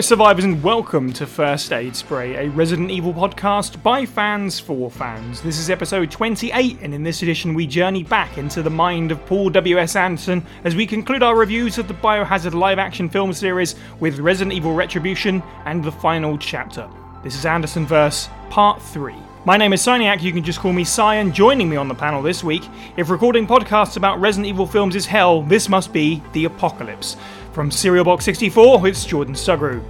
[0.00, 5.42] Survivors, and welcome to First Aid Spray, a Resident Evil podcast by fans for fans.
[5.42, 9.24] This is episode 28, and in this edition, we journey back into the mind of
[9.26, 9.96] Paul W.S.
[9.96, 14.54] Anderson as we conclude our reviews of the Biohazard live action film series with Resident
[14.54, 16.88] Evil Retribution and the final chapter.
[17.22, 19.14] This is Anderson Verse, Part 3.
[19.44, 21.94] My name is Cyniac, you can just call me Cy, and joining me on the
[21.94, 22.62] panel this week,
[22.96, 27.16] if recording podcasts about Resident Evil films is hell, this must be The Apocalypse.
[27.52, 29.82] From Serial Box 64, it's Jordan Sugru.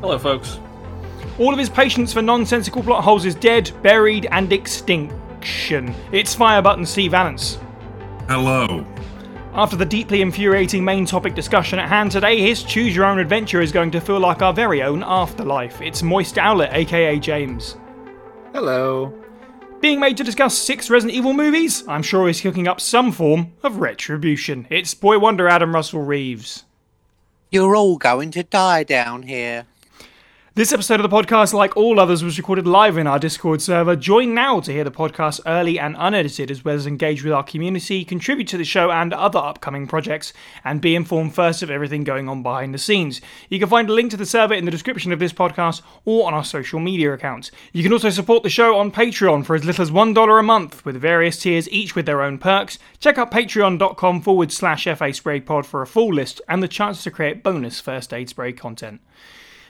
[0.00, 0.60] Hello, folks.
[1.38, 5.94] All of his patience for nonsensical plot holes is dead, buried, and extinction.
[6.12, 7.58] It's Fire Button Steve Valance.
[8.28, 8.84] Hello.
[9.54, 13.62] After the deeply infuriating main topic discussion at hand today, his Choose Your Own Adventure
[13.62, 15.80] is going to feel like our very own afterlife.
[15.80, 17.78] It's Moist Owlet, aka James.
[18.52, 19.14] Hello.
[19.80, 23.52] Being made to discuss six Resident Evil movies, I'm sure he's cooking up some form
[23.62, 24.66] of retribution.
[24.70, 26.64] It's Boy Wonder Adam Russell Reeves.
[27.52, 29.66] You're all going to die down here.
[30.58, 33.94] This episode of the podcast, like all others, was recorded live in our Discord server.
[33.94, 37.44] Join now to hear the podcast early and unedited, as well as engage with our
[37.44, 40.32] community, contribute to the show and other upcoming projects,
[40.64, 43.20] and be informed first of everything going on behind the scenes.
[43.48, 46.26] You can find a link to the server in the description of this podcast or
[46.26, 47.52] on our social media accounts.
[47.72, 50.84] You can also support the show on Patreon for as little as $1 a month,
[50.84, 52.80] with various tiers, each with their own perks.
[52.98, 57.04] Check out patreon.com forward slash FA Spray Pod for a full list and the chance
[57.04, 59.00] to create bonus first aid spray content.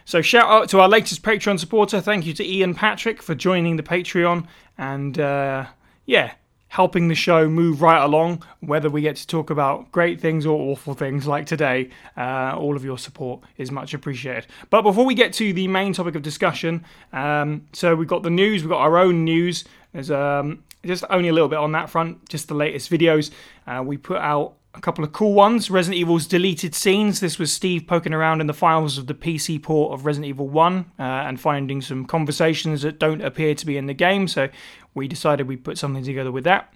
[0.08, 2.00] So shout out to our latest Patreon supporter.
[2.00, 4.46] Thank you to Ian Patrick for joining the Patreon
[4.78, 5.66] and uh,
[6.06, 6.32] yeah,
[6.68, 8.42] helping the show move right along.
[8.60, 12.74] Whether we get to talk about great things or awful things like today, uh, all
[12.74, 14.46] of your support is much appreciated.
[14.70, 18.30] But before we get to the main topic of discussion, um, so we've got the
[18.30, 19.66] news, we've got our own news.
[19.92, 23.30] There's um, just only a little bit on that front, just the latest videos.
[23.66, 25.70] Uh, we put out a couple of cool ones.
[25.70, 27.20] Resident Evil's deleted scenes.
[27.20, 30.48] This was Steve poking around in the files of the PC port of Resident Evil
[30.48, 34.28] 1 uh, and finding some conversations that don't appear to be in the game.
[34.28, 34.48] So
[34.94, 36.72] we decided we'd put something together with that.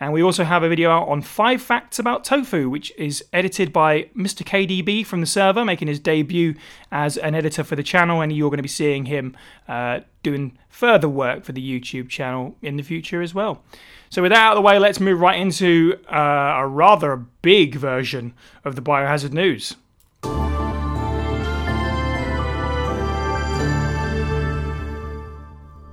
[0.00, 3.72] And we also have a video out on five facts about tofu, which is edited
[3.72, 4.42] by Mr.
[4.42, 6.54] KDB from the server, making his debut
[6.92, 8.20] as an editor for the channel.
[8.20, 9.36] And you're going to be seeing him
[9.68, 13.62] uh, doing further work for the YouTube channel in the future as well.
[14.10, 17.74] So, with that out of the way, let's move right into uh, a rather big
[17.74, 18.34] version
[18.64, 19.76] of the biohazard news.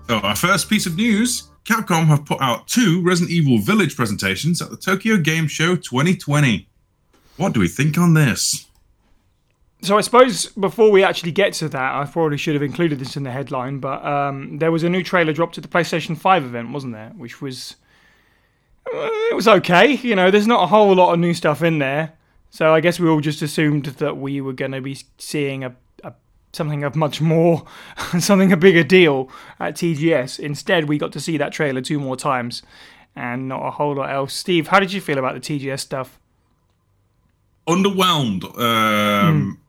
[0.07, 4.61] So, our first piece of news Capcom have put out two Resident Evil Village presentations
[4.61, 6.67] at the Tokyo Game Show 2020.
[7.37, 8.67] What do we think on this?
[9.81, 13.15] So I suppose before we actually get to that, I probably should have included this
[13.15, 16.45] in the headline, but um, there was a new trailer dropped at the PlayStation 5
[16.45, 17.11] event, wasn't there?
[17.17, 17.75] Which was
[19.31, 19.93] it was okay.
[19.93, 22.13] You know, there's not a whole lot of new stuff in there,
[22.49, 25.75] so I guess we all just assumed that we were going to be seeing a,
[26.03, 26.13] a
[26.51, 27.65] something of much more,
[28.19, 30.39] something a bigger deal at TGS.
[30.39, 32.61] Instead, we got to see that trailer two more times,
[33.15, 34.33] and not a whole lot else.
[34.33, 36.19] Steve, how did you feel about the TGS stuff?
[37.67, 38.43] Underwhelmed.
[38.59, 39.59] Um,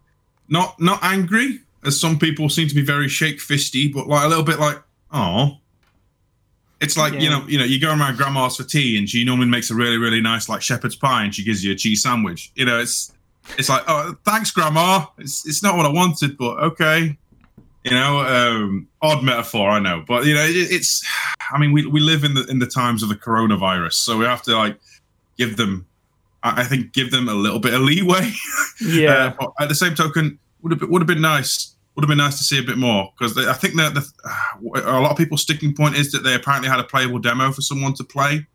[0.48, 4.28] Not not angry, as some people seem to be very shake fisty, but like a
[4.28, 5.58] little bit like, oh.
[6.80, 9.48] It's like you know, you know, you go around grandma's for tea, and she normally
[9.48, 12.50] makes a really, really nice like shepherd's pie, and she gives you a cheese sandwich.
[12.56, 13.12] You know, it's
[13.58, 15.06] it's like, oh, thanks, grandma.
[15.18, 17.16] It's it's not what I wanted, but okay.
[17.84, 21.06] You know, um, odd metaphor, I know, but you know, it, it's.
[21.52, 24.24] I mean, we we live in the in the times of the coronavirus, so we
[24.24, 24.78] have to like
[25.36, 25.86] give them.
[26.42, 28.32] I I think give them a little bit of leeway.
[28.84, 29.12] Yeah.
[29.12, 31.73] Uh, but at the same token, would have been, would have been nice.
[31.94, 34.04] Would have been nice to see a bit more because I think that the,
[34.84, 37.62] a lot of people's sticking point is that they apparently had a playable demo for
[37.62, 38.46] someone to play,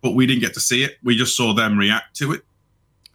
[0.00, 0.96] but we didn't get to see it.
[1.02, 2.42] We just saw them react to it.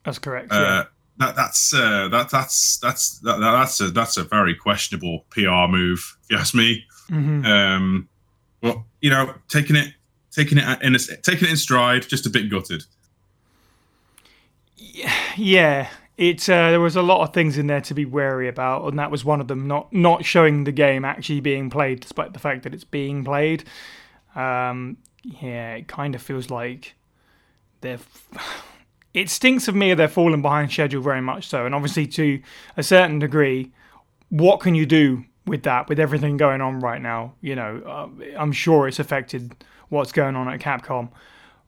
[0.03, 0.51] That's correct.
[0.51, 0.83] Uh, yeah.
[1.19, 6.17] that that's uh, that that's that's that, that's a that's a very questionable PR move,
[6.23, 6.85] if you ask me.
[7.09, 7.45] Mhm.
[7.45, 8.09] Um,
[8.61, 9.93] well, you know, taking it
[10.31, 12.83] taking it in a, taking it in stride, just a bit gutted.
[15.37, 15.87] Yeah,
[16.17, 18.99] it's uh, there was a lot of things in there to be wary about, and
[18.99, 19.67] that was one of them.
[19.67, 23.63] Not not showing the game actually being played, despite the fact that it's being played.
[24.35, 26.95] Um, yeah, it kind of feels like
[27.81, 27.99] they're.
[29.13, 32.41] It stinks of me they're falling behind schedule very much so, and obviously to
[32.75, 33.71] a certain degree,
[34.29, 37.35] what can you do with that with everything going on right now?
[37.39, 39.55] You know, uh, I'm sure it's affected
[39.89, 41.11] what's going on at Capcom,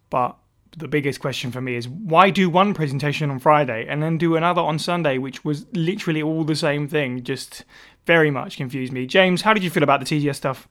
[0.09, 0.35] but
[0.77, 4.35] the biggest question for me is why do one presentation on Friday and then do
[4.35, 7.23] another on Sunday, which was literally all the same thing?
[7.23, 7.63] Just
[8.05, 9.05] very much confused me.
[9.05, 10.67] James, how did you feel about the TGS stuff?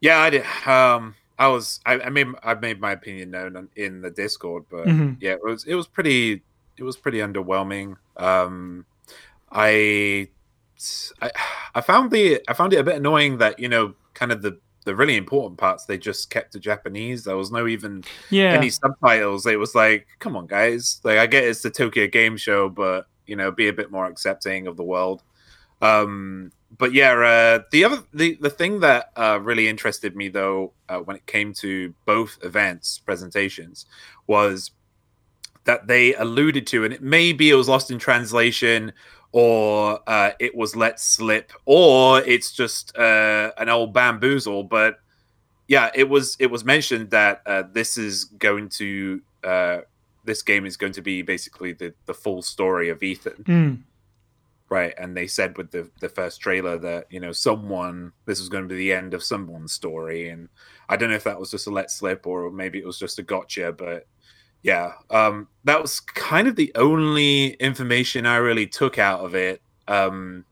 [0.00, 0.44] Yeah, I did.
[0.66, 1.80] Um, I was.
[1.86, 2.26] I, I made.
[2.42, 5.16] I made my opinion known on- in the Discord, but Mhm.
[5.20, 5.64] yeah, it was.
[5.64, 6.42] It was pretty.
[6.76, 7.96] It was pretty underwhelming.
[8.16, 8.86] Um,
[9.52, 10.28] I,
[11.20, 11.30] I
[11.74, 14.58] I found the I found it a bit annoying that you know kind of the
[14.90, 17.22] the really important parts they just kept to Japanese.
[17.22, 18.54] There was no even Yeah.
[18.54, 19.46] any subtitles.
[19.46, 21.00] It was like, come on, guys.
[21.04, 24.06] Like I get it's the Tokyo Game Show, but you know, be a bit more
[24.06, 25.22] accepting of the world.
[25.80, 30.72] Um, but yeah, uh, the other the the thing that uh, really interested me though
[30.88, 33.86] uh, when it came to both events presentations
[34.26, 34.72] was
[35.66, 38.92] that they alluded to, and it maybe it was lost in translation,
[39.32, 44.64] or uh, it was let slip, or it's just uh, an old bamboozle.
[44.64, 44.98] But
[45.68, 49.78] yeah, it was it was mentioned that uh, this is going to uh,
[50.24, 53.82] this game is going to be basically the the full story of Ethan Mm.
[54.68, 58.48] right and they said with the the first trailer that you know someone this was
[58.48, 60.48] going to be the end of someone's story and
[60.88, 63.18] i don't know if that was just a let slip or maybe it was just
[63.18, 64.06] a gotcha but
[64.62, 69.62] yeah um that was kind of the only information i really took out of it.
[69.88, 70.44] Um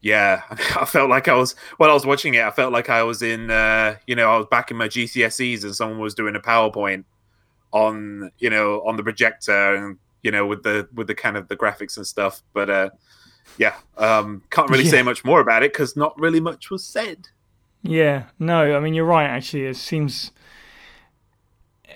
[0.00, 3.02] yeah i felt like i was while i was watching it i felt like i
[3.02, 6.36] was in uh you know i was back in my gcse's and someone was doing
[6.36, 7.04] a powerpoint
[7.72, 11.48] on you know on the projector and you know with the with the kind of
[11.48, 12.42] the graphics and stuff.
[12.52, 12.90] But uh
[13.56, 17.28] yeah um can't really say much more about it because not really much was said.
[17.82, 19.28] Yeah, no, I mean you're right.
[19.28, 20.32] Actually, it seems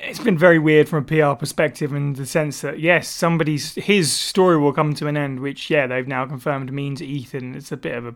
[0.03, 4.13] it's been very weird from a PR perspective in the sense that yes, somebody's his
[4.13, 7.55] story will come to an end, which yeah they've now confirmed means Ethan.
[7.55, 8.15] It's a bit of a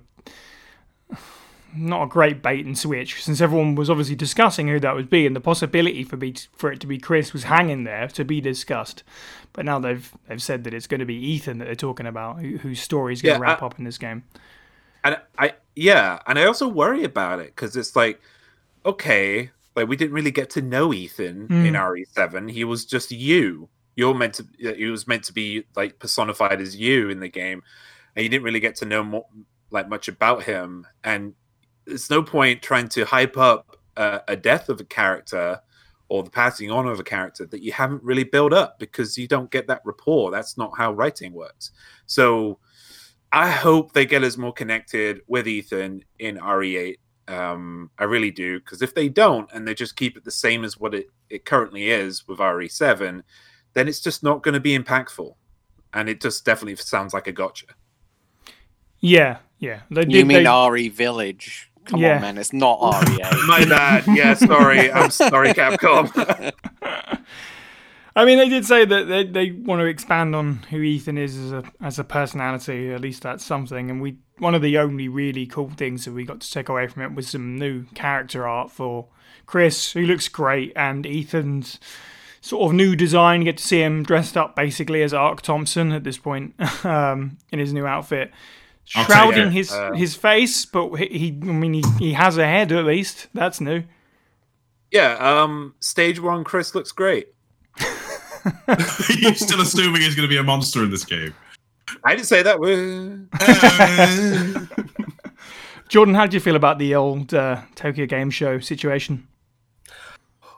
[1.75, 5.27] not a great bait and switch since everyone was obviously discussing who that would be,
[5.27, 8.41] and the possibility for be for it to be Chris was hanging there to be
[8.41, 9.03] discussed.
[9.53, 12.41] But now they've they've said that it's going to be Ethan that they're talking about,
[12.41, 14.25] who, whose story is going Yeah, to wrap I- up in this game.
[15.05, 18.21] and i yeah and i also worry about it because it's like
[18.85, 23.69] okay like we didn't really get to know ethan in re7 he was just you.
[23.94, 27.62] You're meant to he was meant to be like personified as you in the game
[28.14, 29.26] and you didn't really get to know more
[29.70, 30.87] like much about him.
[31.05, 31.34] And
[31.84, 35.61] there's no point trying to hype up uh, a death of a character
[36.08, 39.26] or the passing on of a character that you haven't really built up because you
[39.26, 40.31] don't get that rapport.
[40.31, 41.73] That's not how writing works.
[42.06, 42.58] So
[43.32, 46.96] I hope they get us more connected with Ethan in RE8.
[47.28, 50.64] Um, I really do, because if they don't and they just keep it the same
[50.64, 53.23] as what it, it currently is with RE7,
[53.75, 55.34] then it's just not going to be impactful.
[55.93, 57.67] And it just definitely sounds like a gotcha.
[59.00, 59.81] Yeah, yeah.
[59.90, 61.70] They You did- mean they- RE Village?
[61.87, 62.17] Come Yeah.
[62.17, 62.78] on, man, it's not
[63.08, 63.46] E RE8.
[63.46, 64.05] My bad.
[64.08, 64.90] Yeah, sorry.
[64.93, 66.52] I'm sorry, Capcom.
[68.17, 71.37] I mean, they did say that they, they want to expand on who Ethan is
[71.37, 72.90] as a as a personality.
[72.93, 73.90] At least that's something.
[73.90, 76.87] And we one of the only really cool things that we got to take away
[76.87, 79.06] from it was some new character art for
[79.47, 81.79] Chris, who looks great, and Ethan's
[82.41, 83.41] sort of new design.
[83.41, 86.55] You get to see him dressed up basically as Ark Thompson at this point
[86.85, 88.31] um, in his new outfit,
[88.85, 90.65] shrouding his Uh, his face.
[90.67, 93.28] But he, he, I mean, he, he has a head at least.
[93.35, 93.85] That's new.
[94.93, 97.28] yeah, um, stage one, Chris looks great.
[99.19, 101.35] You're still assuming he's going to be a monster in this game.
[102.05, 102.59] I didn't say that.
[102.61, 103.28] word.
[105.88, 109.26] Jordan, how do you feel about the old uh, Tokyo Game Show situation?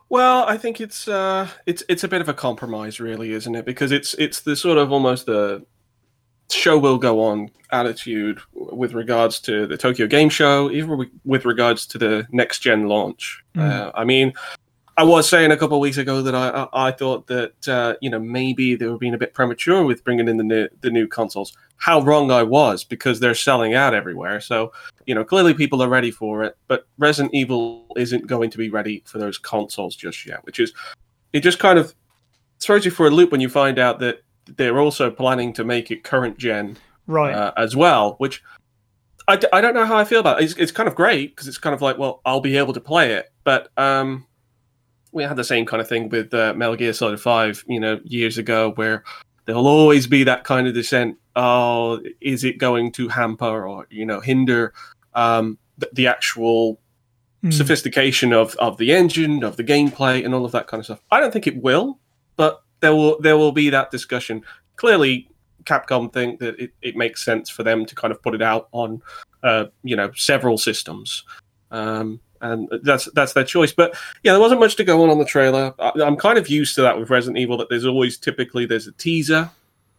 [0.09, 3.67] Well, I think it's uh, it's it's a bit of a compromise, really, isn't it?
[3.67, 5.65] Because it's it's the sort of almost the
[6.51, 11.45] show will go on attitude with regards to the Tokyo Game Show, even with- with
[11.45, 13.43] regards to the next gen launch.
[13.55, 14.33] Uh, I mean,
[14.99, 17.95] I was saying a couple of weeks ago that I I, I thought that uh,
[18.01, 20.91] you know maybe they were being a bit premature with bringing in the new, the
[20.91, 21.57] new consoles.
[21.77, 24.41] How wrong I was because they're selling out everywhere.
[24.41, 24.73] So
[25.07, 28.71] you know clearly people are ready for it, but Resident Evil isn't going to be
[28.71, 30.45] ready for those consoles just yet.
[30.45, 30.73] Which is
[31.33, 31.95] it just kind of
[32.59, 34.23] throws you for a loop when you find out that
[34.57, 36.77] they're also planning to make it current gen
[37.07, 37.35] Right.
[37.35, 38.43] uh, as well, which
[39.29, 40.45] I, d- I don't know how I feel about it.
[40.45, 42.81] It's, it's kind of great because it's kind of like, well, I'll be able to
[42.81, 43.33] play it.
[43.45, 44.27] But um,
[45.19, 48.01] we had the same kind of thing with uh, Metal Gear Solid 5, you know,
[48.05, 49.05] years ago, where
[49.45, 51.19] there'll always be that kind of dissent.
[51.37, 54.73] Oh, is it going to hamper or, you know, hinder
[55.15, 56.81] um, the, the actual
[57.45, 57.53] Mm.
[57.53, 61.01] sophistication of, of the engine, of the gameplay, and all of that kind of stuff.
[61.13, 62.01] I don't think it will,
[62.35, 64.43] but there will there will be that discussion.
[64.75, 65.31] Clearly,
[65.63, 68.67] Capcom think that it, it makes sense for them to kind of put it out
[68.73, 69.01] on
[69.45, 71.23] uh, you know several systems,
[71.71, 73.73] um, and that's that's their choice.
[73.73, 75.75] But yeah, there wasn't much to go on on the trailer.
[75.79, 77.57] I, I'm kind of used to that with Resident Evil.
[77.57, 79.51] That there's always typically there's a teaser,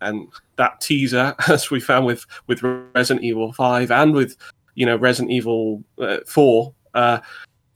[0.02, 0.28] and
[0.58, 4.36] that teaser, as we found with with Resident Evil Five and with
[4.76, 7.20] you know Resident Evil uh, Four, uh,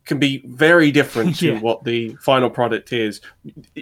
[0.05, 1.59] can be very different to Yeah.
[1.59, 3.21] what the final product is.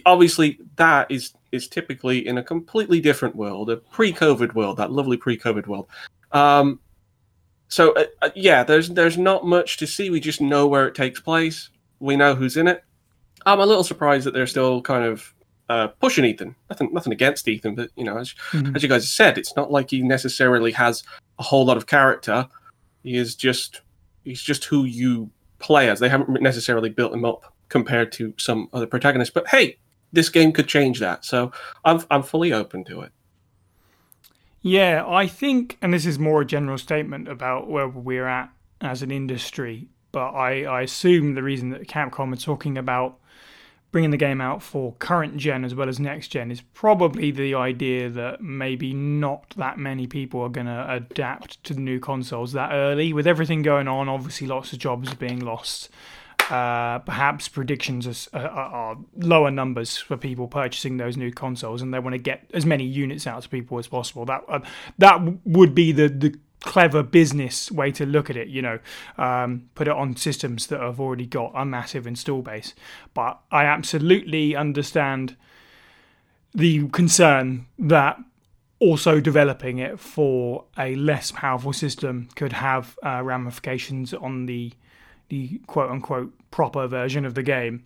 [0.06, 5.18] Obviously, that is is typically in a completely different world, a pre-COVID world, that lovely
[5.18, 5.88] pre-COVID world.
[6.32, 6.80] Um,
[7.72, 10.10] so uh, uh, yeah, there's there's not much to see.
[10.10, 11.70] We just know where it takes place.
[12.00, 12.84] We know who's in it.
[13.46, 15.34] I'm a little surprised that they're still kind of
[15.70, 16.56] uh, pushing Ethan.
[16.70, 18.76] Nothing nothing against Ethan, but you know, as, Mhm.
[18.76, 21.04] as you guys said, it's not like he necessarily has
[21.40, 22.48] a whole lot of character.
[23.04, 23.82] He is just
[24.26, 26.00] he's just who you play as.
[26.00, 29.34] They haven't necessarily built him up compared to some other protagonists.
[29.34, 29.78] But hey,
[30.12, 31.24] this game could change that.
[31.24, 31.52] So
[31.86, 33.12] I'm I'm fully open to it.
[34.62, 39.02] Yeah, I think, and this is more a general statement about where we're at as
[39.02, 43.18] an industry, but I, I assume the reason that Capcom are talking about
[43.92, 47.54] bringing the game out for current gen as well as next gen is probably the
[47.56, 52.54] idea that maybe not that many people are going to adapt to the new consoles
[52.54, 53.12] that early.
[53.14, 55.90] With everything going on, obviously lots of jobs being lost.
[56.52, 61.94] Uh, perhaps predictions are, are, are lower numbers for people purchasing those new consoles, and
[61.94, 64.26] they want to get as many units out to people as possible.
[64.26, 64.60] That uh,
[64.98, 68.50] that would be the the clever business way to look at it.
[68.50, 68.80] You know,
[69.18, 72.74] um, put it on systems that have already got a massive install base.
[73.14, 75.38] But I absolutely understand
[76.54, 78.20] the concern that
[78.80, 84.74] also developing it for a less powerful system could have uh, ramifications on the
[85.32, 87.86] the quote unquote proper version of the game.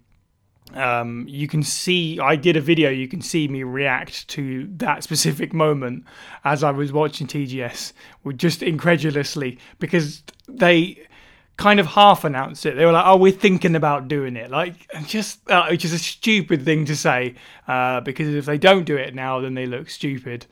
[0.74, 5.04] Um, you can see, I did a video, you can see me react to that
[5.04, 6.06] specific moment
[6.44, 7.94] as I was watching TGS,
[8.36, 11.06] just incredulously, because they
[11.58, 12.75] kind of half announced it.
[12.75, 16.00] They were like, "Oh, we're thinking about doing it," like just, uh, which is a
[16.00, 17.36] stupid thing to say,
[17.68, 20.48] uh, because if they don't do it now, then they look stupid.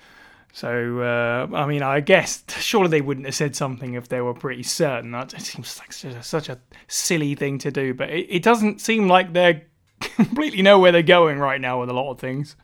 [0.56, 4.36] So, uh, I mean, I guess surely they wouldn't have said something if they were
[4.36, 5.10] pretty certain.
[5.12, 8.44] That it seems like such a, such a silly thing to do, but it, it
[8.44, 9.64] doesn't seem like they're
[10.00, 12.56] completely know where they're going right now with a lot of things.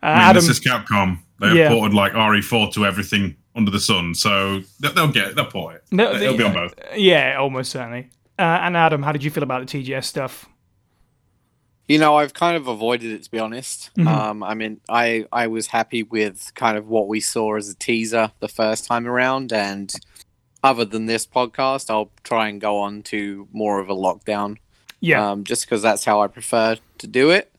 [0.00, 1.18] Uh, I mean, Adam, this is Capcom.
[1.40, 1.70] They Yeah.
[1.70, 5.34] ported like RE4 to everything under the sun, so they- they'll get it.
[5.34, 5.84] They'll port it.
[5.90, 6.74] No, It'll be on both.
[6.96, 8.10] yeah, almost certainly.
[8.38, 10.46] Uh, and Adam, how did you feel about the TGS stuff?
[11.88, 13.90] You know, I've kind of avoided it to be honest.
[13.96, 14.06] Mhm.
[14.06, 17.74] Um, I mean, I I was happy with kind of what we saw as a
[17.74, 19.92] teaser the first time around, and
[20.62, 24.56] other than this podcast, I'll try and go on to more of a lockdown.
[25.00, 27.52] Yeah, Um, just because that's how I prefer to do it.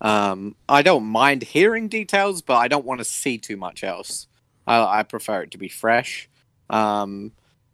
[0.00, 4.26] Um, I don't mind hearing details, but I don't want to see too much else.
[4.66, 6.28] I, I prefer it to be fresh.
[6.70, 7.32] Um,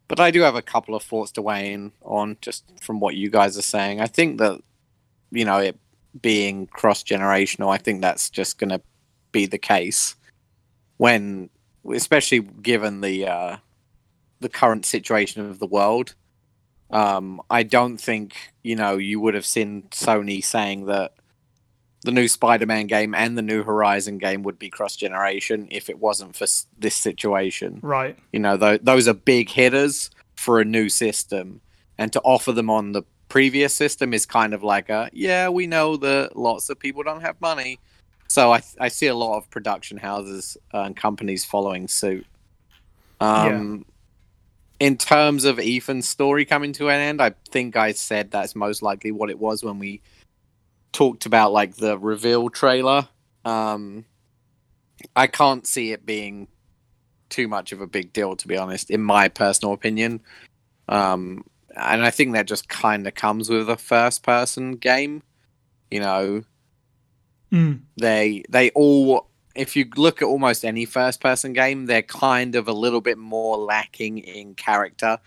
[0.08, 3.14] but I do have a couple of thoughts to weigh in on just from what
[3.14, 4.00] you guys are saying.
[4.00, 4.60] I think that,
[5.30, 5.78] you know, it
[6.20, 8.80] being cross generational, I think that's just going to
[9.32, 10.14] be the case
[10.98, 11.48] when,
[11.90, 13.56] especially given the uh,
[14.40, 16.14] the current situation of the world.
[16.90, 21.14] Um, I don't think you know you would have seen Sony saying that
[22.04, 26.00] the new Spider-Man game and the new Horizon game would be cross generation if it
[26.00, 27.78] wasn't for s- this situation.
[27.80, 28.18] right.
[28.32, 31.60] You know, th- those are big hitters for a new system,
[31.96, 35.66] and to offer them on the previous system is kind of like a yeah, we
[35.66, 37.78] know that lots of people don't have money,
[38.28, 42.26] so I I see a lot of production houses uh, and companies following suit.
[43.20, 43.86] Um,
[44.78, 48.82] in terms of Ethan's story coming to an end, I think I said that's most
[48.82, 50.02] likely what it was when we
[50.92, 53.08] talked about like the reveal trailer.
[53.46, 54.04] Um,
[55.16, 56.48] I can't see it being
[57.30, 60.20] too much of a big deal, to be honest, in my personal opinion.
[60.86, 65.22] Um, and I think that just kind of comes with a first-person game.
[65.90, 66.42] You know,
[67.52, 67.80] Mm.
[67.98, 72.66] they they all if you look at almost any first person game they're kind of
[72.66, 75.18] a little bit more lacking in character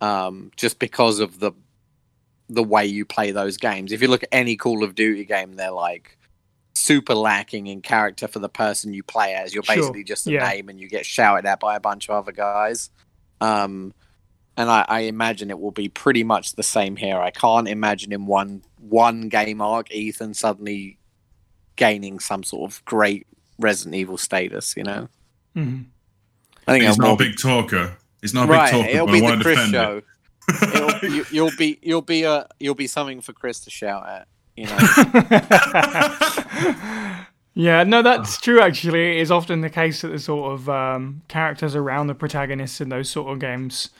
[0.00, 1.50] um, just because of the
[2.48, 5.54] the way you play those games if you look at any call of duty game
[5.54, 6.16] they're like
[6.76, 10.32] super lacking in character for the person you play as you're Sure, basically just a
[10.34, 10.48] yeah.
[10.48, 12.90] name and you get shouted at by a bunch of other guys
[13.40, 13.92] um,
[14.58, 18.12] and I, I imagine it will be pretty much the same here i can't imagine
[18.12, 20.98] in one one game arc ethan suddenly
[21.76, 23.26] gaining some sort of great
[23.58, 25.08] Resident Evil status, you know.
[25.54, 25.82] hmm
[26.68, 27.96] I think He's not a big talker.
[28.20, 28.70] He's not a be, big right.
[28.72, 30.02] talker, It'll but be I the Chris show.
[30.48, 30.74] it.
[30.74, 34.26] It'll, you, you'll be you'll be a you'll be something for Chris to shout at,
[34.56, 34.76] you know.
[37.54, 38.60] yeah, no, that's true.
[38.60, 42.80] Actually, it is often the case that the sort of um, characters around the protagonists
[42.80, 43.90] in those sort of games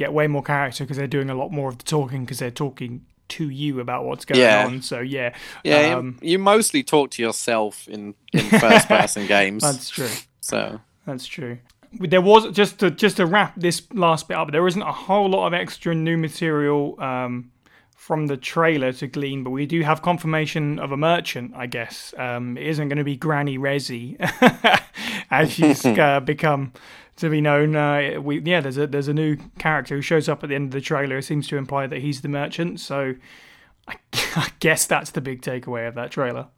[0.00, 2.50] get way more character because they're doing a lot more of the talking because they're
[2.66, 4.64] talking to you about what's going Yeah.
[4.66, 4.82] on.
[4.82, 9.62] So yeah, Yeah, Um, you mostly talk to yourself in in first person games.
[9.62, 10.14] that's true.
[10.40, 11.58] So That's true.
[11.92, 14.50] There was just to just to wrap this last bit up.
[14.52, 17.50] There isn't a whole lot of extra new material um,
[17.96, 21.52] from the trailer to glean, but we do have confirmation of a merchant.
[21.64, 24.16] I guess um, it isn't going to be Granny Resi,
[25.30, 26.72] as she's uh, become
[27.20, 27.76] to be known.
[27.76, 30.66] Uh, we yeah, there's a there's a new character who shows up at the end
[30.66, 31.18] of the trailer.
[31.18, 32.80] It seems to imply that he's the merchant.
[32.80, 33.14] So
[33.86, 33.96] I,
[34.36, 36.48] I guess that's the big takeaway of that trailer.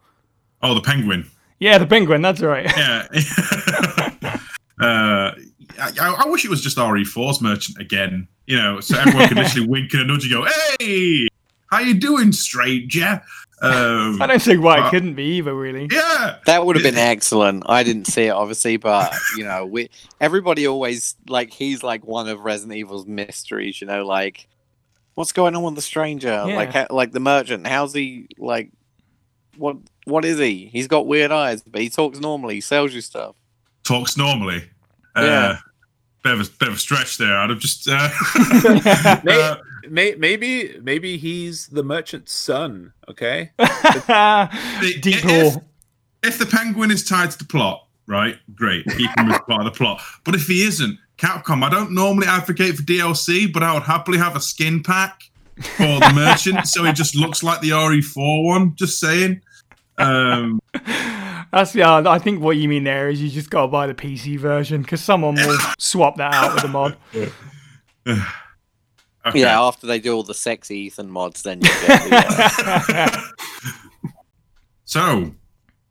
[0.63, 1.31] Oh, the penguin.
[1.59, 2.23] Yeah, the penguin.
[2.23, 2.71] That's right.
[2.77, 3.07] Yeah.
[4.81, 5.33] uh,
[5.81, 8.27] I, I, wish it was just RE4's merchant again.
[8.47, 10.47] You know, so everyone could literally wink and a nudge and go,
[10.79, 11.29] "Hey,
[11.67, 13.23] how you doing, stranger?"
[13.63, 15.55] Um, I don't see why it couldn't be either.
[15.55, 15.89] Really.
[15.91, 16.39] Yeah.
[16.47, 17.63] That would have been excellent.
[17.67, 19.89] I didn't see it obviously, but you know, we
[20.21, 23.81] everybody always like he's like one of Resident Evil's mysteries.
[23.81, 24.49] You know, like
[25.15, 26.45] what's going on with the stranger?
[26.47, 26.57] Yeah.
[26.57, 27.67] Like, ha- like the merchant.
[27.67, 28.27] How's he?
[28.39, 28.71] Like,
[29.57, 29.77] what?
[30.05, 30.67] What is he?
[30.73, 32.57] He's got weird eyes, but he talks normally.
[32.57, 33.37] He sells you stuff.
[33.85, 34.65] Talks normally.
[35.15, 35.59] Uh, Yeah.
[36.25, 37.37] Bit of, a, bit of a stretch there.
[37.37, 37.89] I'd have just.
[37.89, 38.09] Uh,
[39.29, 39.57] uh,
[39.89, 42.93] may- maybe maybe he's the merchant's son.
[43.09, 43.51] Okay.
[43.59, 45.57] Deep if,
[46.23, 48.37] if the penguin is tied to the plot, right?
[48.55, 50.01] Great, keep him as part of the plot.
[50.25, 54.19] But if he isn't, Capcom, I don't normally advocate for DLC, but I would happily
[54.19, 55.23] have a skin pack
[55.57, 58.75] for the merchant, so he just looks like the RE4 one.
[58.75, 59.43] Just saying.
[59.99, 60.61] Um,
[61.53, 62.03] That's yeah.
[62.07, 64.83] I think what you mean there is you just got to buy the PC version
[64.83, 66.97] because someone will swap that out with a mod.
[69.27, 69.41] Okay.
[69.41, 73.21] Yeah, after they do all the sexy Ethan mods, then you get the, uh,
[74.85, 75.33] So,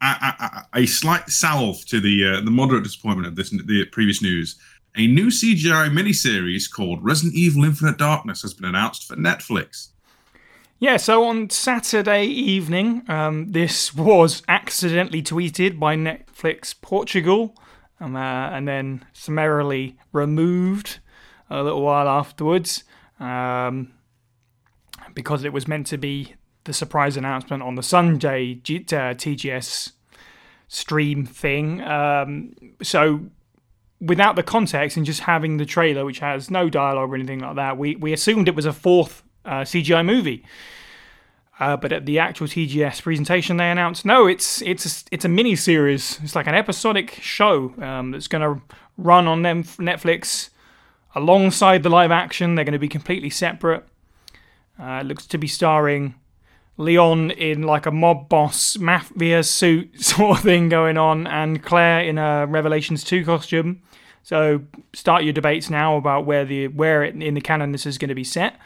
[0.01, 4.21] a, a, a slight salve to the uh, the moderate disappointment of this the previous
[4.21, 4.59] news.
[4.95, 9.87] A new CGI miniseries called Resident Evil: Infinite Darkness has been announced for Netflix.
[10.77, 17.55] Yeah, so on Saturday evening, um, this was accidentally tweeted by Netflix Portugal
[17.99, 20.99] um, uh, and then summarily removed
[21.49, 22.83] a little while afterwards
[23.21, 23.93] um,
[25.13, 29.91] because it was meant to be the surprise announcement on the Sunday G- uh, TGS
[30.67, 31.81] stream thing.
[31.81, 33.21] Um, so
[33.99, 37.55] without the context and just having the trailer, which has no dialogue or anything like
[37.55, 40.43] that, we, we assumed it was a fourth uh, CGI movie.
[41.59, 45.29] Uh, but at the actual TGS presentation, they announced no, it's it's a, it's a
[45.29, 46.19] mini series.
[46.23, 48.63] It's like an episodic show um, that's going to
[48.97, 50.49] run on Netflix
[51.15, 52.55] alongside the live action.
[52.55, 53.85] They're going to be completely separate.
[54.79, 56.15] Uh, looks to be starring
[56.77, 62.01] Leon in like a mob boss mafia suit sort of thing going on, and Claire
[62.01, 63.81] in a Revelations two costume.
[64.23, 64.61] So
[64.93, 68.09] start your debates now about where the where it, in the canon this is going
[68.09, 68.59] to be set.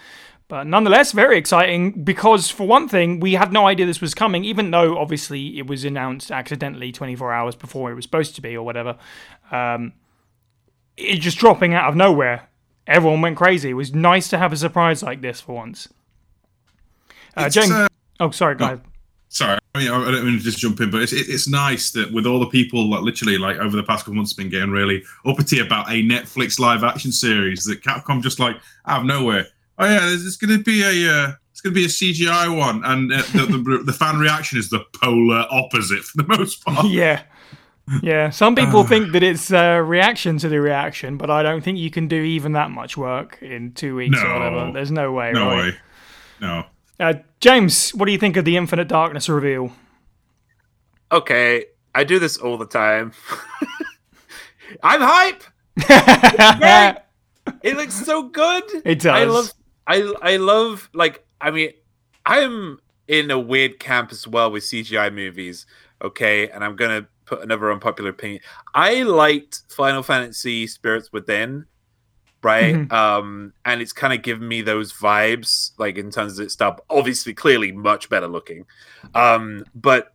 [0.47, 4.45] But nonetheless, very exciting because for one thing, we had no idea this was coming,
[4.45, 8.55] even though obviously it was announced accidentally 24 hours before it was supposed to be
[8.55, 8.95] or whatever.
[9.51, 9.93] Um,
[10.97, 12.47] it just dropping out of nowhere.
[12.88, 13.71] Everyone went crazy.
[13.71, 15.88] It was nice to have a surprise like this for once.
[17.36, 17.88] Uh, James, uh,
[18.19, 18.73] oh sorry, go no.
[18.73, 18.86] ahead.
[19.27, 21.91] sorry, I mean, I don't mean to just jump in, but it's it, it's nice
[21.91, 24.71] that with all the people like literally like over the past couple months been getting
[24.71, 28.55] really uppity about a Netflix live action series that Capcom just like
[28.86, 29.47] out of nowhere.
[29.77, 32.55] Oh yeah, there's, there's going to be a uh, it's going to be a CGI
[32.55, 36.63] one, and uh, the, the the fan reaction is the polar opposite for the most
[36.63, 36.86] part.
[36.89, 37.23] yeah.
[38.02, 41.78] Yeah, some people think that it's a reaction to the reaction, but I don't think
[41.78, 44.34] you can do even that much work in two weeks or No.
[44.34, 44.71] whatever.
[44.74, 45.32] There's no way.
[45.34, 45.74] No right?
[45.74, 45.78] way,
[46.41, 46.65] no.
[47.00, 49.71] Uh, James, what do you think of the Infinite Darkness reveal?
[51.12, 53.12] Okay, I do this all the time.
[54.84, 55.43] I'm hype.
[57.62, 58.63] It looks so good.
[58.84, 59.13] It does.
[59.13, 59.54] I love.
[59.86, 61.24] I I love like.
[61.39, 61.69] I mean,
[62.26, 65.67] I'm in a weird camp as well with CGI movies.
[66.02, 68.42] Okay, and I'm gonna put another unpopular opinion.
[68.74, 71.66] I liked Final Fantasy Spirits Within,
[72.44, 72.76] right?
[72.76, 72.92] Mhm.
[72.92, 76.80] Um, and it's kind of given me those vibes, like in terms of its stuff.
[76.90, 78.66] Obviously, clearly much better looking,
[79.14, 80.14] um, but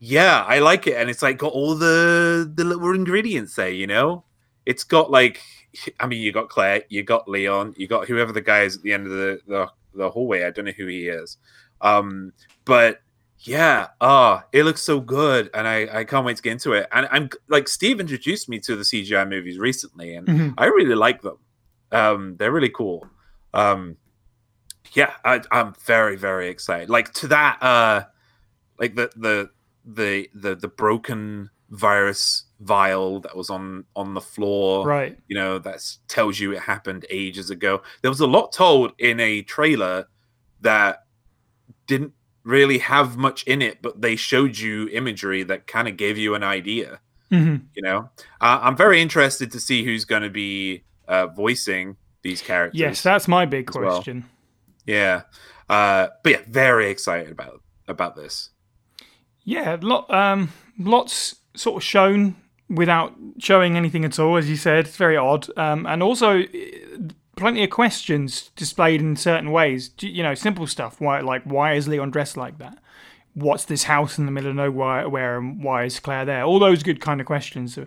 [0.00, 3.70] yeah, I like it, and it's like got all the the little ingredients there.
[3.70, 4.24] You know,
[4.66, 5.40] it's got like,
[5.98, 8.82] I mean, you got Claire, you got Leon, you got whoever the guy is at
[8.82, 10.44] the end of the the, the hallway.
[10.44, 11.38] I don't know who he is,
[11.80, 12.32] um,
[12.66, 13.00] but
[13.44, 16.88] yeah, ah, it looks so good, and I I can't wait to get into it.
[16.92, 20.54] And I'm like Steve introduced me to the CGI movies recently, and Mhm.
[20.58, 21.38] I really like them.
[21.92, 23.06] Um, they're really cool.
[23.52, 23.96] Um,
[24.92, 26.88] yeah, I, I'm very very excited.
[26.90, 28.04] Like to that, uh,
[28.78, 29.50] like the the
[29.84, 35.18] the the the broken virus vial that was on on the floor Right.
[35.26, 39.18] you know that tells you it happened ages ago there was a lot told in
[39.18, 40.06] a trailer
[40.60, 41.04] that
[41.86, 42.12] didn't
[42.44, 46.34] really have much in it but they showed you imagery that kind of gave you
[46.34, 50.84] an idea hmm you know uh, i'm very interested to see who's going to be
[51.08, 53.96] uh, voicing these characters Yes, that's my big as well.
[53.96, 54.24] question.
[54.86, 55.22] Yeah.
[55.68, 58.48] Uh, but yeah, very excited about about this.
[59.44, 62.34] Yeah, lot, um, lots sort of shown
[62.70, 64.86] without showing anything at all, as you said.
[64.86, 65.46] It's very odd.
[65.58, 66.44] Um, and also,
[67.36, 69.90] plenty of questions displayed in certain ways.
[70.00, 71.00] You know, simple stuff.
[71.00, 72.78] Why, like, why is Leon dressed like that?
[73.34, 75.08] What's this house in the middle of nowhere?
[75.08, 76.44] Where and why is Claire there?
[76.44, 77.78] All those good kind of questions.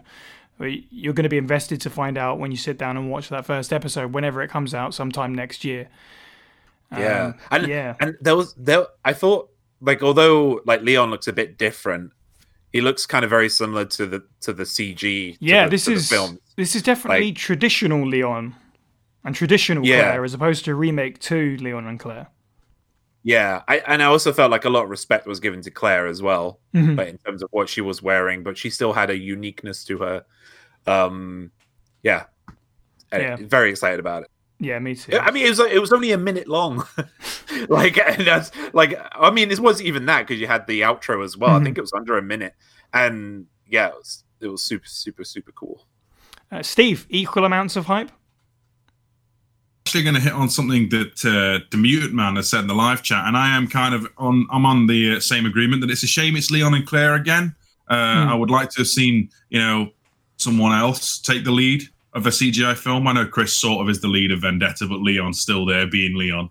[0.59, 3.45] You're going to be invested to find out when you sit down and watch that
[3.45, 5.87] first episode, whenever it comes out, sometime next year.
[6.91, 7.25] Yeah.
[7.25, 7.95] Um, and yeah.
[7.99, 9.49] and there was there I thought
[9.81, 12.11] like although like Leon looks a bit different,
[12.71, 14.97] he looks kind of very similar to the to the CG.
[15.33, 16.39] to Yeah, the- this to is film.
[16.55, 18.55] this is definitely Like- traditional Leon
[19.27, 20.01] and traditional Yeah.
[20.03, 22.27] Claire, as opposed to remake two Leon and Claire.
[23.23, 26.07] Yeah, I and I also felt like a lot of respect was given to Claire
[26.07, 26.97] as well, Mhm.
[26.97, 29.97] like in terms of what she was wearing, but she still had a uniqueness to
[29.99, 30.25] her.
[30.87, 31.51] Um,
[32.03, 32.25] yeah,
[33.11, 33.35] And Yeah.
[33.47, 34.29] very excited about it.
[34.59, 35.17] Yeah, me too.
[35.17, 36.85] I mean, it was it was only a minute long.
[37.69, 41.37] like that's like I mean, it wasn't even that because you had the outro as
[41.37, 41.51] well.
[41.57, 41.61] Mhm.
[41.61, 42.53] I think it was under a minute,
[42.93, 45.85] and yeah, it was it was super super super cool.
[46.51, 48.11] Uh, Steve, equal amounts of hype.
[49.97, 52.75] Actually going to hit on something that uh, the mutant man has said in the
[52.75, 54.45] live chat, and I am kind of on.
[54.51, 57.55] I'm on the uh, same agreement that it's a shame it's Leon and Claire again.
[57.89, 58.29] Uh, Hmm.
[58.29, 59.89] I would like to have seen you know
[60.37, 61.83] someone else take the lead
[62.13, 63.07] of a CGI film.
[63.07, 66.15] I know Chris sort of is the lead of Vendetta, but Leon's still there, being
[66.15, 66.49] Leon,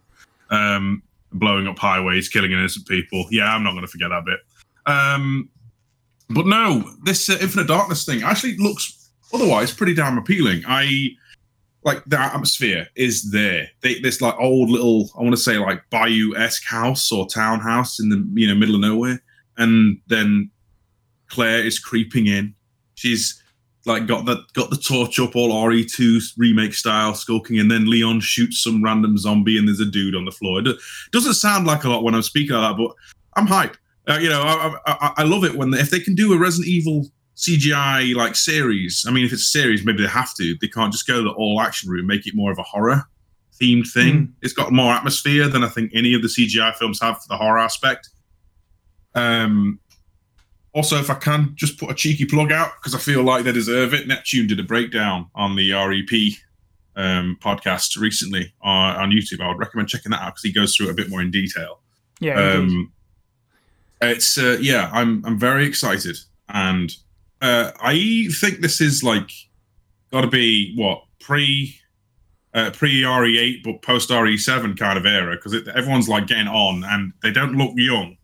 [0.51, 3.27] um, blowing up highways, killing innocent people.
[3.31, 4.41] Yeah, I'm not going to forget that bit.
[4.87, 5.49] Um,
[6.31, 10.65] but no, this uh, Infinite Darkness thing actually looks otherwise pretty damn appealing.
[10.67, 11.11] I
[11.87, 13.69] like the atmosphere is there.
[13.81, 17.99] They, this like old little, I want to say like bayou esque house or townhouse
[18.01, 19.23] in the you know middle of nowhere,
[19.57, 20.51] and then
[21.29, 22.55] Claire is creeping in.
[22.97, 23.41] She's
[23.87, 28.19] like got the got the torch up, all RE2 remake style, skulking, and then Leon
[28.21, 30.59] shoots some random zombie, and there's a dude on the floor.
[30.61, 30.77] It
[31.13, 32.95] doesn't sound like a lot when I'm speaking like that, but
[33.41, 33.77] I'm hyped.
[34.09, 36.39] Uh, you know, I, I, I- I love it when if they can do a
[36.39, 39.05] Resident Evil CGI like series.
[39.07, 40.57] I mean, if it's a series, maybe they have to.
[40.61, 43.05] They can't just go the all action route, make it more of a horror
[43.61, 44.35] themed thing.
[44.43, 47.37] It's got more atmosphere than I think any of the CGI films have for the
[47.37, 48.11] horror aspect.
[49.15, 49.81] Um,
[50.75, 53.53] also, if I can just put a cheeky plug out because I feel like they
[53.53, 54.07] deserve it.
[54.07, 56.37] Neptune did a breakdown on the REP
[56.97, 59.41] um, podcast recently on, on YouTube.
[59.41, 61.31] I would recommend checking that out because he goes through it a bit more in
[61.31, 61.81] detail.
[62.21, 62.39] Yeah.
[62.39, 62.93] Um,
[64.03, 66.19] it's uh, yeah, I'm I'm very excited,
[66.51, 66.95] and
[67.47, 69.31] uh, I think this is like
[70.13, 71.75] got to be what pre
[72.55, 77.13] uh, pre RE8 but post RE7 kind of era because everyone's like getting on and
[77.23, 78.17] they don't look young.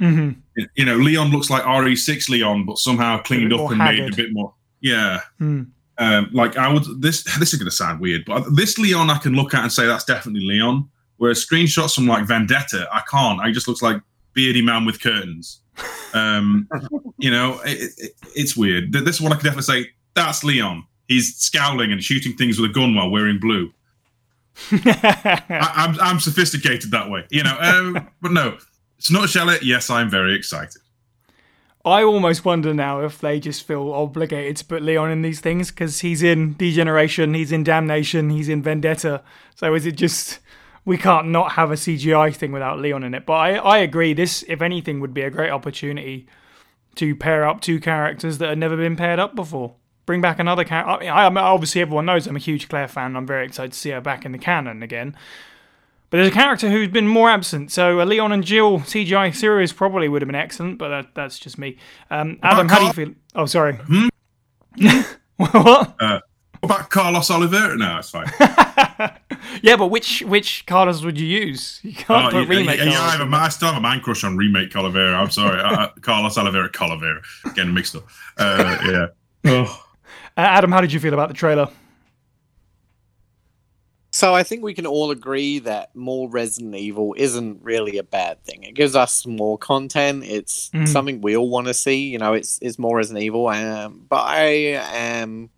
[0.00, 0.36] Mhm.
[0.76, 4.32] You know, Leon looks like RE6 Leon, but somehow cleaned up and made a bit
[4.32, 4.54] more.
[4.80, 5.62] Yeah, Hmm.
[5.98, 9.18] um, like I would this this is going to sound weird, but this Leon I
[9.18, 10.88] can look at and say that's definitely Leon.
[11.16, 13.40] Whereas screenshots from like Vendetta, I can't.
[13.40, 14.00] I just looks like
[14.38, 15.60] beardy man with curtains.
[16.14, 16.68] Um,
[17.18, 18.92] you know, it, it, it's weird.
[18.92, 19.90] Th- This is what I could definitely say.
[20.14, 20.84] That's Leon.
[21.08, 23.72] He's scowling and shooting things with a gun while wearing blue.
[24.70, 27.56] I, I'm I'm sophisticated that way, you know.
[27.60, 28.58] Um, but no,
[28.96, 29.62] it's not it.
[29.64, 30.82] Yes, I'm very excited.
[31.84, 35.70] I almost wonder now if they just feel obligated to put Leon in these things
[35.70, 39.22] because he's in Degeneration, he's in Damnation, he's in Vendetta.
[39.54, 40.38] So is it just
[40.84, 43.26] we can't not have a CGI thing without Leon in it?
[43.26, 44.14] But I, I agree.
[44.14, 46.26] This, if anything, would be a great opportunity
[46.96, 49.74] to pair up two characters that have never been paired up before.
[50.06, 51.10] Bring back another character.
[51.10, 53.16] I, I, obviously, everyone knows I'm a huge Claire fan.
[53.16, 55.16] I'm very excited to see her back in the canon again.
[56.10, 59.74] But there's a character who's been more absent, so a Leon and Jill CGI series
[59.74, 61.76] probably would have been excellent, but that, that's just me.
[62.10, 63.14] Um, Adam, how do you feel?
[63.34, 63.74] Oh, sorry.
[65.36, 65.94] what?
[65.98, 66.22] What
[66.62, 67.76] about Carlos Oliveira?
[67.76, 68.26] No, it's fine.
[69.62, 71.80] Yeah, but which which Carlos would you use?
[71.82, 72.78] You can't Oh, put yeah, remake.
[72.78, 75.14] yeah, yeah, I, Carlos have a, I still have a man crush on remake Calavera.
[75.14, 77.20] I'm sorry, uh, uh, Carlos Oliveira, Calavera,
[77.54, 78.04] getting mixed up.
[78.36, 79.06] Uh, yeah.
[79.50, 79.84] Oh.
[80.36, 81.68] Uh, Adam, how did you feel about the trailer?
[84.12, 88.42] So I think we can all agree that more Resident Evil isn't really a bad
[88.44, 88.64] thing.
[88.64, 90.24] It gives us more content.
[90.24, 90.88] It's Mhm.
[90.88, 92.08] something we all want to see.
[92.08, 93.46] You know, it's it's more Resident Evil.
[93.48, 95.50] Um, but I am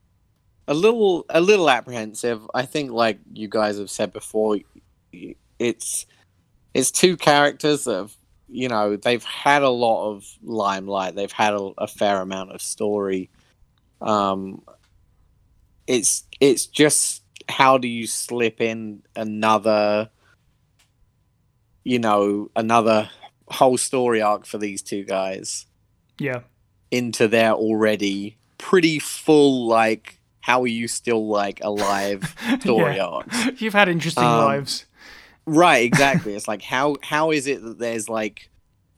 [0.70, 2.40] a little a little apprehensive.
[2.54, 4.58] I think, like you guys have said before,
[5.58, 6.06] it's
[6.72, 8.16] it's two characters that have
[8.48, 11.16] you know they've had a lot of limelight.
[11.16, 13.28] They've had a, a fair amount of story.
[14.00, 14.62] Um,
[15.86, 20.08] it's it's just how do you slip in another
[21.82, 23.10] you know another
[23.48, 25.66] whole story arc for these two guys
[26.20, 26.42] Yeah.
[26.92, 33.04] into their already pretty full like how are you still like alive story Yeah.
[33.06, 34.86] arcs You've had interesting Um, lives.
[35.46, 36.34] Right, exactly.
[36.36, 38.48] it's like how how is it that there's like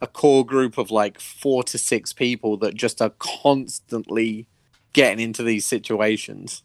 [0.01, 4.47] a core group of like four to six people that just are constantly
[4.93, 6.63] getting into these situations.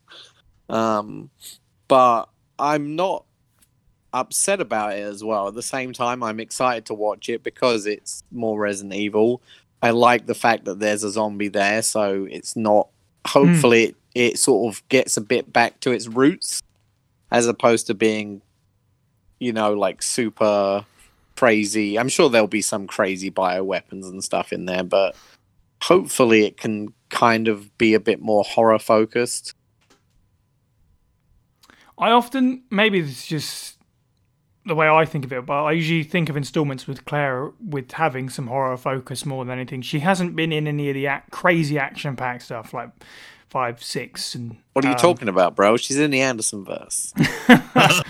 [0.69, 1.29] Um
[1.87, 2.25] but
[2.59, 3.23] I'm not
[4.13, 5.47] upset about it as well.
[5.49, 9.41] At the same time, I'm excited to watch it because it's more Resident Evil.
[9.81, 12.87] I like the fact that there's a zombie there, so it's not.
[13.27, 16.61] Hopefully, it, it sort of gets a bit back to its roots,
[17.31, 18.41] as opposed to being,
[19.39, 20.85] you know, like super
[21.35, 21.97] crazy.
[21.99, 25.15] I'm sure there'll be some crazy bioweapons and stuff in there, but
[25.83, 29.53] hopefully, it can kind of be a bit more horror focused.
[31.97, 33.76] I often maybe it's just
[34.67, 37.91] the way I think of it, but I usually think of installments with Claire with
[37.93, 39.81] having some horror focus more than anything.
[39.81, 42.89] She hasn't been in any of the ac- crazy action packed stuff like
[43.49, 45.77] five, six, and What are you um, talking about, bro?
[45.77, 47.13] She's in the Anderson verse.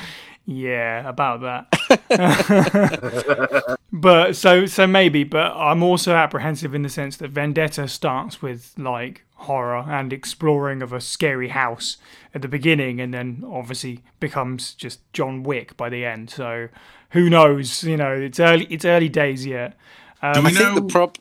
[0.47, 1.67] Yeah, about that.
[3.93, 8.73] but so so maybe, but I'm also apprehensive in the sense that Vendetta starts with
[8.77, 11.97] like horror and exploring of a scary house
[12.33, 16.29] at the beginning and then obviously becomes just John Wick by the end.
[16.29, 16.69] So
[17.12, 19.77] who knows, you know, it's early it's early days yet.
[20.31, 20.75] Do Um, we I think know?
[20.75, 21.17] the prop.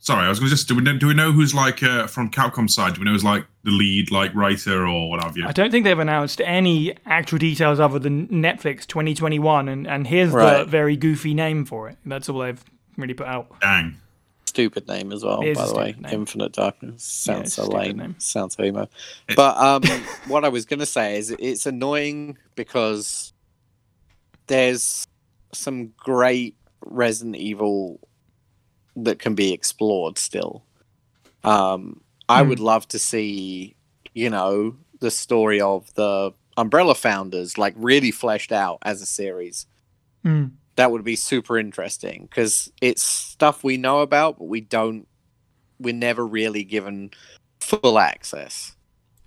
[0.00, 2.06] Sorry, I was going to just do we know, do we know who's like uh,
[2.06, 2.94] from Capcom side?
[2.94, 5.46] Do we know who's like the lead like writer or what have you?
[5.46, 10.32] I don't think they've announced any actual details other than Netflix 2021 and, and here's
[10.32, 11.98] the very goofy name for it.
[12.06, 12.62] That's all they've
[12.96, 13.60] really put out.
[13.60, 13.96] Dang.
[14.46, 15.94] stupid name as well, by the way.
[15.98, 16.12] name.
[16.12, 17.98] Infinite Darkness sounds it's a so lame.
[17.98, 18.16] name.
[18.18, 18.88] Sounds so emo.
[19.34, 19.82] But um,
[20.28, 23.32] what I was gonna say is it's annoying because
[24.46, 25.04] there's
[25.52, 28.00] some great Resident Evil
[29.04, 30.64] that can be explored still.
[31.44, 32.48] Um, I Hmm.
[32.50, 33.76] would love to see,
[34.14, 39.66] you know, the story of the Umbrella founders like really fleshed out as a series
[40.26, 40.50] Mm.
[40.74, 45.06] that would be super interesting because it's stuff we know about, but we don't.
[45.78, 47.12] We're never really given
[47.60, 48.74] full access.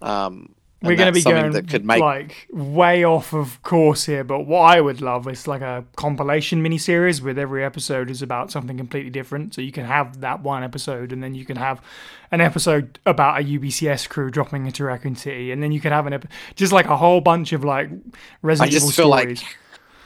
[0.02, 2.02] Um, We're going to be going that could make.
[2.02, 6.63] like way off of course here, but what I would love is like a compilation
[6.63, 9.54] miniseries with every episode is about something completely different.
[9.54, 11.82] So you can have that one episode, and then you can have
[12.32, 16.08] an episode about a UBCS crew dropping into Raccoon City, and then you can have
[16.08, 17.89] an ep- just like a whole bunch of like
[18.41, 19.41] Resident I just feel stories.
[19.44, 19.58] like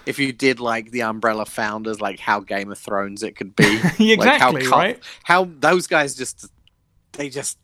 [0.05, 3.79] if you did like the Umbrella founders, like how Game of Thrones it could be.
[3.99, 5.03] exactly like how right.
[5.23, 6.47] How those guys just
[7.13, 7.57] they just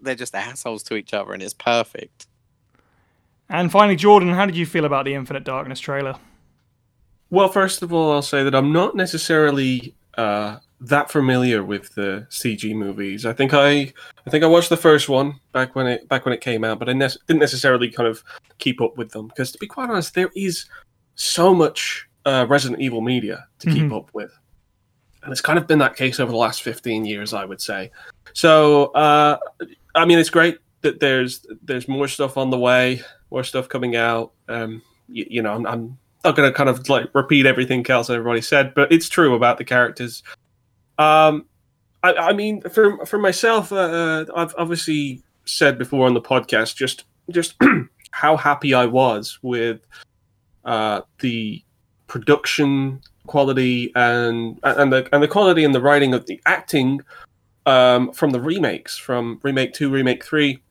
[0.00, 2.26] they're just assholes to each other, and it's perfect.
[3.48, 6.16] And finally, Jordan, how did you feel about the Infinite Darkness trailer?
[7.30, 12.26] Well, first of all, I'll say that I'm not necessarily uh, that familiar with the
[12.30, 13.26] CG movies.
[13.26, 13.92] I think I,
[14.26, 16.78] I think I watched the first one back when it back when it came out,
[16.78, 18.22] but I ne- didn't necessarily kind of
[18.58, 20.66] keep up with them because, to be quite honest, there is
[21.14, 24.32] so much uh, Resident Evil media to keep up with,
[25.22, 27.90] and it's kind of been that case over the last 15 years, I would say.
[28.32, 29.38] So, uh,
[29.98, 33.96] I mean, it's great that there's there's more stuff on the way, more stuff coming
[33.96, 34.32] out.
[34.48, 38.10] Um, you, you know, I'm, I'm not going to kind of like repeat everything else
[38.10, 40.22] everybody said, but it's true about the characters.
[40.98, 41.46] Um,
[42.02, 47.04] I, I mean, for for myself, uh, I've obviously said before on the podcast just
[47.30, 47.54] just
[48.10, 49.80] how happy I was with
[50.64, 51.62] uh, the
[52.06, 57.00] production quality and and the and the quality and the writing of the acting
[57.68, 60.62] um, from the remakes, from remake two, remake three.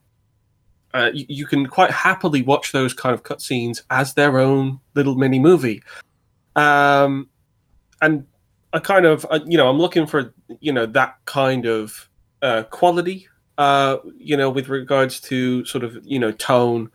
[0.95, 5.15] Uh, you, you can quite happily watch those kind of cutscenes as their own little
[5.15, 5.83] mini movie.
[6.55, 7.29] Um,
[8.01, 8.25] and
[8.73, 12.09] I kind of, uh, you know, I'm looking for, you know, that kind of
[12.41, 13.27] uh, quality,
[13.59, 16.89] uh, you know, with regards to sort of, you know, tone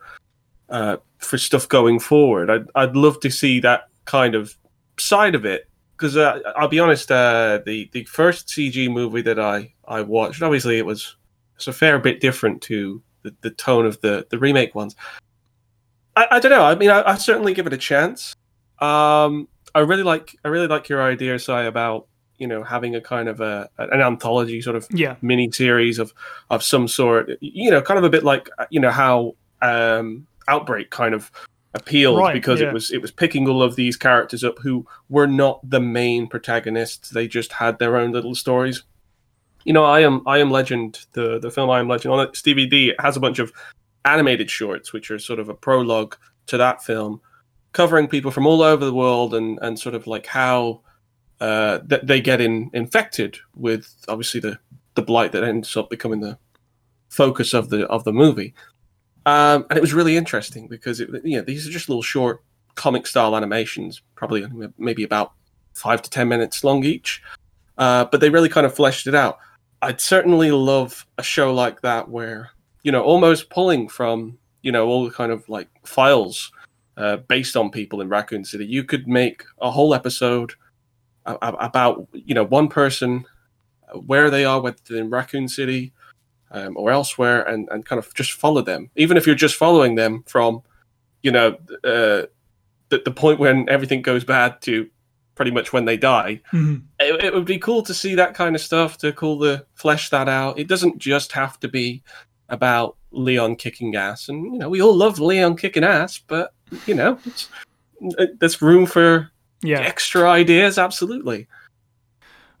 [0.67, 2.49] uh, for stuff going forward.
[2.49, 4.57] I'd, I'd love to see that kind of
[4.99, 9.39] side of it because uh, I'll be honest, uh, the the first CG movie that
[9.39, 11.15] I I watched, obviously it was
[11.55, 14.95] it's a fair bit different to the, the tone of the the remake ones.
[16.15, 16.63] I, I don't know.
[16.63, 18.35] I mean, I, I certainly give it a chance.
[18.79, 23.01] Um, I really like I really like your idea, Cy, about you know having a
[23.01, 26.13] kind of a an anthology sort of Yeah, mini series of
[26.49, 27.29] of some sort.
[27.41, 31.31] You know, kind of a bit like you know how um, Outbreak kind of
[31.73, 32.67] appealed Right, because yeah.
[32.67, 36.27] it was it was picking all of these characters up who were not the main
[36.27, 37.09] protagonists.
[37.09, 38.83] They just had their own little stories.
[39.65, 42.41] You know, I am I am Legend, the the film I am Legend on its
[42.41, 42.89] DVD.
[42.89, 43.51] It has a bunch of
[44.05, 46.15] animated shorts, which are sort of a prologue
[46.47, 47.21] to that film,
[47.71, 50.81] covering people from all over the world and and sort of like how
[51.39, 54.59] uh, that they get in, infected with obviously the
[54.95, 56.37] the blight that ends up becoming the
[57.09, 58.53] focus of the of the movie.
[59.25, 62.43] Um, and it was really interesting because it, you know these are just little short
[62.75, 64.45] comic style animations, probably
[64.77, 65.33] maybe about
[65.73, 67.21] five to ten minutes long each.
[67.77, 69.39] Uh, but they really kind of fleshed it out.
[69.81, 72.51] I'd certainly love a show like that where
[72.83, 76.51] you know almost pulling from you know all the kind of like files
[76.97, 78.65] uh, based on people in Raccoon City.
[78.65, 80.53] You could make a whole episode
[81.25, 83.25] about you know one person
[84.05, 85.93] where they are, whether in Raccoon City
[86.53, 88.89] um, or elsewhere, and and kind of just follow them.
[88.95, 90.61] Even if you're just following them from
[91.21, 92.27] you know uh,
[92.89, 94.89] the the point when everything goes bad to
[95.35, 96.39] pretty much when they die.
[96.51, 96.75] Mm-hmm.
[96.99, 100.09] It, it, would be cool to see that kind of stuff to cool the flesh
[100.11, 100.59] that out.
[100.59, 102.03] It doesn't just have to be
[102.49, 106.53] about Leon kicking ass, and you know we all love Leon kicking ass, but
[106.85, 107.17] you know
[108.39, 109.79] there's room for yeah.
[109.79, 110.77] extra ideas.
[110.77, 111.47] Absolutely.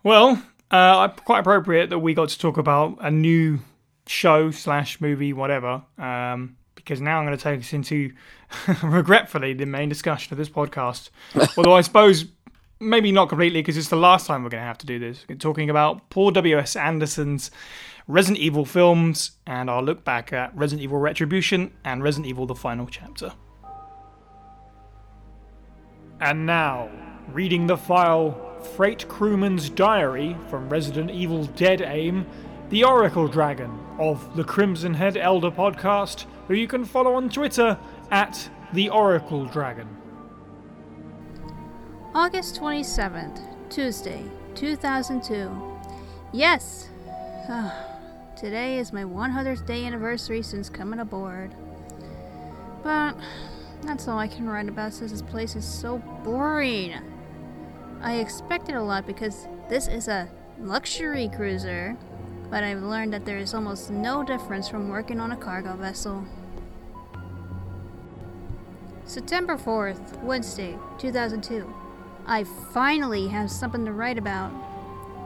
[0.03, 3.59] Well, uh, quite appropriate that we got to talk about a new
[4.07, 5.83] show slash movie, whatever.
[5.97, 8.11] Um, because now I'm going to take us into,
[8.83, 11.09] regretfully, the main discussion of this podcast.
[11.57, 12.25] Although I suppose
[12.79, 15.25] maybe not completely because it's the last time we're going to have to do this.
[15.27, 16.75] We're talking about Paul W.S.
[16.75, 17.51] Anderson's
[18.07, 22.55] Resident Evil films, and I'll look back at Resident Evil Retribution and Resident Evil The
[22.55, 23.33] Final Chapter.
[26.19, 26.89] And now,
[27.31, 32.25] reading the file Freight Crewman's Diary from Resident Evil Dead Aim,
[32.69, 37.77] the Oracle Dragon of the Crimson Head Elder podcast, who you can follow on Twitter
[38.09, 39.87] at the Oracle Dragon.
[42.15, 44.23] August 27th, Tuesday,
[44.55, 45.51] 2002.
[46.31, 46.89] Yes!
[47.49, 47.75] Ah,
[48.35, 51.53] today is my 100th day anniversary since coming aboard.
[52.83, 53.15] But
[53.81, 56.95] that's all I can write about since this place is so boring.
[58.01, 61.97] I expected a lot because this is a luxury cruiser,
[62.53, 66.23] but I've learned that there is almost no difference from working on a cargo vessel.
[69.05, 71.67] September 4th, Wednesday, 2002.
[72.27, 74.51] I finally have something to write about.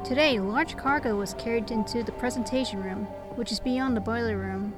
[0.06, 3.04] Today, large cargo was carried into the presentation room,
[3.36, 4.74] which is beyond the boiler room.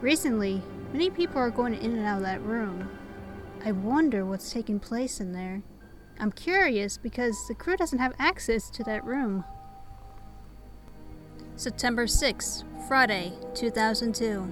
[0.00, 2.90] Recently, many people are going in and out of that room.
[3.64, 5.62] I wonder what's taking place in there.
[6.18, 9.44] I'm curious because the crew doesn't have access to that room.
[11.60, 14.50] September 6, Friday, 2002.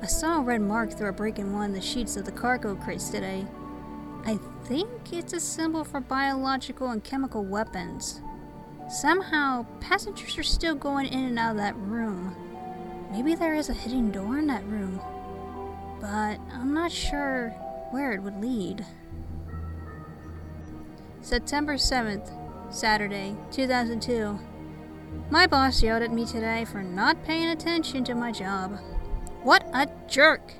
[0.00, 2.32] I saw a red mark through a break in one of the sheets of the
[2.32, 3.46] cargo crates today.
[4.24, 8.22] I think it's a symbol for biological and chemical weapons.
[8.88, 12.34] Somehow, passengers are still going in and out of that room.
[13.12, 14.98] Maybe there is a hidden door in that room,
[16.00, 17.50] but I'm not sure
[17.90, 18.86] where it would lead.
[21.20, 22.32] September 7th,
[22.72, 24.38] Saturday, 2002.
[25.30, 28.78] My boss yelled at me today for not paying attention to my job.
[29.42, 30.54] What a jerk!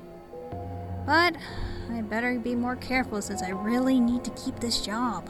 [1.05, 1.35] But
[1.91, 5.29] I better be more careful since I really need to keep this job.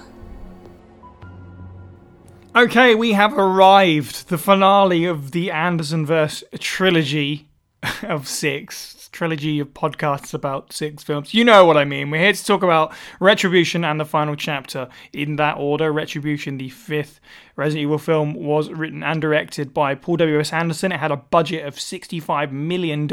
[2.55, 4.29] Okay, we have arrived.
[4.29, 7.47] The finale of the Anderson verse trilogy
[8.03, 11.33] of six trilogy of podcasts about six films.
[11.33, 12.09] You know what I mean.
[12.09, 15.91] We're here to talk about Retribution and the final chapter in that order.
[15.91, 17.19] Retribution, the fifth
[17.55, 20.53] Resident Evil film, was written and directed by Paul W.S.
[20.53, 20.91] Anderson.
[20.91, 23.09] It had a budget of $65 million.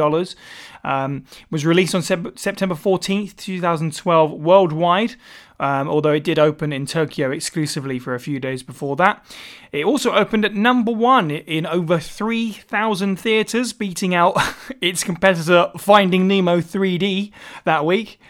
[0.85, 5.16] Um, was released on Sep- September 14th, 2012, worldwide
[5.61, 9.24] um, although it did open in Tokyo exclusively for a few days before that.
[9.72, 14.37] It also opened at number one in over 3,000 theatres, beating out
[14.81, 17.33] its competitor Finding Nemo 3D
[17.64, 18.20] that week.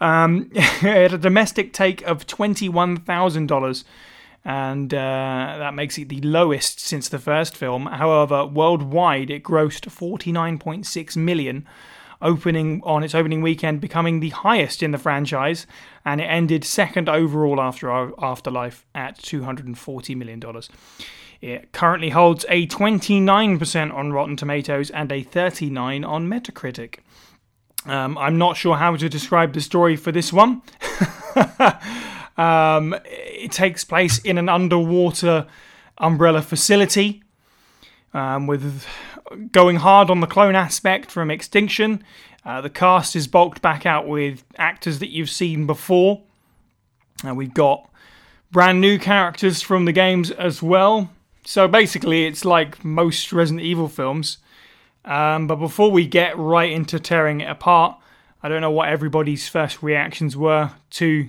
[0.00, 3.84] Um, it had a domestic take of $21,000
[4.44, 7.86] and uh, that makes it the lowest since the first film.
[7.86, 11.66] However, worldwide it grossed 49.6 million,
[12.20, 15.66] opening on its opening weekend, becoming the highest in the franchise,
[16.04, 17.90] and it ended second overall after
[18.22, 20.42] Afterlife at $240 million.
[21.40, 26.98] It currently holds a 29% on Rotten Tomatoes and a 39 on Metacritic.
[27.86, 30.62] Um, I'm not sure how to describe the story for this one.
[32.36, 35.46] um, it takes place in an underwater
[35.98, 37.22] umbrella facility
[38.12, 38.84] um, with
[39.52, 42.02] going hard on the clone aspect from Extinction.
[42.44, 46.22] Uh, the cast is bulked back out with actors that you've seen before.
[47.26, 47.88] Uh, we've got
[48.50, 51.10] brand new characters from the games as well.
[51.44, 54.38] So basically, it's like most Resident Evil films.
[55.04, 57.98] Um, but before we get right into tearing it apart,
[58.42, 61.28] I don't know what everybody's first reactions were to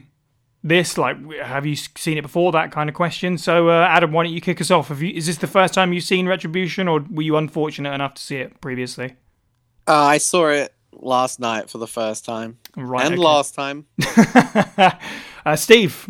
[0.65, 0.97] this?
[0.97, 2.51] Like, have you seen it before?
[2.51, 3.37] That kind of question.
[3.37, 4.89] So, uh, Adam, why don't you kick us off?
[4.89, 8.21] You, is this the first time you've seen Retribution, or were you unfortunate enough to
[8.21, 9.15] see it previously?
[9.87, 13.05] Uh, I saw it last night for the first time Right.
[13.05, 13.21] and okay.
[13.23, 13.85] last time.
[15.45, 16.09] uh, Steve.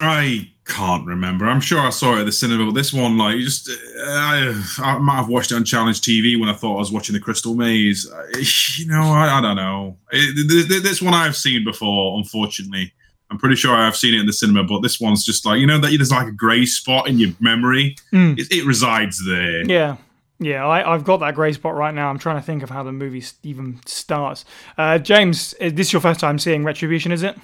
[0.00, 1.46] I can't remember.
[1.46, 3.74] I'm sure I saw it at the cinema, but this one, like, just uh,
[4.06, 7.12] I, I might have watched it on Challenge TV when I thought I was watching
[7.14, 8.10] the Crystal Maze.
[8.10, 8.26] Uh,
[8.78, 9.96] You know, I, I don't know.
[10.10, 12.92] It, th- th- this one I've seen before, unfortunately.
[13.30, 15.66] I'm pretty sure I've seen it in the cinema, but this one's just like you
[15.66, 17.96] know that there's like a grey spot in your memory.
[18.12, 18.38] Mm.
[18.38, 19.64] It, it resides there.
[19.64, 19.96] Yeah.
[20.40, 22.10] Yeah, I, I've got that grey spot right now.
[22.10, 24.44] I'm trying to think of how the movie even starts.
[24.76, 27.36] Uh, James, is this your first time seeing Retribution, is it?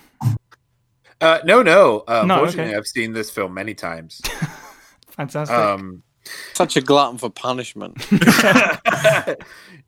[1.20, 2.04] Uh, no, no.
[2.06, 2.78] Uh, No, unfortunately, okay.
[2.78, 4.20] I've seen this film many times.
[5.10, 5.56] Fantastic.
[5.56, 6.02] Um,
[6.54, 7.98] Such a glutton for punishment.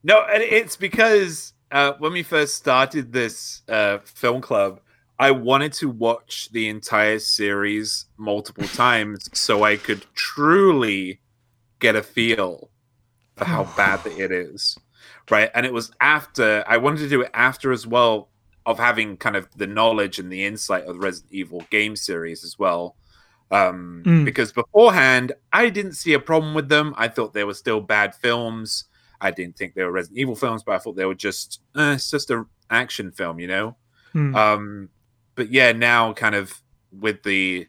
[0.02, 4.80] no, and it's because uh, when we first started this uh, film club,
[5.18, 11.20] I wanted to watch the entire series multiple times so I could truly
[11.78, 12.70] get a feel
[13.36, 14.76] for how bad it is.
[15.30, 15.50] Right.
[15.54, 18.28] And it was after, I wanted to do it after as well
[18.66, 22.44] of having kind of the knowledge and the insight of the Resident Evil game series
[22.44, 22.96] as well.
[23.50, 24.24] Um, Mm.
[24.24, 26.94] Because beforehand, I didn't see a problem with them.
[26.96, 28.84] I thought they were still bad films.
[29.20, 31.94] I didn't think they were Resident Evil films, but I thought they were just, eh,
[31.94, 33.76] it's just an action film, you know?
[34.12, 34.34] Hmm.
[34.34, 34.88] Um,
[35.34, 37.66] but yeah, now kind of with the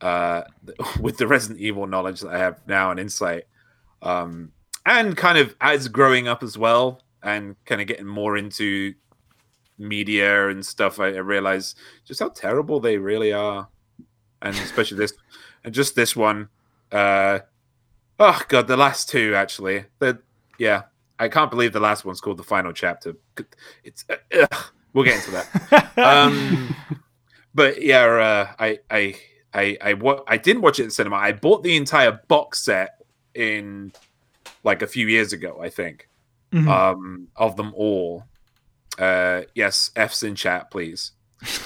[0.00, 0.42] uh,
[1.00, 3.44] with the Resident Evil knowledge that I have now and insight,
[4.02, 4.52] um,
[4.86, 8.94] and kind of as growing up as well, and kind of getting more into
[9.78, 13.68] media and stuff, I, I realize just how terrible they really are,
[14.42, 15.12] and especially this,
[15.64, 16.48] and just this one.
[16.92, 17.40] Uh,
[18.20, 19.84] oh god, the last two actually.
[19.98, 20.18] The
[20.58, 20.82] yeah,
[21.18, 23.16] I can't believe the last one's called the final chapter.
[23.82, 24.46] It's uh,
[24.92, 26.74] we'll get into that um,
[27.54, 29.16] but yeah, uh, I, I,
[29.52, 31.16] I, I, wa- I didn't watch it in cinema.
[31.16, 33.00] I bought the entire box set
[33.34, 33.92] in
[34.62, 36.08] like a few years ago, I think,
[36.52, 36.68] Mhm.
[36.68, 38.24] um, of them all.
[38.98, 41.12] Uh, yes, F's in chat, please.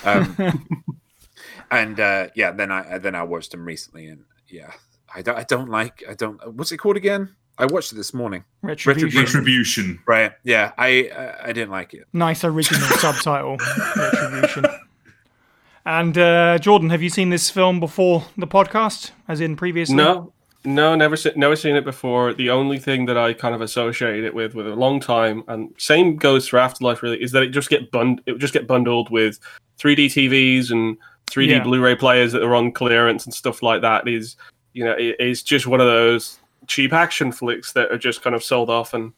[0.04, 0.36] Um,
[1.70, 4.72] and uh, yeah, then I then I watched them recently, and yeah,
[5.14, 7.34] I don't I don't like I don't what's it called again?
[7.60, 8.44] I watched it this morning.
[8.62, 9.20] Retribution.
[9.20, 10.00] Retribution.
[10.06, 10.32] Right?
[10.44, 12.06] Yeah, I I, I didn't like it.
[12.12, 13.58] Nice original subtitle.
[13.96, 14.66] Retribution.
[15.84, 19.96] And uh, Jordan, have you seen this film before the podcast, as in previously?
[19.96, 20.32] No,
[20.68, 22.34] no, never se- never seen it before.
[22.34, 25.74] The only thing that I kind of associate it with with a long time, and
[25.78, 28.66] same goes for Afterlife really, is that it just get bund it would just get
[28.66, 29.40] bundled with
[29.78, 30.98] 3D TVs and
[31.30, 31.62] 3D Yeah.
[31.62, 34.06] Blu-ray players that are on clearance and stuff like that.
[34.06, 34.36] It is
[34.74, 38.36] you know it is just one of those cheap action flicks that are just kind
[38.36, 39.12] of sold off and.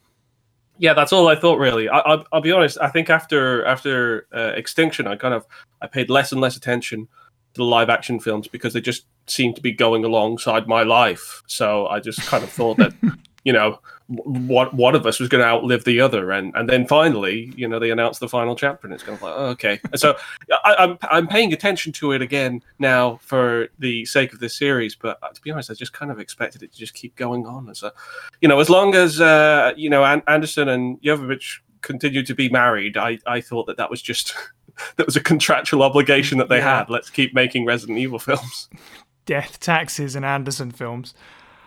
[0.78, 1.58] Yeah, that's all I thought.
[1.58, 2.78] Really, I, I'll, I'll be honest.
[2.80, 5.44] I think after after uh, Extinction, I kind of
[5.82, 7.06] I paid less and less attention
[7.54, 11.42] the live action films because they just seemed to be going alongside my life.
[11.46, 12.92] So I just kind of thought that,
[13.44, 13.80] you know,
[14.14, 17.52] w- one one of us was going to outlive the other, and and then finally,
[17.56, 19.80] you know, they announced the final chapter, and it's kind of like, oh, okay.
[19.84, 20.16] And so
[20.64, 24.94] I, I'm I'm paying attention to it again now for the sake of this series,
[24.94, 27.46] but uh, to be honest, I just kind of expected it to just keep going
[27.46, 27.92] on as a,
[28.40, 32.48] you know, as long as uh, you know An- Anderson and Jovovich continued to be
[32.48, 34.34] married, I I thought that that was just.
[34.96, 36.78] That was a contractual obligation that they Yeah.
[36.78, 36.90] had.
[36.90, 38.68] Let's keep making Resident Evil films.
[39.26, 41.14] Death, Taxes, and Anderson films.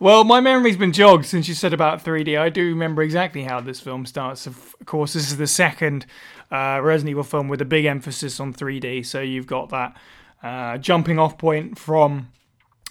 [0.00, 2.38] well, my memory's been jogged since you said about 3D.
[2.38, 4.46] I do remember exactly how this film starts.
[4.46, 6.06] Of course, this is the second
[6.50, 9.04] uh, Resident Evil film with a big emphasis on 3D.
[9.04, 9.96] So you've got that
[10.42, 12.28] uh, jumping off point from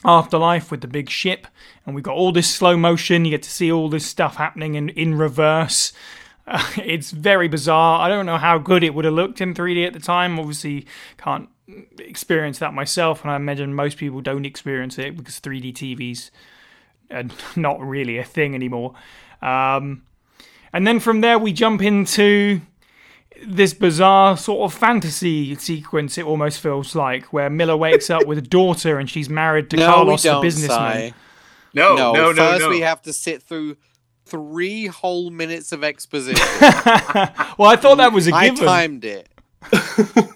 [0.05, 1.47] Afterlife with the big ship,
[1.85, 3.25] and we've got all this slow motion.
[3.25, 5.91] You get to see all this stuff happening in, in reverse.
[6.49, 8.01] Uh, it's very bizarre.
[8.01, 10.39] I don't know how good it would have looked in 3D at the time.
[10.39, 10.85] Obviously,
[11.17, 11.47] can't
[11.99, 16.31] experience that myself, and I imagine most people don't experience it because 3D TVs
[17.11, 17.23] are
[17.55, 18.95] not really a thing anymore.
[19.41, 20.03] Um,
[20.73, 22.61] and then from there, we jump into
[23.45, 26.17] this bizarre sort of fantasy sequence.
[26.17, 29.77] It almost feels like where Miller wakes up with a daughter and she's married to
[29.77, 31.11] no, Carlos, we the don't, businessman.
[31.11, 31.13] Cy.
[31.73, 32.69] No, no, no, no, first no.
[32.69, 33.77] we have to sit through
[34.29, 36.45] three whole minutes of exposition.
[36.61, 38.67] well, I thought that was a I given.
[38.67, 39.29] I timed it.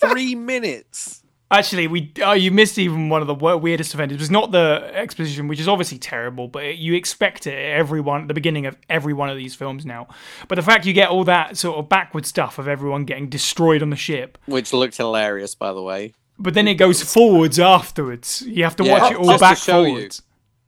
[0.00, 1.22] three minutes.
[1.48, 4.12] Actually, we oh, you missed even one of the weirdest events.
[4.12, 7.78] It was not the exposition, which is obviously terrible, but it, you expect it at
[7.78, 10.08] everyone at the beginning of every one of these films now.
[10.48, 13.80] But the fact you get all that sort of backward stuff of everyone getting destroyed
[13.80, 16.14] on the ship, Which looked hilarious, by the way.
[16.36, 18.42] but then it goes forwards afterwards.
[18.42, 20.25] You have to Yeah, watch it all back you.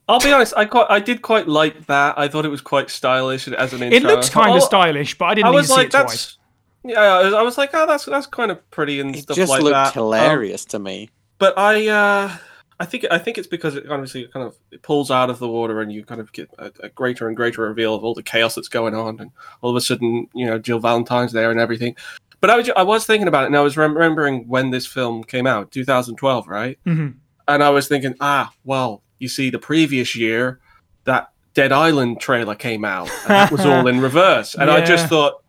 [0.09, 0.25] Forwards.
[0.25, 0.55] I'll be honest.
[0.57, 2.19] I quite, I did quite like that.
[2.19, 3.97] I thought it was quite stylish as an intro.
[3.97, 5.87] It looks kind of oh, stylish, but I didn't I need was to see like,
[5.87, 6.07] it twice.
[6.07, 6.39] that's
[6.85, 7.01] yeah.
[7.01, 9.51] I was, I was like, oh, that's that's kind of pretty and It stuff just
[9.51, 9.89] like looked that.
[9.89, 11.11] Um, hilarious to me.
[11.39, 12.37] but I, uh,
[12.81, 15.49] I think I think it's because it obviously kind of it pulls out of the
[15.49, 18.23] water, and you kind of get a, a, greater and greater reveal of all the
[18.23, 21.59] chaos that's going on, and all of a sudden, you know, Jill Valentine's there and
[21.59, 21.97] everything.
[22.41, 25.25] But I was I was thinking about it, and I was remembering when this film
[25.25, 26.79] came out, 2012, right?
[26.87, 27.19] Mm-hmm.
[27.49, 30.61] And I was thinking, ah, well, you see, the previous year
[31.05, 35.07] that Dead Island trailer came out, and that was all in reverse, and I just
[35.09, 35.43] thought.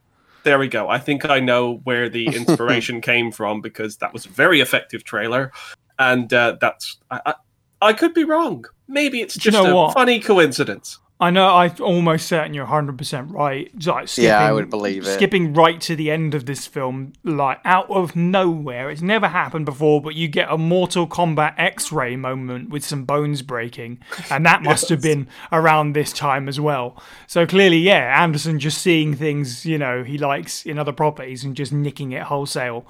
[0.43, 0.88] There we go.
[0.88, 5.03] I think I know where the inspiration came from because that was a very effective
[5.03, 5.51] trailer,
[5.99, 7.34] and uh, that's I, I,
[7.82, 8.63] I could be wrong.
[8.88, 9.93] Maybe it's Do you just know a what?
[9.93, 10.97] funny coincidence.
[11.22, 11.53] I know.
[11.53, 13.70] I'm almost certain you're 100 percent right.
[13.86, 15.13] Like skipping, Yeah, I would believe it.
[15.13, 18.89] Skipping right to the end of this film, like out of nowhere.
[18.89, 23.41] It's never happened before, but you get a Mortal Kombat X-ray moment with some bones
[23.41, 23.99] breaking,
[24.30, 27.01] and that must have been around this time as well.
[27.28, 31.53] So clearly, yeah, Anderson just seeing things you know he likes in other properties and
[31.53, 32.88] just nicking it wholesale.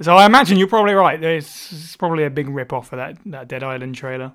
[0.00, 1.20] So I imagine you're probably right.
[1.20, 4.34] There's it's probably a big rip off for that that Dead Island trailer.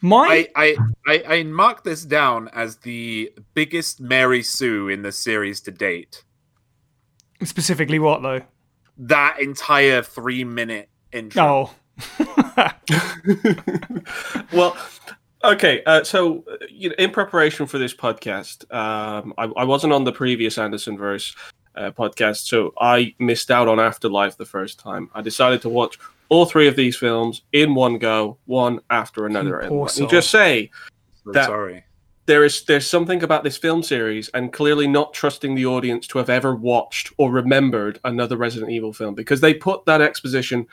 [0.00, 0.76] My I, I,
[1.06, 6.24] I, I mark this down as the biggest Mary Sue in the series to date.
[7.44, 8.40] specifically what though?
[8.98, 11.42] That entire three minute intro.
[11.42, 11.74] Oh.
[14.52, 14.76] well,
[15.44, 15.82] okay.
[15.84, 20.04] Uh, so, uh, you know, in preparation for this podcast, um, I, I wasn't on
[20.04, 21.34] the previous Anderson verse
[21.76, 25.10] uh, podcast, so I missed out on Afterlife the first time.
[25.14, 25.98] I decided to watch
[26.32, 29.58] all three of these films in one go, one after another.
[29.60, 30.70] And poor let me just say,
[31.24, 31.84] So that- sorry.
[32.26, 36.18] there is there's something about this film series and clearly not trusting the audience to
[36.18, 40.66] have ever watched or remembered another Resident Evil film because they put that exposition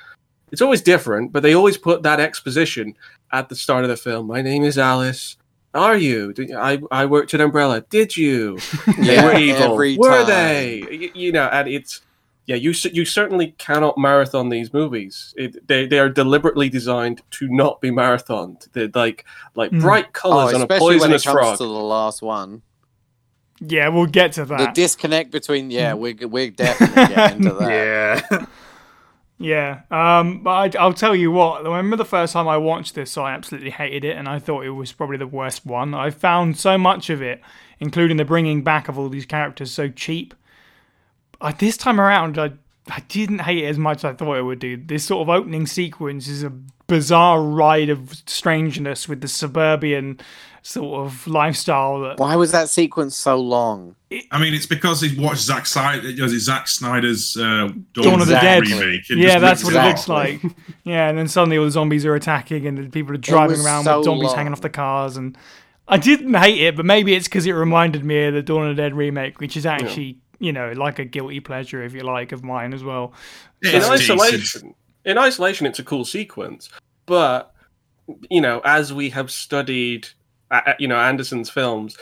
[0.52, 2.96] it's always different but they always put that exposition
[3.32, 4.26] at the start of the film.
[4.28, 5.36] My name is Alice.
[5.74, 6.34] Are you?
[6.34, 7.82] Did- I I worked at Umbrella.
[7.90, 8.58] Did you?
[8.98, 9.74] They Yeah, were evil.
[9.74, 10.28] every were time.
[10.28, 10.84] they?
[10.90, 12.02] Y- you know and it's
[12.50, 17.48] yeah you you certainly cannot marathon these movies it, they they are deliberately designed to
[17.48, 19.24] not be marathoned they're like
[19.54, 19.82] like Mm.
[19.82, 22.64] bright Oh, colors on a especially when it poisonous comes frog to the last one.
[23.62, 24.58] Yeah, we'll get to that.
[24.58, 27.70] The disconnect between yeah, we're we're definitely getting to that.
[28.32, 28.46] Yeah.
[29.38, 29.82] yeah,
[30.20, 31.66] um, but I, I'll tell you what.
[31.66, 34.66] I remember the first time I watched this, I absolutely hated it, and I thought
[34.66, 35.94] it was probably the worst one.
[35.94, 37.42] I found so much of it,
[37.80, 40.34] including the bringing back of all these characters, so cheap.
[41.42, 42.52] I, this time around, I
[42.90, 44.78] I didn't hate it as much as I thought it would do.
[44.78, 46.50] This sort of opening sequence is a
[46.88, 50.20] bizarre ride of strangeness with the suburban
[50.62, 53.96] sort of lifestyle that Why was that sequence so long?
[54.32, 58.34] I mean, it's because he watched Zack Snyder, Zack Snyder's uh, Dawn, Dawn of the
[58.34, 58.64] Dead.
[58.68, 59.02] remake.
[59.10, 60.42] yeah, that's what it it looks like.
[60.84, 63.84] Yeah, and then suddenly all the zombies are attacking, and the people are driving around
[63.84, 64.36] so with zombies long.
[64.36, 65.18] hanging off the cars.
[65.18, 65.38] And
[65.88, 68.76] I didn't hate it, but maybe it's because it reminded me of the Dawn of
[68.76, 72.32] the Dead remake, which is actually you know like a guilty pleasure, if you like,
[72.32, 73.14] of mine as well.
[73.62, 74.20] Yeah, in it's decent.
[74.22, 74.76] isolation,
[75.06, 76.70] in isolation, it's a cool sequence.
[77.06, 77.54] But
[78.30, 80.08] you know, as we have studied,
[80.52, 81.98] uh, you know, Anderson's films,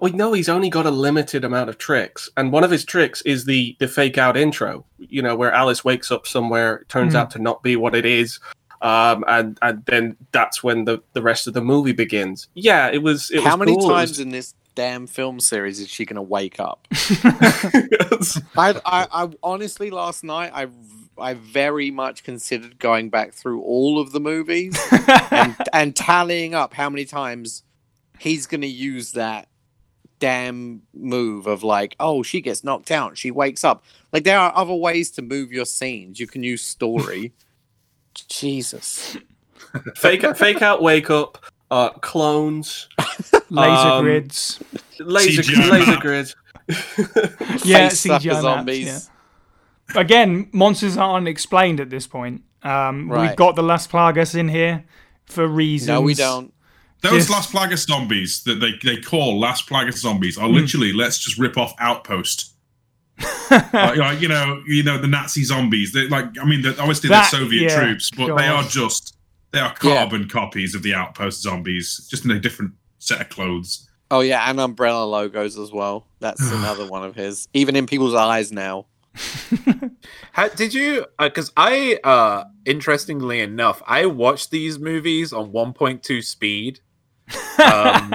[0.00, 3.20] we know he's only got a limited amount of tricks, and one of his tricks
[3.22, 4.86] is the the fake out intro.
[4.98, 7.18] You know, where Alice wakes up somewhere, it turns Mhm.
[7.18, 8.40] out to not be what it is.
[8.82, 12.48] Um, and and then that's when the, the rest of the movie begins.
[12.54, 13.30] Yeah, it was.
[13.30, 13.90] It How was many cool.
[13.90, 16.86] It times in this damn film series is she gonna wake up?
[18.10, 20.68] was- I, I, I honestly last night I
[21.16, 24.76] I very much considered going back through all of the movies
[25.30, 27.62] and, and tallying up how many times
[28.18, 29.48] he's gonna use that
[30.18, 33.84] damn move of like, oh, she gets knocked out, she wakes up.
[34.12, 36.18] Like there are other ways to move your scenes.
[36.18, 37.32] You can use story.
[38.14, 39.16] Jesus.
[39.96, 42.88] fake fake out, wake up, uh, clones,
[43.50, 44.62] Laser Um, grids.
[45.00, 46.36] laser CGI laser grids.
[47.64, 49.10] Yeah, Face sucker CGI maps, zombies.
[49.94, 50.00] yeah.
[50.00, 52.42] Again, monsters aren't explained at this point.
[52.62, 54.84] Um, We've got the Las Plagas in here
[55.26, 55.88] for reasons.
[55.88, 56.52] No, we don't.
[57.02, 60.44] Those Just- Las Plagas zombies that they, they call Las Plagas zombies Hmm.
[60.44, 62.52] are literally let's just rip off Outpost.
[63.50, 65.92] like, like, you know, you know the Nazi zombies.
[65.92, 69.14] They like, I mean, they're, obviously That- they're Soviet yeah, troops, but they are just
[69.54, 73.88] they are carbon copies of the Outpost zombies, just in a different set of clothes.
[74.10, 76.06] Oh yeah, and umbrella logos as well.
[76.18, 77.48] That's another one of his.
[77.54, 78.86] Even in people's eyes now.
[80.32, 81.06] How, did you?
[81.20, 86.80] Because I, uh, interestingly enough, I watched these movies on 1.2 speed,
[87.62, 88.12] um,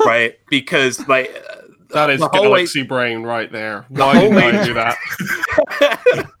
[0.06, 0.36] right?
[0.48, 1.56] Because like uh,
[1.90, 3.84] That is The whole way- galaxy brain right there.
[3.90, 4.96] Why whole did I do that?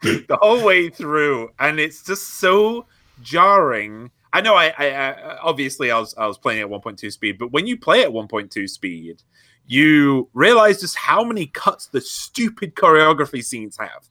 [0.02, 2.86] the whole way through, and it's just so
[3.22, 4.10] jarring.
[4.32, 4.54] I know.
[4.54, 7.76] I, I, I obviously I was I was playing at 1.2 speed, but when you
[7.76, 9.22] play at 1.2 speed,
[9.66, 14.08] you realize just how many cuts the stupid choreography scenes have.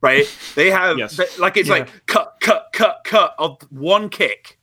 [0.00, 0.26] right?
[0.54, 1.16] They have Yes.
[1.16, 1.76] they- like it's Yeah.
[1.76, 4.58] like cut, cut, cut, cut of one kick.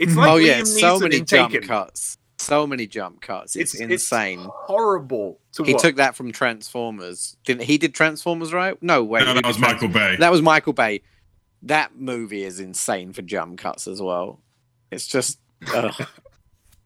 [0.00, 1.68] It's like oh yeah, Liam so many jump Taken.
[1.68, 2.16] cuts.
[2.38, 3.54] So many jump cuts.
[3.54, 4.40] It's, insane.
[4.50, 5.82] horrible to he watch.
[5.82, 7.36] took that from Transformers.
[7.44, 7.76] Didn't he?
[7.76, 8.82] Did Transformers right?
[8.82, 9.20] No, way.
[9.22, 10.16] No, that was Michael Bay.
[10.18, 11.02] That was Michael Bay.
[11.62, 14.40] That movie is insane for jump cuts as well.
[14.90, 15.38] It's just.
[15.74, 15.94] ugh.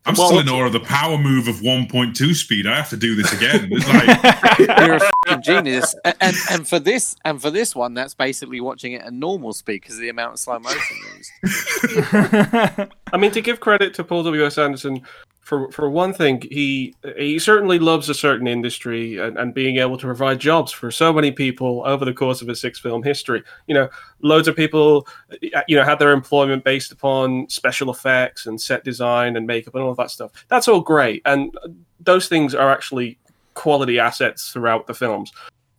[0.07, 2.66] I'm Well, still in awe of the power move of 1.2 speed.
[2.66, 3.68] I have to do this again.
[3.72, 5.95] It's like, You're a fucking genius.
[6.05, 9.55] A- And and for this and for this one, that's basically watching it at normal
[9.55, 11.31] speed because of the amount of slow motion used.
[12.12, 14.45] I mean, to give credit to Paul W.
[14.45, 14.59] S.
[14.59, 15.01] Anderson,
[15.45, 19.99] for for one thing, he he certainly loves a certain industry and, and being able
[19.99, 23.43] to provide jobs for so many people over the course of a six film history.
[23.67, 23.89] You know,
[24.23, 28.85] loads of people, uh, you know, had their employment based upon special effects and set
[28.85, 30.33] design and makeup and all of that stuff.
[30.49, 31.55] That's all great, and
[32.01, 33.19] those things are actually
[33.53, 35.31] quality assets throughout the films.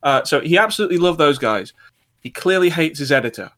[0.03, 1.73] Uh, so he absolutely loved those guys.
[2.21, 3.51] He clearly hates his editor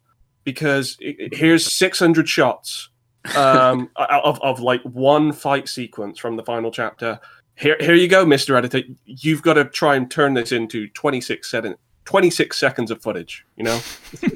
[0.45, 0.97] because
[1.33, 2.89] here's 600 shots
[3.35, 7.19] um, of, of like one fight sequence from the final chapter.
[7.55, 8.55] Here, here you go, Mr.
[8.55, 8.81] Editor.
[9.05, 11.75] You've got to try and turn this into 26, second,
[12.05, 13.79] 26 seconds of footage, you know?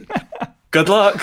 [0.72, 1.22] Good luck.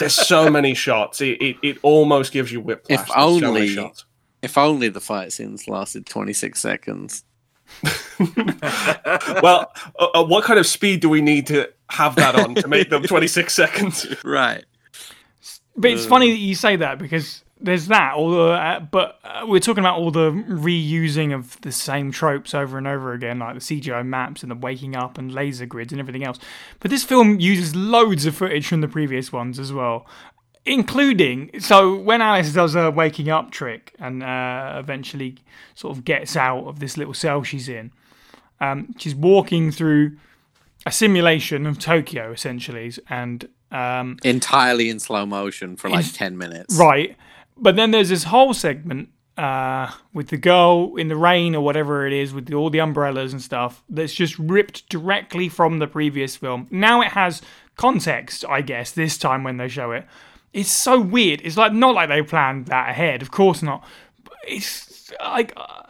[0.00, 1.20] There's so many shots.
[1.20, 3.00] It, it, it almost gives you whiplash.
[3.00, 4.04] If There's so many only- shots.
[4.42, 7.24] If only the fight scenes lasted 26 seconds.
[9.42, 12.68] Well, uh, uh, what kind of speed do we need to have that on to
[12.68, 14.06] make them 26 seconds?
[14.24, 14.64] Right.
[15.76, 18.14] But it's funny that you say that because there's that.
[18.14, 22.54] All the, uh, but uh, we're talking about all the reusing of the same tropes
[22.54, 25.92] over and over again, like the CGI maps and the waking up and laser grids
[25.92, 26.38] and everything else.
[26.80, 30.06] But this film uses loads of footage from the previous ones as well,
[30.66, 35.36] including so when Alice does a waking up trick and uh, eventually
[35.74, 37.92] sort of gets out of this little cell she's in.
[38.60, 40.16] Um, she's walking through
[40.84, 46.36] a simulation of Tokyo, essentially, and um, Entirely in slow motion for like Is- 10
[46.38, 46.76] minutes.
[46.76, 47.16] Right.
[47.56, 52.06] But then there's this whole segment uh, with the girl in the rain or whatever
[52.06, 55.86] it is, with the, all the umbrellas and stuff, that's just ripped directly from the
[55.86, 56.66] previous film.
[56.70, 57.40] Now it has
[57.76, 60.06] context, I guess, this time when they show it.
[60.52, 61.40] It's so weird.
[61.44, 63.22] It's like not like they planned that ahead.
[63.22, 63.84] Of course not.
[64.22, 65.52] But it's like.
[65.56, 65.82] Uh,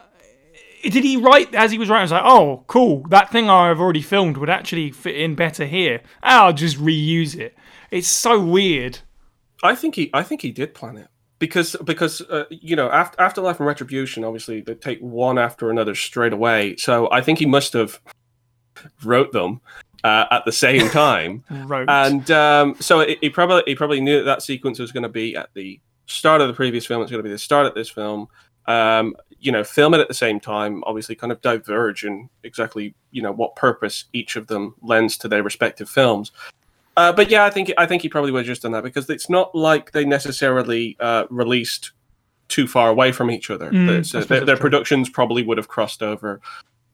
[0.83, 2.01] did he write as he was writing?
[2.01, 3.03] I was like, oh, cool.
[3.09, 6.01] That thing I've already filmed would actually fit in better here.
[6.21, 7.55] I'll just reuse it.
[7.93, 8.99] It's so weird.
[9.61, 13.21] I think he, I think he did plan it because because uh, you know after
[13.21, 16.75] afterlife and retribution, obviously they take one after another straight away.
[16.77, 18.01] So I think he must have
[19.03, 19.61] wrote them
[20.03, 21.87] uh, at the same time, Wrote.
[21.87, 25.09] and um, so he, he probably he probably knew that that sequence was going to
[25.09, 27.03] be at the start of the previous film.
[27.03, 28.27] It's going to be the start of this film.
[28.65, 30.83] Um, you know, film it at the same time.
[30.87, 35.27] Obviously, kind of diverge in exactly you know what purpose each of them lends to
[35.27, 36.31] their respective films.
[36.95, 39.09] Uh, but yeah, I think I think he probably would have just done that because
[39.09, 41.91] it's not like they necessarily uh, released
[42.49, 43.71] too far away from each other.
[43.71, 46.39] Mm, so their, their productions probably would have crossed over.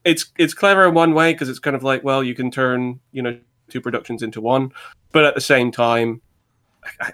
[0.05, 2.99] It's it's clever in one way because it's kind of like well, you can turn
[3.11, 3.37] you know
[3.67, 4.71] two productions into one,
[5.11, 6.21] but at the same time,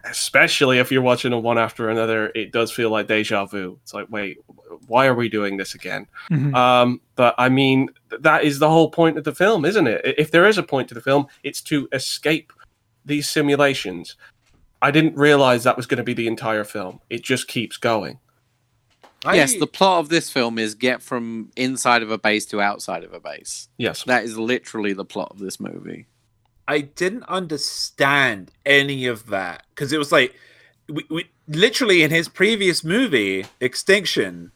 [0.03, 3.79] especially if you're watching them one after another, it does feel like deja vu.
[3.81, 4.37] It's like wait,
[4.85, 6.05] why are we doing this again?
[6.29, 6.53] Mhm.
[6.55, 10.15] Um, but I mean, that is the whole point of the film, isn't it?
[10.19, 12.53] If there is a point to the film, it's to escape
[13.05, 14.15] these simulations.
[14.81, 16.99] I didn't realize that was going to be the entire film.
[17.09, 18.19] It just keeps going.
[19.23, 22.61] I- Yes, the plot of this film is get from inside of a base to
[22.61, 23.69] outside of a base.
[23.77, 24.03] Yes.
[24.03, 26.05] That is literally the plot of this movie.
[26.67, 30.35] I didn't understand any of that because it was like,
[30.89, 34.51] we, we literally in his previous movie, Extinction.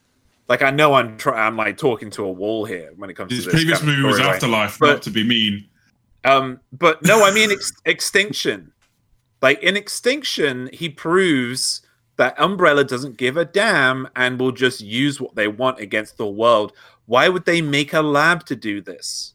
[0.47, 3.31] Like I know I'm try- I'm like talking to a wall here when it comes
[3.31, 4.19] his to this previous movie was.
[4.19, 5.65] Afterlife, But- not to be mean.
[6.25, 8.71] Um, but no, I mean ex- Extinction.
[9.41, 11.81] Like in Extinction, he proves
[12.17, 16.27] that Umbrella doesn't give a damn and will just use what they want against the
[16.27, 16.73] world.
[17.05, 19.33] Why would they make a lab to do this?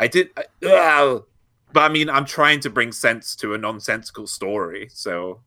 [0.00, 1.20] I did, I,
[1.72, 4.88] but I mean, I'm trying to bring sense to a nonsensical story.
[4.92, 5.40] So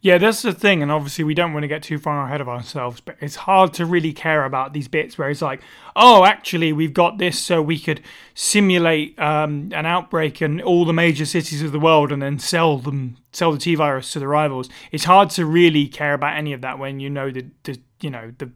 [0.00, 2.48] Yeah, that's the thing, and obviously we don't want to get too far ahead of
[2.48, 5.60] ourselves, but it's hard to really care about these bits where it's like,
[5.96, 8.00] oh, actually, we've got this so we could
[8.34, 12.78] simulate um, an outbreak in all the major cities of the world and then sell
[12.78, 14.68] them, sell the T virus to the rivals.
[14.92, 18.10] It's hard to really care about any of that when you know the, the you
[18.10, 18.50] know the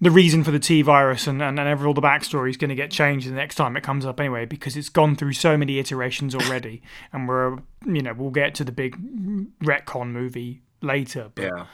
[0.00, 2.74] the reason for the T virus and, and, and all the backstory is going to
[2.74, 5.78] get changed the next time it comes up anyway because it's gone through so many
[5.78, 6.82] iterations already
[7.12, 8.96] and we're you know we'll get to the big
[9.62, 11.66] retcon movie later but yeah,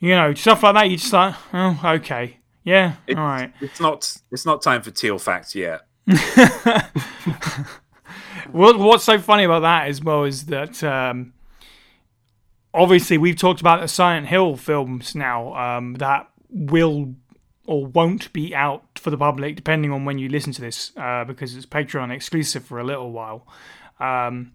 [0.00, 2.38] you know stuff like that you just like oh okay.
[2.64, 5.82] Yeah It- all right it's not it's not time for teal facts yet.
[6.06, 6.82] well
[8.52, 11.32] what, what's so funny about that as well is that um,
[12.74, 17.14] obviously we've talked about the Silent Hill films now um, that will
[17.66, 21.24] or won't be out for the public depending on when you listen to this uh,
[21.24, 23.46] because it's Patreon exclusive for a little while.
[24.00, 24.52] Um,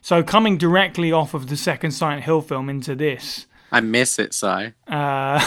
[0.00, 4.32] so coming directly off of the second Silent Hill film into this, I miss it,
[4.34, 4.74] Cy.
[4.88, 5.40] uh,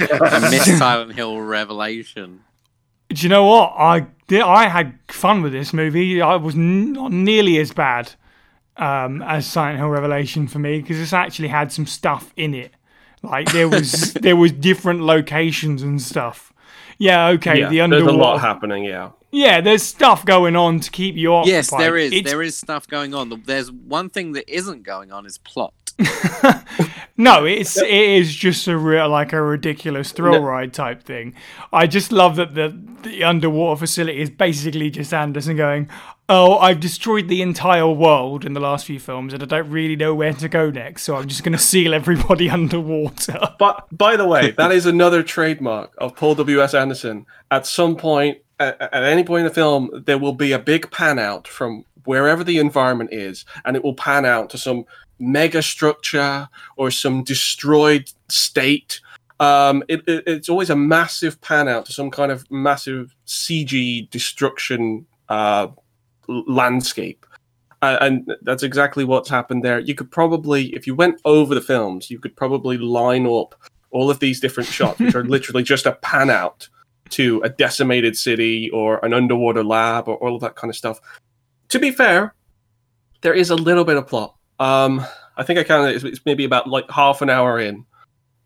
[0.00, 2.40] I miss Silent Hill Revelation.
[3.08, 4.06] do you know what I?
[4.30, 6.20] I had fun with this movie.
[6.20, 8.12] I was n- not nearly as bad
[8.76, 12.72] um, as Silent Hill Revelation for me because this actually had some stuff in it.
[13.22, 16.52] Like there was there was different locations and stuff.
[16.98, 17.60] Yeah, okay.
[17.60, 18.10] yeah, the there's underwater.
[18.14, 18.84] a lot happening.
[18.84, 19.10] Yeah.
[19.30, 21.52] yeah, there's stuff going on to keep you occupied.
[21.54, 22.12] Yes, there is.
[22.12, 23.42] It's- There is stuff going on.
[23.46, 25.72] There's one thing that isn't going on is plot.
[27.20, 30.38] No, it's it is just a real like a ridiculous thrill No.
[30.46, 31.34] ride type thing.
[31.72, 32.68] I just love that the
[33.02, 35.88] the underwater facility is basically just Anderson going,
[36.28, 39.96] "Oh, I've destroyed the entire world in the last few films, and I don't really
[39.96, 44.16] know where to go next, so I'm just going to seal everybody underwater." But by
[44.16, 46.62] the way, that is another trademark of Paul W.
[46.62, 46.74] S.
[46.74, 47.26] Anderson.
[47.50, 50.90] At some point, at, at any point in the film, there will be a big
[50.90, 54.84] pan out from wherever the environment is, and it will pan out to some
[55.18, 59.00] mega structure or some destroyed state.
[59.40, 64.08] Um, it, it, it's always a massive pan out to some kind of massive CG
[64.10, 65.68] destruction uh,
[66.28, 67.24] landscape.
[67.80, 69.78] Uh, and that's exactly what's happened there.
[69.78, 73.54] You could probably, if you went over the films, you could probably line up
[73.90, 76.68] all of these different shots, which are literally just a pan out
[77.10, 81.00] to a decimated city or an underwater lab or all of that kind of stuff.
[81.70, 82.34] To be fair,
[83.22, 84.34] there is a little bit of plot.
[84.58, 85.04] Um,
[85.36, 87.86] I think I counted it, it's- it's maybe about like half an hour in.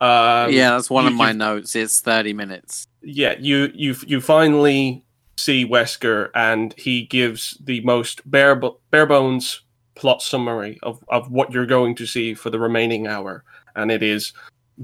[0.00, 1.74] Um, yeah, that's one you- of my you- notes.
[1.74, 2.86] It's 30 minutes.
[3.02, 5.04] yeah, you you you finally
[5.42, 9.62] see Wesker, and he gives the most bare bare bones
[9.94, 13.44] plot summary of of what you're going to see for the remaining hour,
[13.76, 14.32] and it is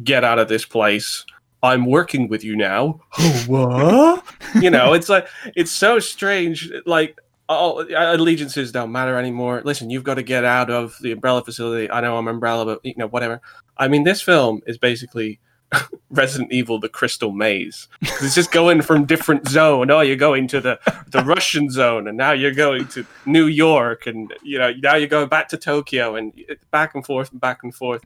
[0.05, 1.25] get out of this place.
[1.63, 3.01] I'm working with you now.
[3.47, 4.25] what?
[4.61, 6.71] you know, it's like it's so strange.
[6.87, 7.19] Like.
[7.51, 9.63] Oh, allegiances don't matter anymore.
[9.65, 11.91] Listen, you've got to get out of the umbrella facility.
[11.91, 13.41] I know I'm umbrella, but you know, whatever.
[13.79, 15.41] I mean, this film is basically
[16.11, 17.89] Resident Evil: The Crystal Maze.
[18.01, 19.91] It's just going from different zone.
[19.91, 24.07] Oh, you're going to the the Russian zone, and now you're going to New York,
[24.07, 26.33] and you know now you're going back to Tokyo, and
[26.71, 28.03] back and forth and back and forth.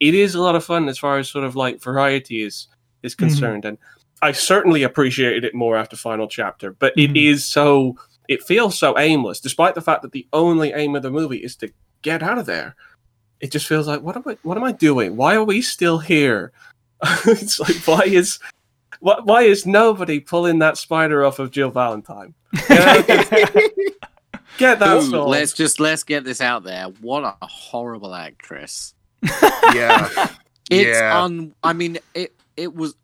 [0.00, 2.68] It is a lot of fun as far as sort of like variety is
[3.02, 3.76] is concerned, and
[4.22, 6.72] I certainly appreciated it more after final chapter.
[6.72, 7.30] But it Mhm.
[7.32, 7.96] is so
[8.28, 11.56] it feels so aimless, despite the fact that the only aim of the movie is
[11.56, 12.74] to get out of there.
[13.40, 15.16] It just feels like what am I what am I doing?
[15.16, 16.52] Why are we still here?
[17.26, 18.38] it's like why is
[19.00, 22.34] why, why is nobody pulling that spider off of Jill Valentine?
[22.52, 23.02] You know,
[24.58, 25.30] get that Ooh, solved.
[25.30, 26.84] let's just let's get this out there.
[27.00, 28.94] What a horrible actress.
[29.74, 30.28] Yeah.
[30.70, 31.22] It's Yeah.
[31.24, 31.54] un.
[31.62, 32.94] I mean, it it was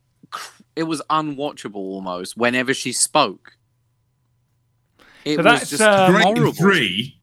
[0.76, 3.52] it was unwatchable almost whenever she spoke.
[5.24, 6.46] It So was that's, just uh, great horrible.
[6.48, 7.14] in three.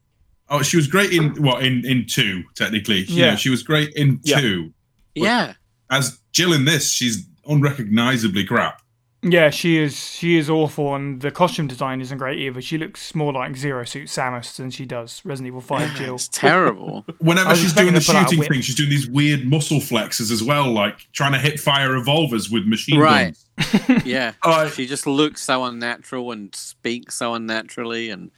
[0.49, 3.03] Oh, she was great in what in in two technically.
[3.03, 3.27] Yeah.
[3.27, 4.41] Yeah, she was great in Yeah.
[4.41, 4.73] two.
[5.15, 5.53] Yeah,
[5.89, 8.81] As Jill in this, she's unrecognizably crap.
[9.23, 9.97] Yeah, she is.
[9.97, 12.61] She is awful, and the costume design isn't great either.
[12.61, 16.13] She looks more like Zero Suit Samus than she does Resident Evil Five Jill.
[16.15, 17.03] it's terrible.
[17.17, 19.79] Whenever she's doing the to pull out a shooting thing, she's doing these weird muscle
[19.79, 23.35] flexes as well, like trying to hit fire revolvers with machine Right.
[23.57, 24.03] guns.
[24.05, 28.29] Yeah, Uh, she just looks so unnatural and speaks so unnaturally, and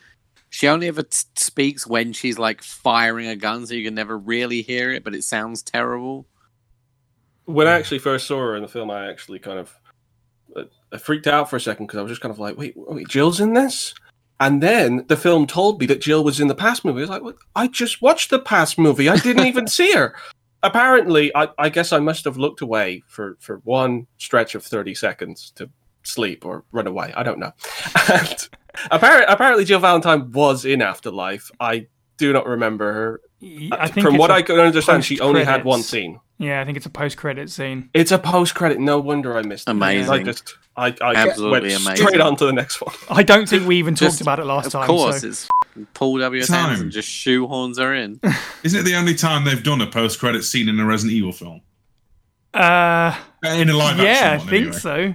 [0.49, 4.17] she only ever t- speaks when she's like firing a gun, so you can never
[4.17, 6.27] really hear it, but it sounds terrible.
[7.47, 9.73] When I actually first saw her in the film, I actually kind of
[10.55, 12.73] uh, I freaked out for a second because I was just kind of like, wait,
[12.75, 13.95] wait, Jill's in this?
[14.39, 16.99] And then the film told me that Jill was in the past movie.
[16.99, 17.37] I was like, what?
[17.55, 19.09] I just watched the past movie.
[19.09, 20.13] I didn't even see her.
[20.61, 24.93] Apparently, I, I guess I must have looked away for, for one stretch of 30
[24.93, 25.69] seconds to
[26.03, 27.13] sleep or run away.
[27.15, 27.53] I don't know.
[28.09, 28.49] And
[28.91, 31.49] apparently, apparently, Jill Valentine was in Afterlife.
[31.59, 31.87] I
[32.17, 33.21] do not remember her.
[33.41, 36.19] I think From what a I could understand, she only had one scene.
[36.39, 37.89] Yeah, I think it's a post-credit scene.
[37.93, 38.79] It's a post credit.
[38.79, 39.71] No wonder I missed it.
[39.71, 40.11] Amazing.
[40.11, 41.95] I just, I, I Absolutely went amazing.
[42.07, 42.93] straight on to the next one.
[43.09, 44.81] I don't think we even talked Just- about it last of time.
[44.83, 45.47] Of course, so- it's
[45.93, 46.41] Paul W.
[46.41, 46.47] S.
[46.47, 46.65] Time.
[46.65, 48.19] Anderson just shoehorns her in.
[48.63, 51.61] Isn't it the only time they've done a post-credit scene in a Resident Evil film?
[52.53, 54.77] Uh, Uh, In a live yeah, I action one, think anyway.
[54.79, 55.13] so.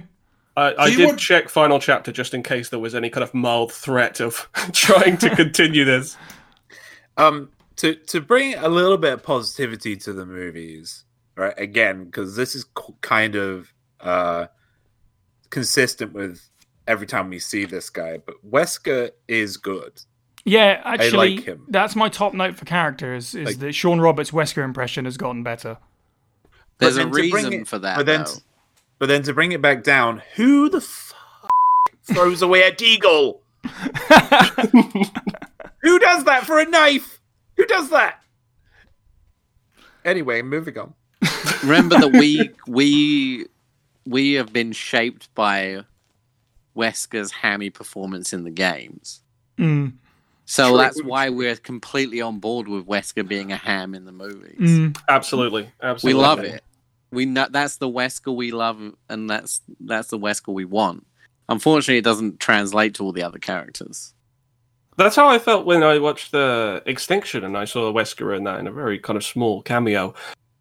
[0.55, 3.33] I, I did what- check final chapter just in case there was any kind of
[3.33, 6.15] mild threat of trying to continue this.
[7.17, 11.05] um to to bring a little bit of positivity to the movies
[11.35, 14.45] right again because this is c- kind of uh
[15.49, 16.49] consistent with
[16.87, 20.01] every time we see this guy but wesker is good
[20.45, 21.65] Yeah, actually, like him.
[21.69, 25.41] that's my top note for characters is Like- that Shawn Roberts' Wesker impression has gotten
[25.43, 25.77] better.
[26.79, 27.95] There's a then to bring reason it- for that.
[27.97, 28.31] But then, though.
[28.99, 31.13] but then to bring it back down, who the f-
[32.11, 33.39] throws away a deagle?
[35.81, 37.21] who does that for a knife?
[37.57, 38.21] Who does that?
[40.05, 40.93] Anyway, moving on.
[41.63, 43.45] Remember that we we
[44.05, 45.85] we have been shaped by
[46.75, 49.21] Wesker's hammy performance in the games.
[49.57, 49.93] Mm,
[50.45, 50.77] So True.
[50.77, 54.57] that's why we're completely on board with Wesker being a ham in the movies.
[54.59, 54.97] mm.
[55.07, 55.71] Absolutely,
[56.03, 56.63] We love it.
[57.11, 61.05] We know that's the Wesker we love, and that's that's the Wesker we want.
[61.47, 64.13] Unfortunately, it doesn't translate to all the other characters.
[64.97, 68.59] That's how I felt when I watched the Extinction and I saw Wesker in that
[68.59, 70.13] in a very kind of small cameo.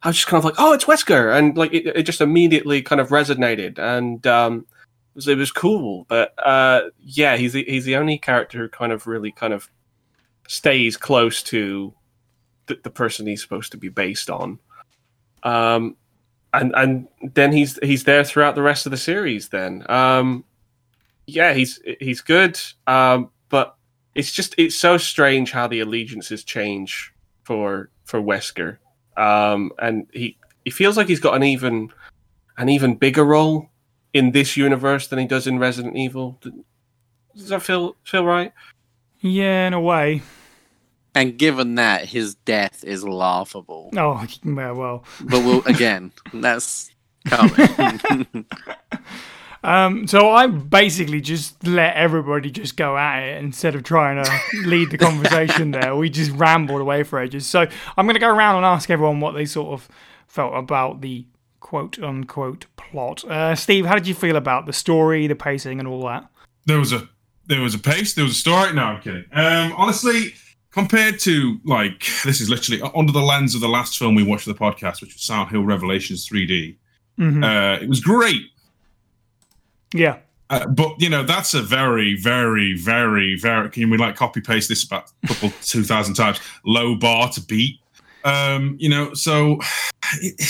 [0.02, 2.82] I was just kind of like, "Oh, it's Wesker," and like it, it just immediately
[2.82, 4.66] kind of resonated, and um,
[5.14, 6.06] it was, it was cool.
[6.08, 9.70] But uh, yeah, he's the, he's the only character who kind of really kind of
[10.48, 11.94] stays close to
[12.66, 14.58] the, the person he's supposed to be based on.
[15.44, 15.96] Um,
[16.52, 19.48] and and then he's he's there throughout the rest of the series.
[19.50, 20.44] Then, um,
[21.26, 22.60] yeah, he's he's good.
[22.86, 23.30] Um,
[24.14, 27.12] it's just it's so strange how the allegiances change
[27.44, 28.78] for for Wesker.
[29.16, 31.90] Um, and he he feels like he's got an even
[32.58, 33.68] an even bigger role
[34.12, 36.38] in this universe than he does in Resident Evil.
[37.34, 38.52] Does that feel feel right?
[39.20, 40.22] Yeah, in a way.
[41.14, 45.04] And given that his death is laughable, Oh, yeah, well.
[45.20, 46.90] but we'll again, that's
[47.26, 48.46] coming.
[49.64, 54.30] Um, so I basically just let everybody just go at it instead of trying to
[54.64, 55.94] lead the conversation there.
[55.94, 57.46] We just rambled away for ages.
[57.46, 59.88] So I'm going to go around and ask everyone what they sort of
[60.26, 61.26] felt about the
[61.60, 63.24] quote unquote plot.
[63.24, 66.26] Uh, Steve, how did you feel about the story, the pacing, and all that?
[66.66, 67.08] there was a
[67.46, 68.72] there was a pace, there was a story.
[68.72, 69.24] No, I'm kidding.
[69.32, 70.32] Um, honestly,
[70.70, 74.44] compared to like this is literally under the lens of the last film we watched
[74.44, 76.76] for the podcast, which was Silent Hill Revelations 3D.
[77.18, 77.44] Mhm.
[77.44, 78.42] Uh, it was great,
[79.92, 80.18] Yeah.
[80.50, 83.70] uh, but you know that's a very, very, very, very.
[83.70, 86.40] Can we like copy paste this about a couple two thousand times?
[86.64, 87.78] Low bar to beat.
[88.24, 89.58] Um, you know, so
[90.20, 90.40] it,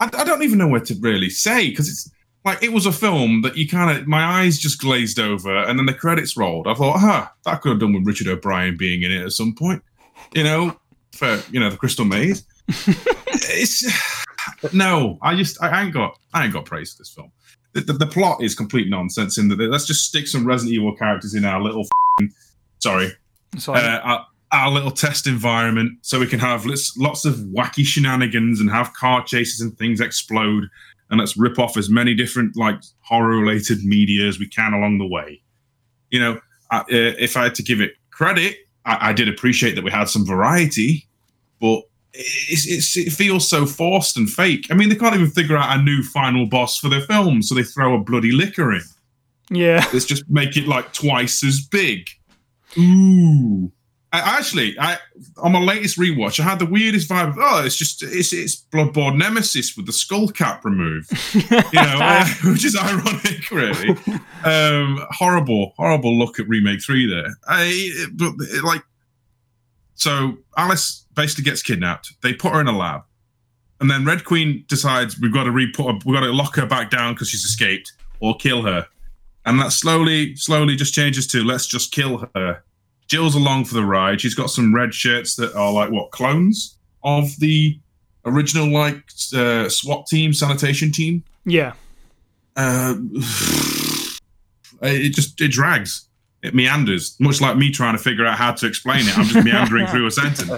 [0.00, 2.10] I, I don't even know what to really say because it's
[2.44, 5.78] like it was a film that you kind of my eyes just glazed over, and
[5.78, 6.66] then the credits rolled.
[6.66, 9.54] I thought, huh, that could have done with Richard O'Brien being in it at some
[9.54, 9.82] point.
[10.34, 10.76] You know,
[11.12, 12.44] for you know the Crystal Maze.
[12.68, 13.84] it's
[14.72, 17.30] no, I just I ain't got I ain't got praise for this film.
[17.72, 19.38] The, the, the plot is complete nonsense.
[19.38, 22.32] In that let's just stick some Resident Evil characters in our little f***ing-
[22.78, 23.12] sorry
[23.56, 23.80] Sorry.
[23.80, 28.60] uh, our, our little test environment so we can have lots, lots of wacky shenanigans
[28.60, 30.68] and have car chases and things explode
[31.10, 34.98] and let's rip off as many different like horror related media as we can along
[34.98, 35.40] the way
[36.10, 39.74] you know I, uh, if i had to give it credit I, I did appreciate
[39.74, 41.06] that we had some variety
[41.60, 41.82] but
[42.14, 45.78] it's, it's, it feels so forced and fake i mean they can't even figure out
[45.78, 48.82] a new final boss for their film so they throw a bloody licker in
[49.52, 49.84] yeah.
[49.92, 52.08] Let's just make it like twice as big.
[52.78, 53.70] Ooh.
[54.14, 54.98] I, actually, I
[55.38, 58.66] on my latest rewatch, I had the weirdest vibe of oh, it's just it's it's
[58.70, 63.96] Bloodborne Nemesis with the skull cap removed, you know, uh, which is ironic, really.
[64.44, 67.28] Um, horrible, horrible look at remake three there.
[67.46, 68.32] I but
[68.64, 68.82] like,
[69.94, 72.12] so Alice basically gets kidnapped.
[72.22, 73.02] They put her in a lab,
[73.80, 76.66] and then Red Queen decides we've got to re-put her, we've got to lock her
[76.66, 78.86] back down because she's escaped or kill her.
[79.44, 82.62] And that slowly, slowly just changes to let's just kill her.
[83.08, 84.20] Jill's along for the ride.
[84.20, 87.78] She's got some red shirts that are like what clones of the
[88.24, 89.02] original like
[89.34, 91.24] uh, SWAT team, sanitation team.
[91.44, 91.72] Yeah.
[92.56, 92.94] Uh,
[94.82, 96.08] it just it drags.
[96.42, 99.16] It meanders, much like me trying to figure out how to explain it.
[99.16, 100.50] I'm just meandering through a sentence.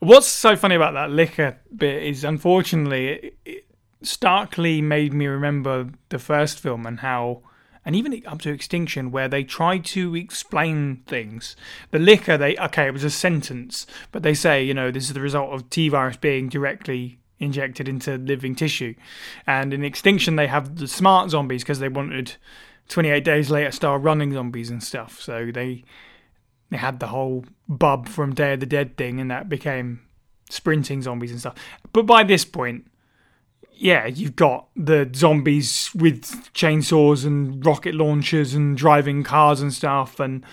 [0.00, 3.66] What's so funny about that licker bit is, unfortunately, it, it
[4.02, 7.42] starkly made me remember the first film and how,
[7.84, 11.56] and even up to Extinction, where they try to explain things.
[11.90, 15.14] The licker, they okay, it was a sentence, but they say, you know, this is
[15.14, 18.94] the result of T virus being directly injected into living tissue,
[19.46, 22.36] and in Extinction they have the smart zombies because they wanted
[22.88, 25.20] 28 days later start running zombies and stuff.
[25.20, 25.84] So they
[26.70, 30.00] they had the whole bub from Day of the Dead thing, and that became
[30.50, 31.54] sprinting zombies and stuff.
[31.92, 32.86] But by this point,
[33.72, 40.20] yeah, you've got the zombies with chainsaws and rocket launchers and driving cars and stuff,
[40.20, 40.44] and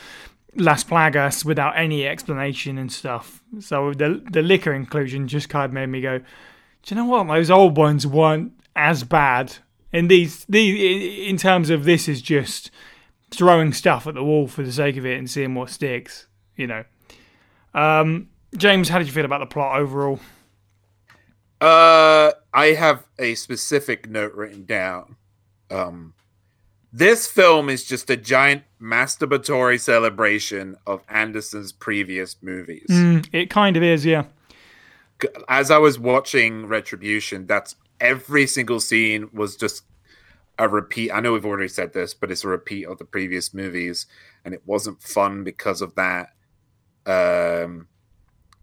[0.56, 3.42] Las Plagas without any explanation and stuff.
[3.60, 6.26] So the the licker inclusion just kind of made me go, do
[6.88, 7.28] you know what?
[7.28, 9.58] Those old ones weren't as bad.
[9.96, 12.70] And these, these in terms of this is just
[13.32, 16.28] throwing stuff at the wall for the sake of it and seeing what sticks.
[16.58, 16.84] You know.
[17.74, 20.20] Um, James, how did you feel about the plot overall?
[21.62, 25.16] Uh, I have a specific note written down.
[25.72, 26.14] Um,
[26.92, 32.88] this film is just a giant masturbatory celebration of Anderson's previous movies.
[32.90, 34.26] Mm, it kind of is, yeah.
[35.48, 39.84] As I was watching Retribution, that's every single scene was just
[40.58, 41.12] a repeat.
[41.12, 44.06] I know we've already said this, but it's a repeat of the previous movies,
[44.44, 46.30] and it wasn't fun because of that.
[47.06, 47.88] Um,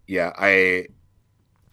[0.07, 0.87] yeah, I,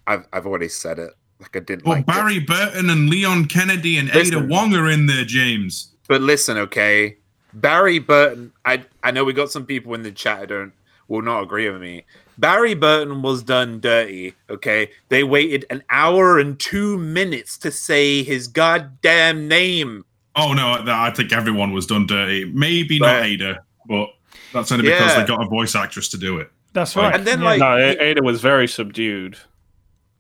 [0.07, 1.13] I've I've already said it.
[1.41, 2.07] Like I didn't Well, like it.
[2.07, 4.35] Barry Burton and Leon Kennedy and Listen.
[4.37, 5.95] Ada Wong are in there, James.
[6.09, 7.17] But listen, okay,
[7.55, 8.53] Barry Burton.
[8.65, 10.73] I I know we got some people in the chat who don't
[11.09, 12.05] will not agree with me.
[12.41, 14.35] Barry Burton was done dirty.
[14.49, 20.05] Okay, they waited an hour and two minutes to say his goddamn name.
[20.37, 22.45] Oh no, I think everyone was done dirty.
[22.47, 24.09] Maybe not Ada, but
[24.53, 25.21] that's only because Yeah.
[25.21, 26.51] they got a voice actress to do it.
[26.73, 27.05] That's Right.
[27.07, 27.15] right.
[27.17, 27.45] And then yeah.
[27.45, 29.37] like no, Ada was very subdued.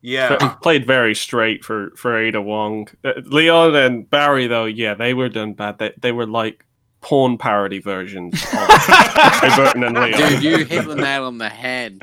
[0.02, 2.88] yeah, He played very straight for for Ada Wong.
[3.04, 5.78] Uh, Leon and Barry, though, yeah, they were done bad.
[5.78, 6.64] They they were like
[7.01, 8.51] porn parody versions of
[9.16, 10.12] Barry Burton and Leon.
[10.12, 12.03] Dude, you hit the nail on the head.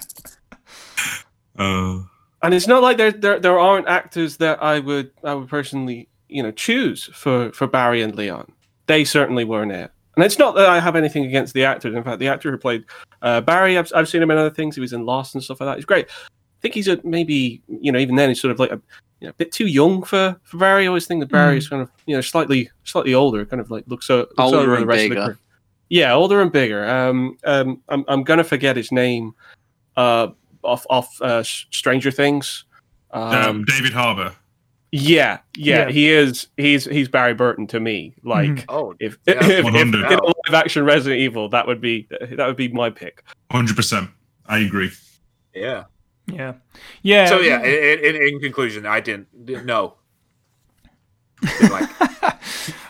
[1.57, 2.01] Uh,
[2.43, 6.07] and it's not like there, there there aren't actors that I would I would personally
[6.29, 8.51] you know choose for for Barry and Leon.
[8.87, 9.91] They certainly weren't it.
[10.15, 11.93] And it's not that I have anything against the actors.
[11.93, 12.85] In fact, the actor who played
[13.21, 14.73] uh, Barry, I've, I've seen him in other things.
[14.73, 15.75] He was in Lost and stuff like that.
[15.75, 16.07] He's great.
[16.09, 18.81] I think he's a maybe you know even then he's sort of like a
[19.19, 20.83] you know, a bit too young for for Barry.
[20.83, 23.71] I always think that Barry is kind of you know slightly slightly older, kind of
[23.71, 25.25] like looks so looks Older over and the rest of the bigger.
[25.25, 25.39] group.
[25.89, 26.87] Yeah, older and bigger.
[26.87, 29.33] Um, um, I'm I'm gonna forget his name.
[29.95, 30.27] Uh,
[30.63, 32.65] off off uh, Stranger Things.
[33.11, 34.33] um, Um, David Harbour.
[34.91, 35.89] yeah, yeah, Yeah.
[35.89, 36.47] he is.
[36.57, 38.13] He's he's Barry Burton to me.
[38.23, 38.65] Like Mhm.
[38.69, 40.11] oh if Yeah, if, if, 100.
[40.11, 43.23] in a live action Resident Evil, that would be that would be my pick.
[43.51, 44.09] 100%.
[44.45, 44.91] I agree.
[45.55, 45.85] yeah.
[46.27, 46.53] Yeah.
[47.01, 47.27] Yeah.
[47.27, 49.95] So yeah, in, in, in conclusion, I didn't no.
[51.41, 51.89] Didn't like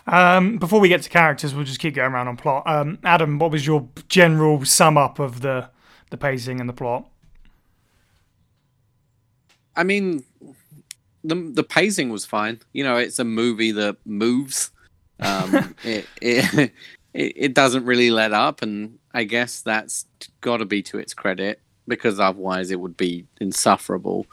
[0.08, 2.64] Um, before we get to characters, we'll just keep going around on plot.
[2.66, 5.70] Um, Adam, what was your general sum up of the
[6.10, 7.10] the pacing and the plot?
[9.76, 10.24] I mean,
[11.24, 12.62] the the pacing was fine.
[12.72, 14.72] You know, it's a movie that moves.
[15.20, 16.72] Um, it, it
[17.14, 20.06] it it doesn't really let up, and I guess that's
[20.40, 24.26] got to be to its credit because otherwise it would be insufferable.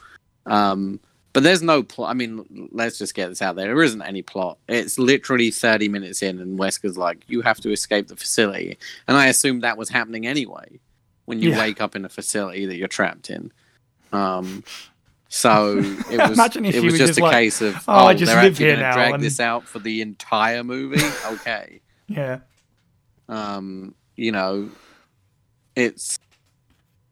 [0.45, 0.99] Um,
[1.33, 2.11] but there's no plot.
[2.11, 3.67] I mean, let's just get this out there.
[3.67, 4.57] There isn't any plot.
[4.69, 8.77] It's literally 30 minutes in, and Wesker's like, "You have to escape the facility,"
[9.07, 10.79] and I assume that was happening anyway.
[11.25, 11.59] When you Yeah.
[11.59, 13.51] wake up in a facility that you're trapped in.
[14.13, 14.63] Um,
[15.27, 15.79] so
[16.11, 16.31] it was.
[16.37, 18.41] Imagine if it was just, just a like, case of "Oh, oh, I just they're
[18.43, 21.01] live actually here going to now," drag and- this out for the entire movie.
[21.25, 22.39] Okay, Yeah.
[23.27, 24.69] um, you know,
[25.75, 26.17] it's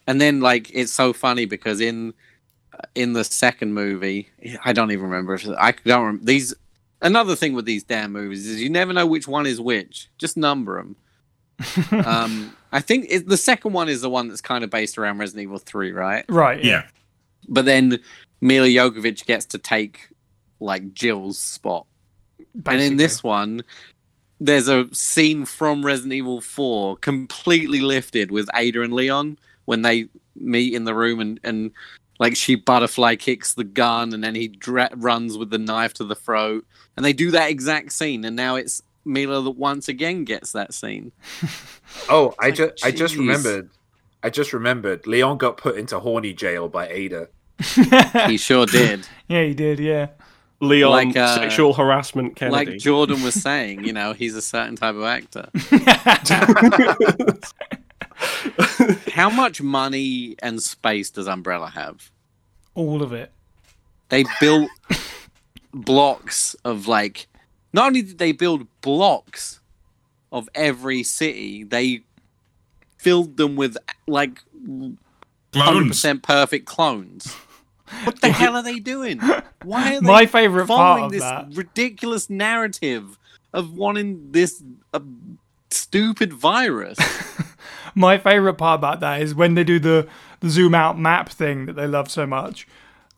[0.08, 2.14] and then like it's so funny because in
[2.96, 4.30] in the second movie,
[4.64, 6.54] I don't even remember if I don't remember these.
[7.02, 10.10] Another thing with these damn movies is you never know which one is which.
[10.18, 10.96] Just number them.
[12.06, 15.18] um, I think it, the second one is the one that's kind of based around
[15.18, 16.26] Resident Evil Three, right?
[16.30, 16.64] Right.
[16.64, 16.88] Yeah.
[17.50, 18.00] But then
[18.40, 20.10] Milla Jovovich gets to take
[20.60, 21.86] like Jill's spot.
[22.66, 23.64] And in this one,
[24.40, 30.08] there's a scene from Resident Evil 4 completely lifted with Ada and Leon when they
[30.36, 31.72] meet in the room and, and
[32.20, 36.04] like she butterfly kicks the gun and then he dra- runs with the knife to
[36.04, 36.66] the throat.
[36.96, 38.24] And they do that exact scene.
[38.24, 41.12] And now it's Milla that once again gets that scene.
[42.10, 43.70] Oh, I like, just I just remembered.
[44.24, 45.06] I just remembered.
[45.06, 47.28] Leon got put into horny jail by Ada.
[48.28, 49.08] He sure did.
[49.28, 49.78] yeah, he did.
[49.78, 50.08] Yeah.
[50.60, 52.72] Leon Like, uh, sexual harassment Kennedy.
[52.72, 55.50] Like Jordan was saying, you know, he's a certain type of actor.
[59.14, 62.12] How much money and space does Umbrella have?
[62.76, 63.32] All of it.
[64.10, 64.70] They built
[65.74, 67.28] blocks of like.
[67.74, 69.60] Not only did they build blocks
[70.32, 72.04] of every city, they
[72.98, 74.40] filled them with like
[75.56, 77.34] hundred percent perfect clones.
[78.04, 79.20] What the hell are they doing?
[79.64, 81.48] Why are they My favorite part following of this that.
[81.54, 83.18] ridiculous narrative
[83.54, 84.64] of wanting this
[84.94, 85.00] uh,
[85.70, 86.98] stupid virus?
[87.96, 90.08] My favorite part about that is when they do the,
[90.40, 92.68] the zoom out map thing that they love so much.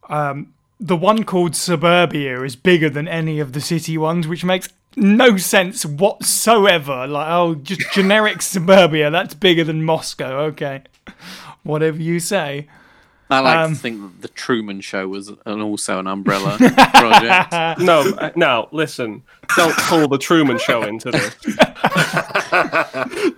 [0.10, 4.70] Um, the one called Suburbia is bigger than any of the city ones, which makes
[4.96, 7.08] no sense whatsoever.
[7.08, 10.40] Like, oh, just generic Suburbia, that's bigger than Moscow.
[10.46, 10.84] Okay.
[11.64, 12.68] Whatever you say.
[13.30, 16.58] I like Um, to think that the Truman Show was an, also an umbrella
[16.94, 17.80] project.
[17.82, 19.24] No, uh, no, listen.
[19.56, 21.36] Don't pull the Truman Show into this.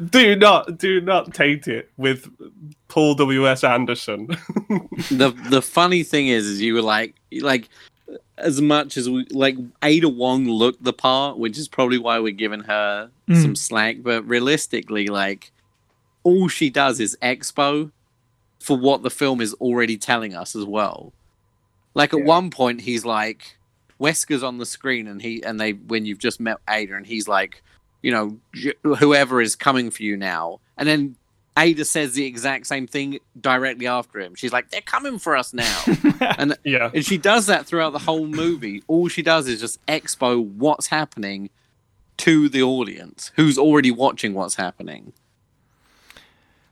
[0.09, 2.29] do not, do not taint it with
[2.87, 3.47] Paul W.
[3.47, 3.63] S.
[3.63, 4.27] Anderson.
[5.11, 7.69] the the funny thing is, is you were like like
[8.37, 12.31] as much as we like Ada Wong looked the part, which is probably why we're
[12.33, 13.41] giving her Mm.
[13.41, 13.97] some slack.
[14.01, 15.51] But realistically, like
[16.23, 17.91] all she does is expo
[18.67, 21.13] for what the film is already telling us as well.
[21.93, 22.25] Like at Yeah.
[22.25, 23.57] one point, he's like
[23.99, 27.27] Wesker's on the screen, and he and they when you've just met Ada, and he's
[27.27, 27.63] like,
[28.03, 28.37] you know,
[28.83, 31.15] whoever is coming for you now, and then.
[31.59, 34.35] Ada says the exact same thing directly after him.
[34.35, 35.81] She's like, "They're coming for us now,"
[36.37, 36.91] and yeah.
[36.93, 38.83] and she does that throughout the whole movie.
[38.85, 41.49] All she does is just expo what's happening
[42.17, 45.13] to the audience who's already watching what's happening.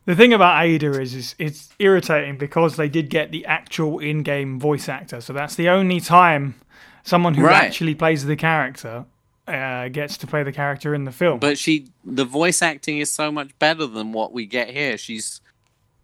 [0.05, 4.59] The thing about Ada is, is it's irritating because they did get the actual in-game
[4.59, 6.55] voice actor, so that's the only time
[7.03, 7.63] someone who Right.
[7.63, 9.05] actually plays the character
[9.47, 11.39] uh, gets to play the character in the film.
[11.39, 14.97] But she, the voice acting is so much better than what we get here.
[14.97, 15.41] She's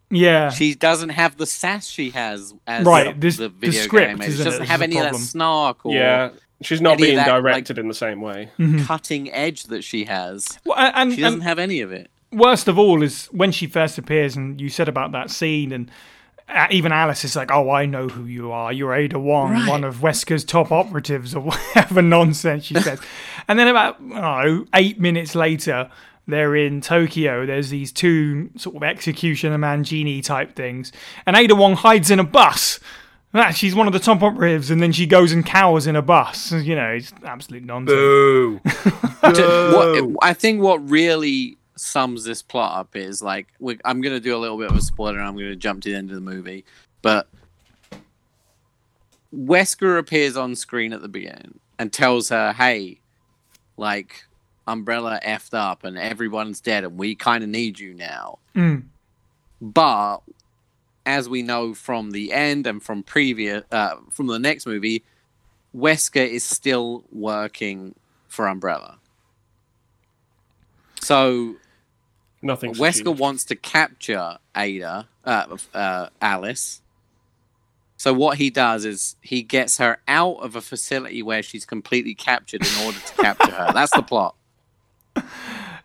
[0.09, 3.81] yeah, she doesn't have the sass she has as Right, the, this- the the video
[3.81, 4.17] script, game.
[4.21, 6.29] She isn't it, doesn't have any of that snark or Yeah.
[6.61, 8.49] She's not being that, like- directed in the same way.
[8.59, 8.85] Mhm.
[8.85, 10.59] cutting edge that she has.
[10.65, 12.11] Well, and, and, She doesn't and have any of it.
[12.31, 15.91] Worst of all is when she first appears, and you said about that scene, and
[16.47, 18.71] uh, even Alice is like, "Oh, I know who you are.
[18.71, 19.67] You're Ada Wong, Right.
[19.69, 21.41] one of Wesker's top operatives, or
[21.75, 22.99] whatever nonsense she says."
[23.47, 25.89] and then about oh, eight minutes later,
[26.27, 27.45] they're in Tokyo.
[27.45, 30.91] There's these two sort of executioner Majini type things,
[31.25, 32.79] and Ada Wong hides in a bus.
[33.33, 36.01] Ah, she's one of the top operatives, and then she goes and cowers in a
[36.01, 36.51] bus.
[36.51, 37.95] You know, it's absolute nonsense.
[37.95, 38.59] Boo.
[39.21, 43.47] what, I think what really sums this plot up is like
[43.83, 45.17] I'm going to do a little bit of a spoiler.
[45.17, 46.63] and I'm going to jump to the end of the movie,
[47.01, 47.27] but
[49.35, 52.99] Wesker appears on screen at the beginning and tells her, "Hey,
[53.77, 54.23] like
[54.67, 58.83] Umbrella effed up and everyone's dead, and we kind of need you now." Mm.
[59.59, 60.17] But
[61.07, 65.03] as we know from the end and from previous uh, from the next movie,
[65.75, 67.95] Wesker is still working
[68.27, 68.99] for Umbrella.
[71.01, 71.55] So
[72.41, 73.19] Nothing's Wesker achieved.
[73.19, 76.81] wants to capture Ada, uh, uh, Alice.
[77.97, 82.15] So what he does is he gets her out of a facility where she's completely
[82.15, 83.71] captured in order to capture her.
[83.73, 84.35] That's the plot.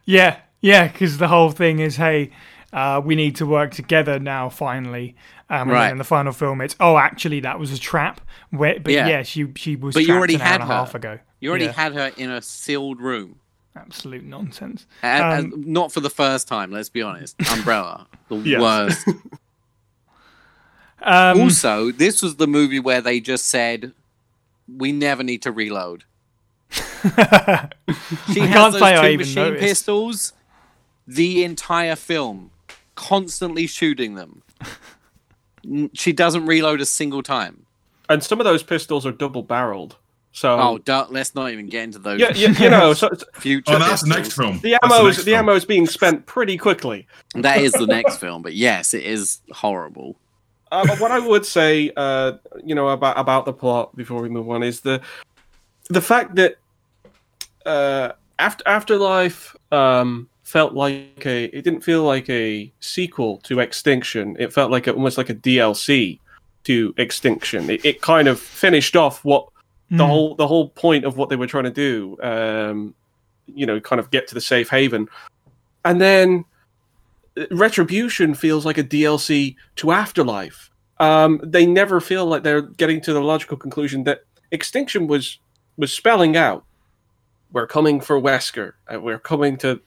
[0.08, 2.30] Yeah, yeah, because the whole thing is, hey,
[2.72, 4.48] uh, we need to work together now.
[4.48, 5.16] Finally,
[5.50, 5.82] um, and Right.
[5.86, 8.20] then in the final film, it's oh, actually, that was a trap.
[8.50, 9.08] Where, but yeah.
[9.08, 9.22] Yeah.
[9.24, 9.94] she she was.
[9.94, 10.66] But you already an had her.
[10.68, 11.18] half ago.
[11.40, 11.72] You already Yeah.
[11.72, 13.40] had her in a sealed room.
[13.76, 14.86] Absolute nonsense.
[15.02, 17.36] And, Um, and not for the first time, let's be honest.
[17.52, 18.60] Umbrella, the Yes.
[18.60, 19.08] worst.
[21.02, 23.92] Um, also, this was the movie where they just said,
[24.66, 26.04] "We never need to reload."
[28.32, 29.60] She I has can't those say I two even machine noticed.
[29.62, 30.32] pistols.
[31.06, 32.50] The entire film,
[32.96, 34.42] constantly shooting them.
[35.92, 37.66] She doesn't reload a single time.
[38.08, 39.96] and some of those pistols are double barreled.
[40.36, 43.24] So Oh, don't, let's not even get into those yeah, you, you know, so so
[43.40, 43.72] future.
[43.74, 44.60] Oh, that's the next film.
[44.60, 45.38] the ammo next is the film.
[45.38, 47.06] ammo is being spent pretty quickly.
[47.34, 50.18] That is the next film, but yes, it is horrible.
[50.70, 54.28] Uh, but what I would say, uh, you know, about about the plot before we
[54.28, 55.00] move on is the
[55.88, 56.56] the fact that
[57.64, 64.36] uh, after Afterlife um, felt like a it didn't feel like a sequel to Extinction.
[64.38, 66.18] It felt like a, almost like a DLC
[66.64, 67.70] to Extinction.
[67.70, 69.48] It, it kind of finished off what
[69.90, 70.06] the Mm.
[70.06, 72.16] whole the whole point of what they were trying to do.
[72.22, 72.94] Um,
[73.46, 75.08] you know, kind of get to the safe haven,
[75.84, 76.44] and then
[77.50, 80.70] Retribution feels like a DLC to Afterlife.
[80.98, 84.22] Um, they never feel like they're getting to the logical conclusion that
[84.52, 85.38] Extinction was
[85.76, 86.64] was spelling out.
[87.52, 88.72] We're coming for Wesker.
[88.88, 89.78] And we're coming to,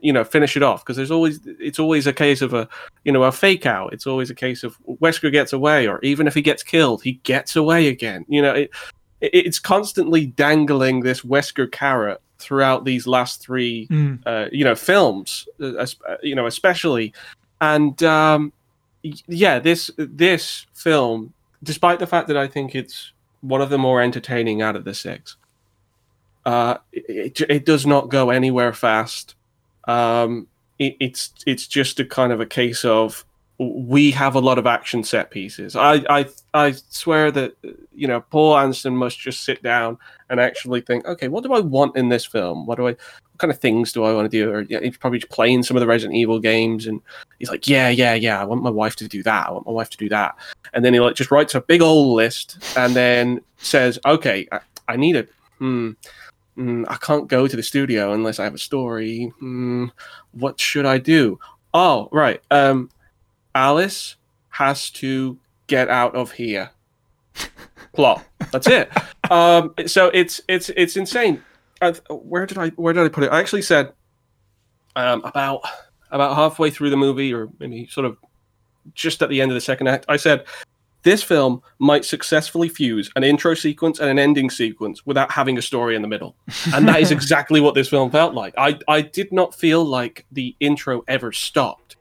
[0.00, 2.68] you know, finish it off because there's always it's always a case of a,
[3.04, 3.92] you know, a fake out.
[3.92, 7.12] It's always a case of Wesker gets away, or even if he gets killed, he
[7.22, 8.24] gets away again.
[8.28, 8.70] You know, it
[9.32, 14.20] it's constantly dangling this Wesker carrot throughout these last three Mm.
[14.26, 17.12] uh, you know films uh, uh, you know especially
[17.60, 18.52] and um,
[19.26, 21.32] yeah this this film
[21.62, 24.92] despite the fact that i think it's one of the more entertaining out of the
[24.94, 25.36] six
[26.44, 29.34] uh, it, it, it does not go anywhere fast
[29.88, 30.46] um,
[30.78, 33.24] it, it's it's just a kind of a case of
[33.58, 37.56] we have a lot of action set pieces i i, I swear that
[37.94, 41.60] you know paul anderson must just sit down and actually think okay what do i
[41.60, 42.96] want in this film what do i
[43.36, 44.50] what kind of things do I want to do?
[44.50, 47.02] Or yeah, he's probably playing some of the Resident Evil games, and
[47.38, 48.40] he's like, yeah, yeah, yeah.
[48.40, 49.48] I want my wife to do that.
[49.48, 50.36] I want my wife to do that.
[50.72, 54.60] And then he like just writes a big old list and then says, okay, I,
[54.88, 55.26] I need a.
[55.58, 55.90] Hmm,
[56.54, 59.30] hmm, I can't go to the studio unless I have a story.
[59.38, 59.88] Hmm,
[60.32, 61.38] what should I do?
[61.74, 62.40] Oh, right.
[62.50, 62.88] Um,
[63.56, 64.16] Alice
[64.50, 66.70] has to get out of here.
[67.94, 68.22] Plot.
[68.52, 68.90] That's it.
[69.30, 71.42] um, so it's it's it's insane.
[71.80, 73.32] Uh, where did I where did I put it?
[73.32, 73.94] I actually said
[74.94, 75.62] um, about
[76.10, 78.18] about halfway through the movie, or maybe sort of
[78.94, 80.04] just at the end of the second act.
[80.06, 80.44] I said
[81.02, 85.62] this film might successfully fuse an intro sequence and an ending sequence without having a
[85.62, 86.36] story in the middle,
[86.74, 88.52] and that is exactly what this film felt like.
[88.58, 91.95] I I did not feel like the intro ever stopped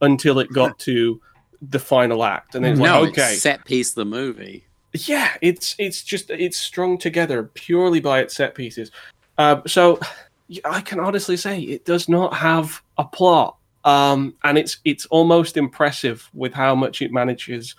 [0.00, 1.20] until it got to
[1.62, 4.64] the final act, and then it's no, like okay, it's set piece the movie.
[4.94, 8.90] yeah, it's it's just it's strung together purely by its set pieces.
[9.38, 9.98] Uh, so
[10.64, 15.56] I can honestly say it does not have a plot, um, and it's it's almost
[15.56, 17.74] impressive with how much it manages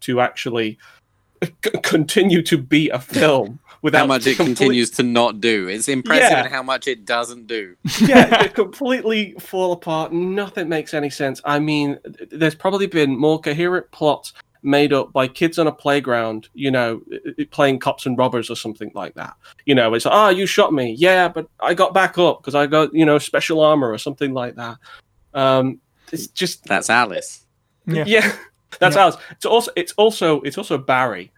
[0.00, 0.78] to actually
[1.42, 1.50] c-
[1.82, 5.68] continue to be a film without How much it complete- continues to not do.
[5.68, 6.48] It's impressive Yeah.
[6.48, 7.76] how much it doesn't do.
[8.00, 10.12] yeah, they completely fall apart.
[10.12, 11.40] Nothing makes any sense.
[11.44, 11.98] I mean,
[12.30, 14.32] there's probably been more coherent plots
[14.64, 18.48] made up by kids on a playground, you know, i- i- playing cops and robbers
[18.48, 19.34] or something like that.
[19.66, 22.66] You know, it's ah, you shot me, yeah, but I got back up because I
[22.68, 24.76] got you know special armor or something like that.
[25.34, 25.80] Um,
[26.12, 27.44] it's just That's Alice.
[27.88, 28.04] Yeah.
[28.06, 28.32] yeah,
[28.78, 29.06] that's Yeah.
[29.06, 29.16] ours.
[29.32, 31.31] It's also it's also it's also Barry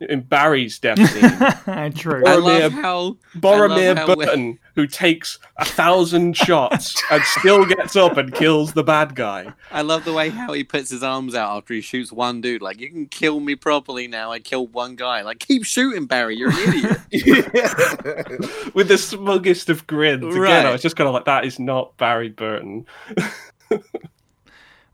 [0.00, 1.92] in Barry's death scene.
[1.92, 2.22] True.
[2.26, 7.66] I Boromir- love how Boromir how we- Burton, who takes a thousand shots and still
[7.66, 9.52] gets up and kills the bad guy.
[9.70, 12.62] I love the way how he puts his arms out after he shoots one dude.
[12.62, 14.32] Like, you can kill me properly now.
[14.32, 15.20] I killed one guy.
[15.20, 16.36] Like, keep shooting, Barry.
[16.36, 17.50] You're an idiot.
[18.74, 20.24] With the smuggest of grins.
[20.24, 20.64] Again, Right.
[20.66, 22.86] I was just kind of like, that is not Barry Burton.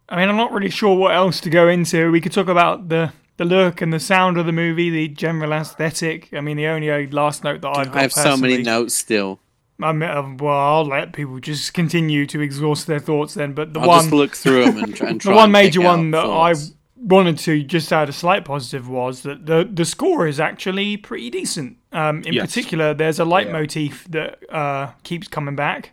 [0.08, 2.10] I mean, I'm not really sure what else to go into.
[2.12, 5.52] We could talk about the the look and the sound of the movie, the general
[5.52, 6.32] aesthetic.
[6.32, 7.96] I mean, the only uh, last note that I've got.
[7.96, 9.40] I have so many notes still.
[9.82, 13.52] I mean, um, well, I'll let people just continue to exhaust their thoughts then.
[13.52, 15.52] But the I'll one, just look through them and, tr- and try the one and
[15.52, 16.70] major one that thoughts.
[16.70, 20.96] I wanted to just add a slight positive was that the the score is actually
[20.96, 21.76] pretty decent.
[21.92, 22.46] Um, in Yes.
[22.46, 25.92] particular, there's a leitmotif that uh, keeps coming back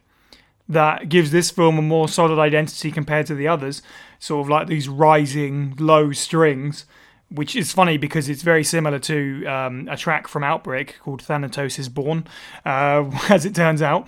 [0.70, 3.82] that gives this film a more solid identity compared to the others.
[4.20, 6.86] Sort of like these rising low strings,
[7.34, 11.80] which is funny because it's very similar to um, a track from Outbreak called Thanatos
[11.80, 12.28] is Born,
[12.64, 14.08] uh, as it turns out.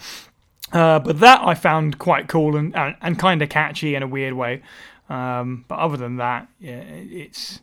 [0.72, 4.08] Uh, but that I found quite cool and, and, and kind of catchy in a
[4.08, 4.62] weird way.
[5.10, 7.62] Um, but other than that, yeah, it's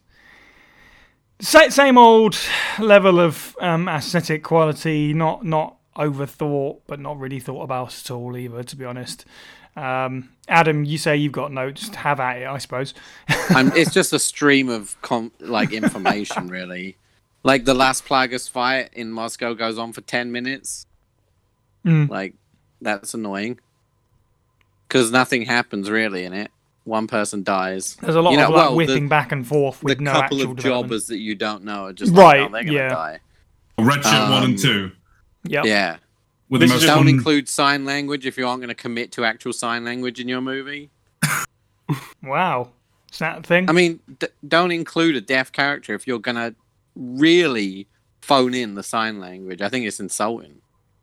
[1.41, 2.37] sa- same old
[2.79, 5.13] level of um, aesthetic quality.
[5.13, 8.63] Not not overthought, but not really thought about at all either.
[8.63, 9.25] To be honest,
[9.77, 11.89] um, Adam, you say you've got notes.
[11.94, 12.94] Have at it, I suppose.
[13.51, 16.97] I'm, it's just a stream of com- like information, really.
[17.44, 20.86] Like the Las Plagas fight in Moscow goes on for ten minutes.
[21.85, 22.09] Mm.
[22.09, 22.35] Like
[22.81, 23.59] that's annoying
[24.86, 26.51] because nothing happens really in it.
[26.85, 27.97] One person dies.
[27.97, 30.01] There's a lot You know, of like well, the- whipping back and forth The with
[30.01, 32.65] no couple actual of jobbers that you don't know are just Right, Like, oh, they're
[32.65, 32.89] gonna yeah.
[32.89, 33.19] die.
[33.78, 34.90] Red Shirt one Um, and two.
[35.44, 35.65] Yep.
[35.65, 35.97] Yeah.
[36.53, 39.11] With the This most Don't fun- include sign language if you aren't going to commit
[39.12, 40.91] to actual sign language in your movie.
[42.23, 42.70] Wow.
[43.11, 43.69] Is that a thing?
[43.69, 46.55] I mean, d- don't include a deaf character if you're going to
[46.95, 47.87] really
[48.20, 49.61] phone in the sign language.
[49.61, 50.61] I think it's insulting.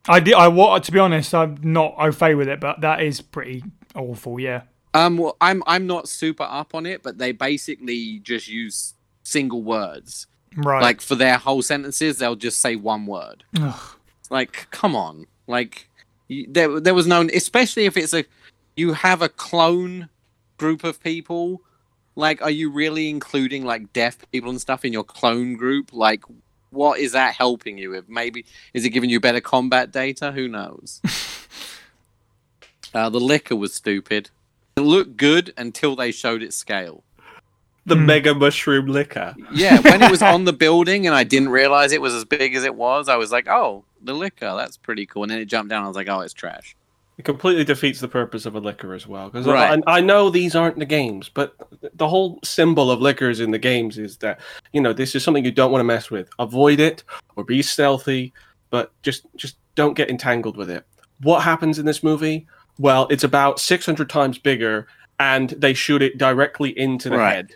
[0.07, 0.33] I did.
[0.35, 3.63] I wa- to be honest, I'm not au fait with it, but that is pretty
[3.95, 4.39] awful.
[4.39, 4.61] Yeah.
[4.93, 8.93] Um, well, I'm I'm not super up on it, but they basically just use
[9.23, 10.25] single words.
[10.55, 10.81] Right.
[10.81, 13.43] Like for their whole sentences, they'll just say one word.
[13.59, 13.79] Ugh.
[14.31, 15.27] Like, come on.
[15.49, 15.89] Like,
[16.29, 18.23] there there was no, especially if it's a,
[18.75, 20.07] you have a clone
[20.57, 21.61] group of people.
[22.15, 25.91] Like, are you really including like deaf people and stuff in your clone group?
[25.91, 26.21] Like,
[26.69, 28.07] what is that helping you with?
[28.07, 30.31] Maybe is it giving you better combat data?
[30.31, 31.01] Who knows?
[32.93, 34.29] uh, the licker was stupid.
[34.75, 37.03] It looked good until they showed its scale.
[37.85, 38.05] The Hmm.
[38.05, 39.35] mega mushroom licker.
[39.51, 42.53] Yeah, when it was on the building and I didn't realize it was as big
[42.55, 45.45] as it was, I was like, "Oh, the licker, that's pretty cool." And then it
[45.45, 45.83] jumped down.
[45.83, 46.75] I was like, "Oh, it's trash."
[47.17, 49.29] It completely defeats the purpose of a licker as well.
[49.29, 49.81] Because Right.
[49.87, 51.53] I, I know these aren't the games, but
[51.93, 54.39] the whole symbol of lickers in the games is that
[54.71, 56.29] you know this is something you don't want to mess with.
[56.39, 57.03] Avoid it
[57.35, 58.31] or be stealthy,
[58.69, 60.85] but just just don't get entangled with it.
[61.21, 62.47] What happens in this movie?
[62.77, 64.87] Well, it's about six hundred times bigger,
[65.19, 67.35] and they shoot it directly into the Right.
[67.35, 67.55] head.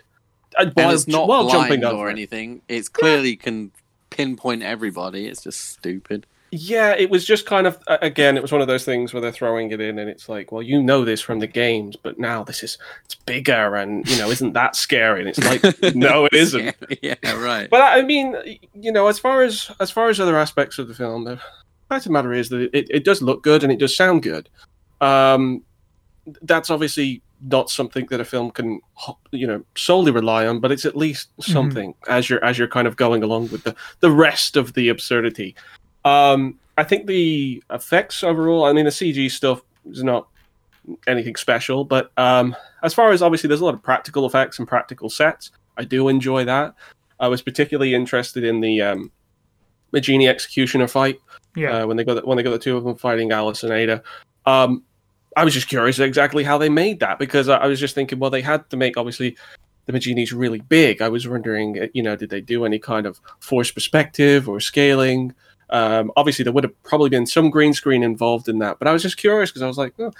[0.58, 2.60] And And it's not while blind jumping or over anything.
[2.68, 3.72] It's clearly can
[4.10, 5.26] pinpoint everybody.
[5.26, 6.26] It's just stupid.
[6.56, 9.32] Yeah, it was just kind of again, it was one of those things where they're
[9.32, 12.44] throwing it in, and it's like, well, you know this from the games, but now
[12.44, 15.18] this is it's bigger, and you know, isn't that scary?
[15.18, 15.62] And it's like,
[15.96, 16.76] no, it isn't.
[17.02, 17.68] yeah, right.
[17.68, 18.36] But I mean,
[18.72, 21.40] you know, as far as as far as other aspects of the film, the
[21.88, 24.22] fact of the matter is that it, it does look good and it does sound
[24.22, 24.48] good.
[25.00, 25.64] Um,
[26.42, 28.80] that's obviously not something that a film can,
[29.32, 32.86] you know, solely rely on, but it's at least something as you're as you're kind
[32.86, 35.56] of going along with the the rest of the absurdity.
[36.04, 40.28] Um, I think the effects overall, I mean, the CG stuff is not
[41.06, 44.66] anything special, but um, as far as obviously, there's a lot of practical effects and
[44.68, 45.50] practical sets.
[45.76, 46.74] I do enjoy that.
[47.20, 49.12] I was particularly interested in the um,
[49.92, 51.18] Majini executioner fight
[51.56, 51.82] Yeah.
[51.82, 53.72] uh, when they got the, when they got the two of them fighting Alice and
[53.72, 54.02] Ada.
[54.46, 54.82] Um,
[55.36, 58.18] I was just curious exactly how they made that because I, I was just thinking,
[58.18, 59.36] well, they had to make obviously
[59.86, 61.00] the Majini's really big.
[61.02, 65.34] I was wondering, you know, did they do any kind of force perspective or scaling?
[65.74, 68.92] Um, obviously, there would have probably been some green screen involved in that, but I
[68.92, 70.12] was just curious because I was like, oh,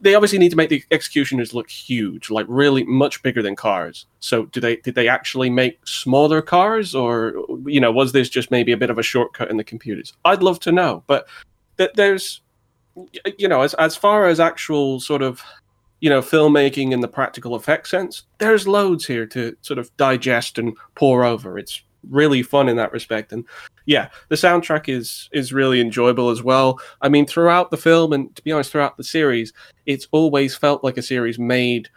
[0.00, 4.06] they obviously need to make the executioners look huge, like really much bigger than cars.
[4.20, 7.34] So, do they did they actually make smaller cars, or
[7.64, 10.12] you know, was this just maybe a bit of a shortcut in the computers?
[10.24, 11.26] I'd love to know, but
[11.78, 12.40] th- there's
[13.38, 15.42] you know, as as far as actual sort of
[15.98, 20.58] you know filmmaking in the practical effect sense, there's loads here to sort of digest
[20.58, 21.58] and pour over.
[21.58, 23.44] It's really fun in that respect, and
[23.86, 26.78] yeah, the soundtrack is is really enjoyable as well.
[27.00, 29.52] I mean, throughout the film and to be honest, throughout the series,
[29.86, 31.88] it's always felt like a series made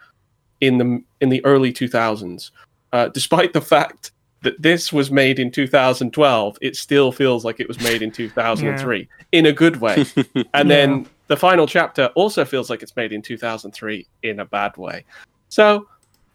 [0.60, 2.50] in the in the early 2000s.
[2.92, 4.12] Uh, despite the fact
[4.42, 9.08] that this was made in 2012, it still feels like it was made in 2003
[9.32, 10.04] in a good way.
[10.54, 14.76] And then the final chapter also feels like it's made in 2003 in a bad
[14.76, 15.04] way.
[15.48, 15.86] So,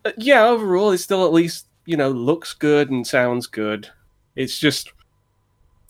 [0.05, 3.89] uh, yeah, overall, it still at least you know looks good and sounds good.
[4.35, 4.91] It's just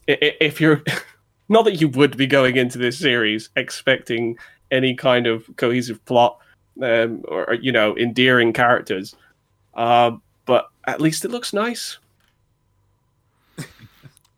[0.10, 0.84] i- i- if you're
[1.50, 4.38] not that you would be going into this series expecting
[4.72, 6.40] any kind of cohesive plot
[6.82, 9.16] um, or, or, you know endearing characters,
[9.76, 10.12] uh,
[10.46, 11.98] but at least it looks nice.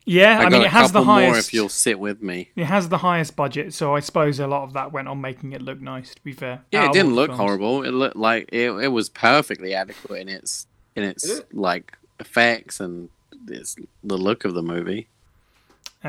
[0.09, 1.49] Yeah, I, I, mean, it has the couple more highest.
[1.49, 2.49] if you'll sit with me.
[2.55, 5.51] It has the highest budget, so I suppose a lot of that went on making
[5.51, 6.15] it look nice.
[6.15, 7.41] To be fair, Yeah, out it didn't look films.
[7.41, 7.83] horrible.
[7.83, 10.65] It looked like it, it was perfectly adequate in its
[10.97, 11.53] in its it?
[11.55, 13.09] like effects and
[13.47, 15.07] its the look of the movie.
[16.05, 16.07] Uh,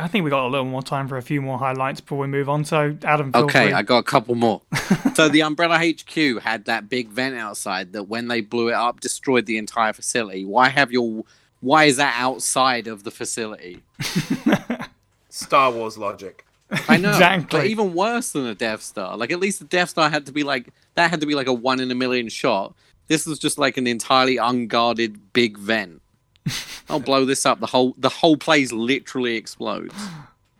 [0.00, 2.26] I think we got a little more time for a few more highlights before we
[2.26, 2.64] move on.
[2.64, 3.72] So, Adam, feel Okay, free.
[3.72, 4.60] I got a couple more.
[5.14, 9.00] so the Umbrella HQ had that big vent outside that when they blew it up
[9.00, 10.44] destroyed the entire facility.
[10.44, 11.24] Why have your
[11.60, 13.82] why is that outside of the facility?
[15.30, 16.44] Star Wars logic.
[16.88, 17.60] I know, Exactly.
[17.60, 19.16] but even worse than the Death Star.
[19.16, 21.46] Like at least the Death Star had to be like that had to be like
[21.46, 22.74] a one in a million shot.
[23.08, 26.00] This was just like an entirely unguarded big vent.
[26.88, 27.60] I'll blow this up.
[27.60, 29.94] The whole the whole place literally explodes.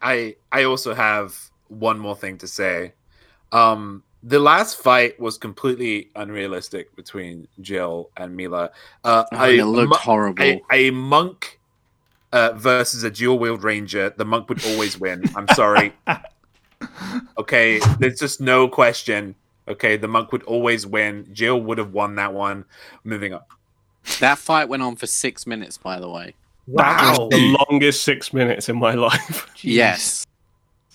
[0.03, 1.39] I I also have
[1.69, 2.93] one more thing to say.
[3.53, 8.71] Um, the last fight was completely unrealistic between Jill and Milla.
[9.05, 10.43] Uh, Oh, I- it looked mo- horrible.
[10.45, 11.59] a, a monk
[12.33, 15.23] uh, versus a dual wheeled ranger, the monk would always win.
[15.37, 15.93] I'm sorry.
[17.39, 19.35] okay, there's just no question.
[19.69, 21.29] Okay, the monk would always win.
[21.33, 22.65] Jill would have won that one.
[23.05, 23.49] Moving up.
[24.21, 26.35] that fight went on for six minutes, by the way.
[26.69, 27.29] That was Wow.
[27.31, 29.47] the longest six minutes in my life.
[29.63, 30.27] Yes.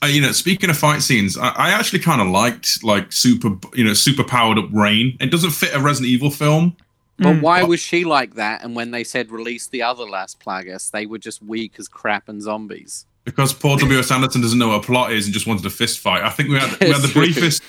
[0.01, 3.55] Uh, you know, speaking of fight scenes, I, I actually kind of liked like super,
[3.73, 5.17] you know, super powered up Rain.
[5.21, 6.75] It doesn't fit a Resident Evil film.
[7.17, 7.41] But Mm.
[7.41, 8.63] why was she like that?
[8.63, 12.27] And when they said release the other Las Plagas, they were just weak as crap
[12.27, 13.05] and zombies.
[13.23, 13.99] because Paul W.
[13.99, 14.11] S.
[14.11, 16.23] Anderson doesn't know what a plot is and just wanted a fist fight.
[16.23, 17.61] I think we had we had the briefest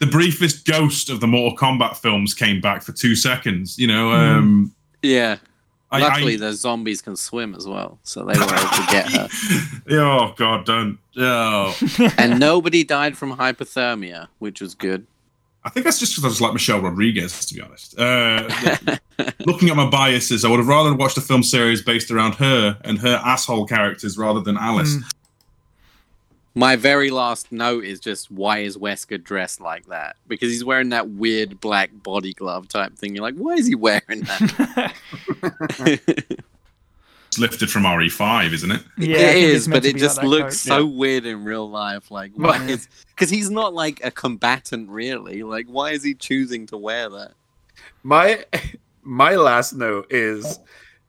[0.00, 3.78] the briefest ghost of the Mortal Kombat films came back for two seconds.
[3.78, 5.36] You know, um, Yeah.
[5.92, 9.10] I, Luckily, I, the zombies can swim as well, so they were able to get
[9.10, 9.28] her.
[9.90, 10.98] oh God, don't.
[11.16, 11.76] Oh,
[12.16, 15.06] And nobody died from hypothermia, which was good.
[15.64, 17.98] I think that's just because I just like Michelle Rodriguez, to be honest.
[17.98, 18.48] Uh,
[19.40, 22.78] looking at my biases, I would have rather watched a film series based around her
[22.82, 24.94] and her asshole characters rather than Alice.
[24.94, 25.12] Mm.
[26.60, 30.16] My very last note is just why is Wesker dressed like that?
[30.28, 33.14] Because he's wearing that weird black body glove type thing.
[33.14, 34.94] You're like, why is he wearing that?
[37.28, 38.82] It's lifted from RE5, isn't it?
[38.98, 40.74] yeah, I it think it's but it be like just looks coat.
[40.80, 42.10] so weird in real life.
[42.10, 42.72] Like, why Yeah.
[42.72, 45.44] is because he's not like a combatant, really.
[45.44, 47.34] Like, why is he choosing to wear that?
[48.02, 48.44] My
[49.04, 50.58] my last note is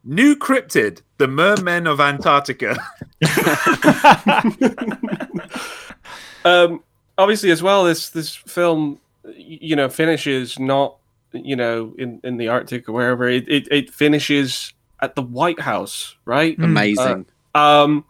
[0.03, 2.77] new cryptid, the mermen of Antarctica.
[6.45, 6.83] um,
[7.17, 8.99] obviously, as well, this this film,
[9.35, 10.97] you know, finishes not,
[11.31, 13.27] you know, in, in the Arctic or wherever.
[13.27, 16.57] It, it it finishes at the White House, right?
[16.57, 16.63] Mm.
[16.63, 17.25] Amazing.
[17.53, 18.05] Um,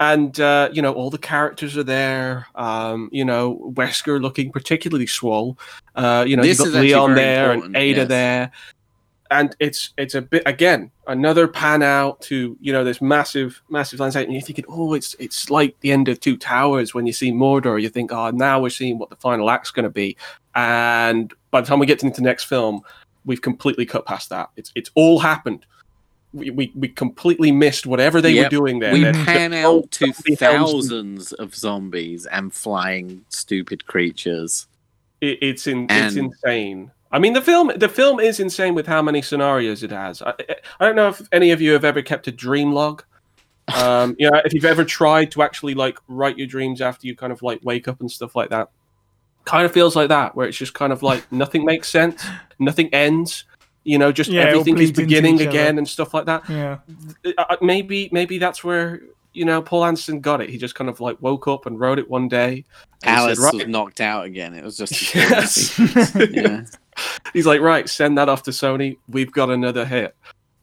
[0.00, 2.46] and uh, you know all the characters are there.
[2.54, 5.58] Um, you know Wesker looking particularly swole.
[5.94, 8.08] Uh, you know This you've got Leon very there and Ada yes.
[8.08, 8.52] there,
[9.30, 14.00] and it's it's a bit again another pan out to you know this massive massive
[14.00, 17.12] landscape, and you're thinking, oh, it's it's like the end of Two Towers when you
[17.12, 17.80] see Mordor.
[17.80, 20.16] You think, oh, now we're seeing what the final act's going to be,
[20.54, 22.82] and by the time we get into the next film,
[23.24, 24.50] we've completely cut past that.
[24.56, 25.64] It's it's all happened.
[26.32, 28.44] We, we, we completely missed whatever they Yep.
[28.44, 28.92] were doing there.
[28.92, 34.68] we They're- pan out to thousands of zombies and flying stupid creatures.
[35.20, 36.92] It, it's in, it's insane.
[37.12, 40.22] I mean, the film the film is insane with how many scenarios it has.
[40.22, 43.04] I, I- I don't know if any of you have ever kept a dream log.
[43.72, 47.14] Um, you know, if you've ever tried to actually like write your dreams after you
[47.14, 48.68] kind of like wake up and stuff like that,
[49.44, 52.26] kind of feels like that, where it's just kind of like nothing makes sense,
[52.58, 53.44] nothing ends.
[53.84, 56.48] You know, just Yeah, everything is beginning again and stuff like that.
[56.48, 56.78] Yeah.
[57.38, 59.02] uh, maybe maybe that's where
[59.34, 60.50] you know Paul Anderson got it.
[60.50, 62.64] He just kind of like woke up and wrote it one day.
[63.04, 64.52] Alice said, was knocked out again.
[64.54, 65.78] It was just Yes.
[66.32, 66.64] yeah.
[67.32, 68.96] He's like, right, send that off to Sony.
[69.08, 70.14] We've got another hit.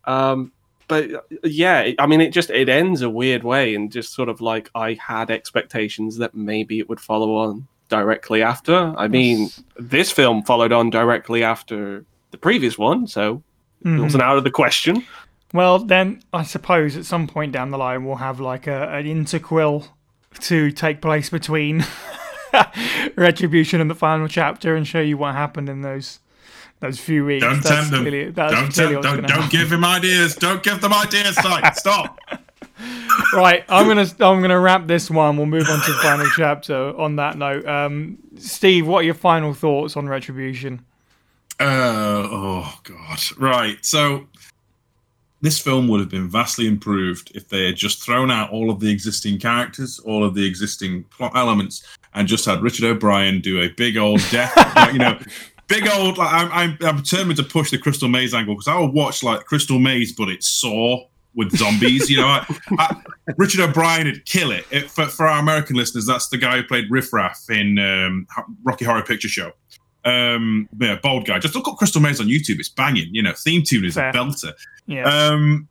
[0.06, 0.52] Um,
[0.88, 1.10] but
[1.44, 4.70] yeah, I mean, it just it ends a weird way, and just sort of like
[4.74, 8.94] I had expectations that maybe it would follow on directly after.
[8.98, 13.44] I mean, this film followed on directly after the previous one, so
[13.84, 14.02] it Mhm.
[14.04, 15.04] wasn't out of the question.
[15.54, 19.06] Well, then I suppose at some point down the line we'll have like a, an
[19.06, 19.88] interquel
[20.42, 21.86] to take place between
[23.16, 26.20] Retribution and the final chapter and show you what happened in those
[26.80, 27.44] those few weeks.
[27.44, 28.04] Don't That's tempt them.
[28.04, 30.36] clearly- Don't tempt, don't don't give him ideas.
[30.36, 31.38] Don't give them ideas.
[31.44, 32.20] Like, stop.
[33.34, 35.38] Right, I'm gonna I'm gonna wrap this one.
[35.38, 36.96] We'll move on to the final chapter.
[37.00, 40.86] On that note, um, Steve, what are your final thoughts on Retribution?
[41.60, 43.20] Uh, oh god.
[43.38, 43.84] Right.
[43.84, 44.28] So
[45.42, 48.80] this film would have been vastly improved if they had just thrown out all of
[48.80, 51.84] the existing characters, all of the existing plot elements,
[52.14, 54.54] and just had Richard O'Brien do a big old death.
[54.94, 55.20] you know,
[55.68, 56.18] big old.
[56.18, 59.24] Like, I'm, I'm I'm determined to push the Crystal Maze angle because I will watch
[59.24, 62.10] like Crystal Maze, but it's Saw with zombies.
[62.10, 62.46] you know, I,
[62.80, 62.96] I,
[63.38, 64.66] Richard O'Brien would kill it.
[64.72, 68.28] it for, for our American listeners, that's the guy who played Riff Raff in um,
[68.64, 69.52] Rocky Horror Picture Show
[70.06, 73.34] um yeah bold guy just look up crystal maze on youtube it's banging you know
[73.34, 74.10] theme tune is Fair.
[74.10, 74.54] a belter
[74.86, 75.68] Yeah, um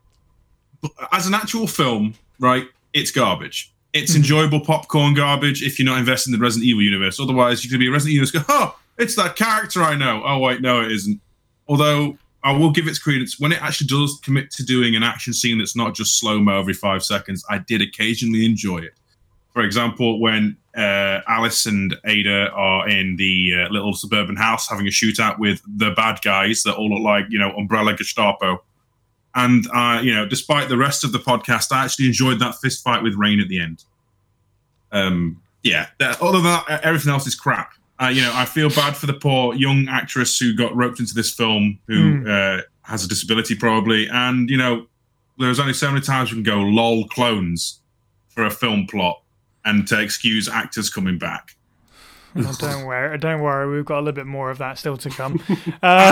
[0.82, 4.16] but as an actual film right it's garbage it's Mhm.
[4.16, 7.78] enjoyable popcorn garbage if you're not invested in the resident evil universe otherwise you could
[7.78, 10.92] be a resident evil go oh it's that character i know oh wait no it
[10.92, 11.20] isn't
[11.68, 15.32] although i will give its credence when it actually does commit to doing an action
[15.32, 18.94] scene that's not just slow mo every five seconds i did occasionally enjoy it
[19.56, 24.86] for example, when uh, Alice and Ada are in the uh, little suburban house having
[24.86, 28.62] a shootout with the bad guys that all look like, you know, Umbrella Gestapo.
[29.34, 32.84] And, uh, you know, despite the rest of the podcast, I actually enjoyed that fist
[32.84, 33.84] fight with Rain at the end.
[34.92, 37.72] Um, yeah, other than that, everything else is crap.
[38.00, 41.14] Uh, you know, I feel bad for the poor young actress who got roped into
[41.14, 44.06] this film, who uh, has a disability probably.
[44.08, 44.86] And, you know,
[45.38, 47.80] there's only so many times we can go lol clones
[48.28, 49.22] for a film plot
[49.64, 51.56] and to excuse actors coming back.
[52.38, 53.74] Oh, don't worry, don't worry.
[53.74, 55.42] We've got a little bit more of that still to come.
[55.82, 56.10] I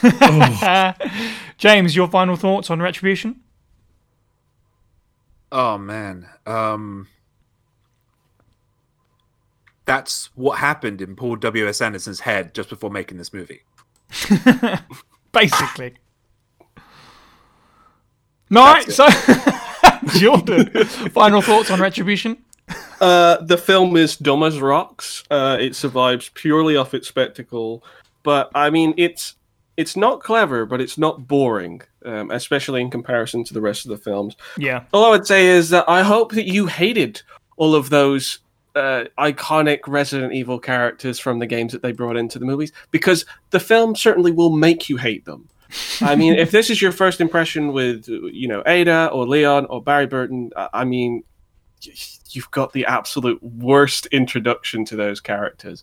[0.62, 1.06] Uh, know.
[1.58, 3.40] James, your final thoughts on Retribution?
[5.50, 6.28] Oh man.
[6.46, 7.08] Um
[9.86, 11.66] That's what happened in Paul W.
[11.66, 11.80] S.
[11.80, 13.62] Anderson's head just before making this movie.
[15.32, 15.94] Basically.
[18.50, 19.08] No, all right, so
[20.18, 20.66] Jordan,
[21.10, 22.38] final thoughts on Retribution?
[23.00, 25.24] Uh, the film is dumb as rocks.
[25.30, 27.84] Uh, it survives purely off its spectacle,
[28.22, 29.34] but I mean, it's
[29.76, 33.90] it's not clever, but it's not boring, um, especially in comparison to the rest of
[33.90, 34.36] the films.
[34.56, 37.22] Yeah, All I would say is that I hope that you hated
[37.56, 38.38] all of those
[38.76, 43.24] uh, iconic Resident Evil characters from the games that they brought into the movies, because
[43.50, 45.48] the film certainly will make you hate them.
[46.00, 49.82] I mean, if this is your first impression with, you know, Ada or Leon or
[49.82, 51.24] Barry Burton, I mean,
[52.30, 55.82] you've got the absolute worst introduction to those characters,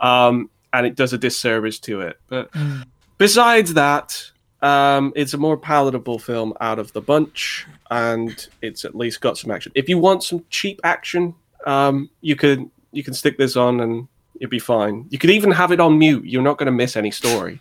[0.00, 2.18] um, and it does a disservice to it.
[2.28, 2.84] But Mm.
[3.18, 4.30] besides that,
[4.62, 9.36] um, it's a more palatable film out of the bunch, and it's at least got
[9.36, 9.72] some action.
[9.74, 11.34] If you want some cheap action,
[11.66, 14.06] um, you could you can stick this on and
[14.38, 15.06] you'll be fine.
[15.10, 16.24] You could even have it on mute.
[16.24, 17.60] You're not going to miss any story.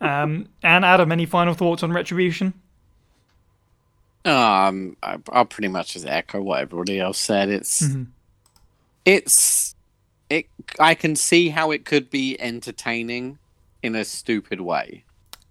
[0.00, 2.54] Um, and Adam, any final thoughts on Retribution?
[4.24, 7.48] Um, I, I'll pretty much just echo what everybody else said.
[7.48, 8.06] It's Mhm.
[9.04, 9.74] it's
[10.30, 10.46] it.
[10.78, 13.38] I can see how it could be entertaining
[13.82, 15.04] in a stupid way.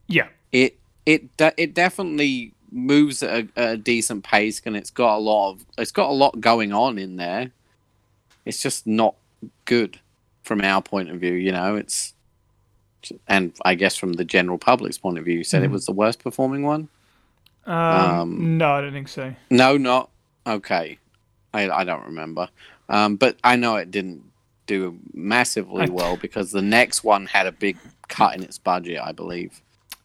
[0.07, 1.23] Yeah, It it
[1.57, 5.65] it definitely moves at a, at a decent pace, and it's got a lot of
[5.77, 7.51] it's got a lot going on in there.
[8.45, 9.15] It's just not
[9.65, 9.99] good
[10.43, 11.33] from our point of view.
[11.33, 12.13] You know, it's
[13.27, 15.73] and I guess from the general public's point of view, you said it Mhm.
[15.73, 16.87] was the worst performing one.
[17.65, 19.35] Um, Um, no, I don't think so.
[19.49, 20.09] No, not
[20.47, 20.97] okay.
[21.53, 22.49] I I don't remember.
[22.89, 24.23] Um, but I know it didn't
[24.67, 27.77] do massively well because the next one had a big
[28.07, 29.61] cut in its budget, I believe.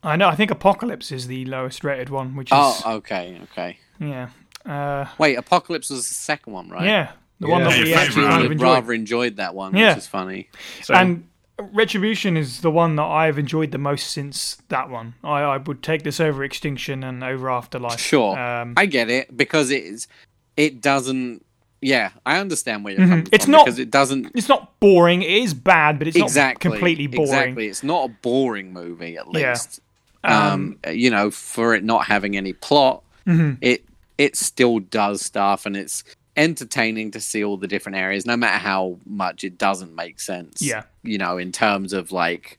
[0.07, 0.29] I know.
[0.29, 3.79] I think Apocalypse is the lowest rated one, which is Oh, okay, okay.
[3.99, 4.29] yeah,
[4.65, 6.85] uh, Wait, Apocalypse was the second one, right?
[6.85, 8.31] yeah, the one that Your we actually right?
[8.31, 8.65] kind of enjoyed.
[8.65, 9.89] rather enjoyed that one, Yeah.
[9.91, 10.49] which is funny.
[10.83, 11.29] So, And
[11.59, 15.15] Retribution is the one that I've enjoyed the most since that one.
[15.25, 17.99] I, I would take this over Extinction and over Afterlife.
[17.99, 18.39] Sure.
[18.39, 20.07] Um, I get it because it is.
[20.59, 21.45] It doesn't.
[21.81, 23.09] Yeah, I understand where you're Mhm.
[23.09, 25.23] coming It's from not- because it doesn't it's not boring.
[25.23, 27.31] It is bad, but it's exactly not completely boring.
[27.31, 29.51] Exactly, it's not a boring movie at Yeah.
[29.53, 29.81] least.
[30.27, 33.59] Um, you know, for it not having any plot, mhm.
[33.61, 33.85] it
[34.19, 36.03] it still does stuff and it's
[36.37, 40.61] entertaining to see all the different areas no matter how much it doesn't make sense
[40.61, 40.83] Yeah.
[41.03, 42.59] you know in terms of like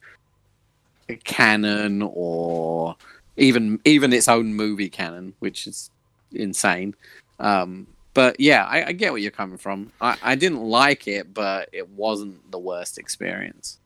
[1.23, 2.95] canon or
[3.38, 5.89] even even its own movie canon which is
[6.31, 6.95] insane
[7.39, 11.34] um but yeah I, I get where you're coming from I, I didn't like it
[11.34, 13.77] but it wasn't the worst experience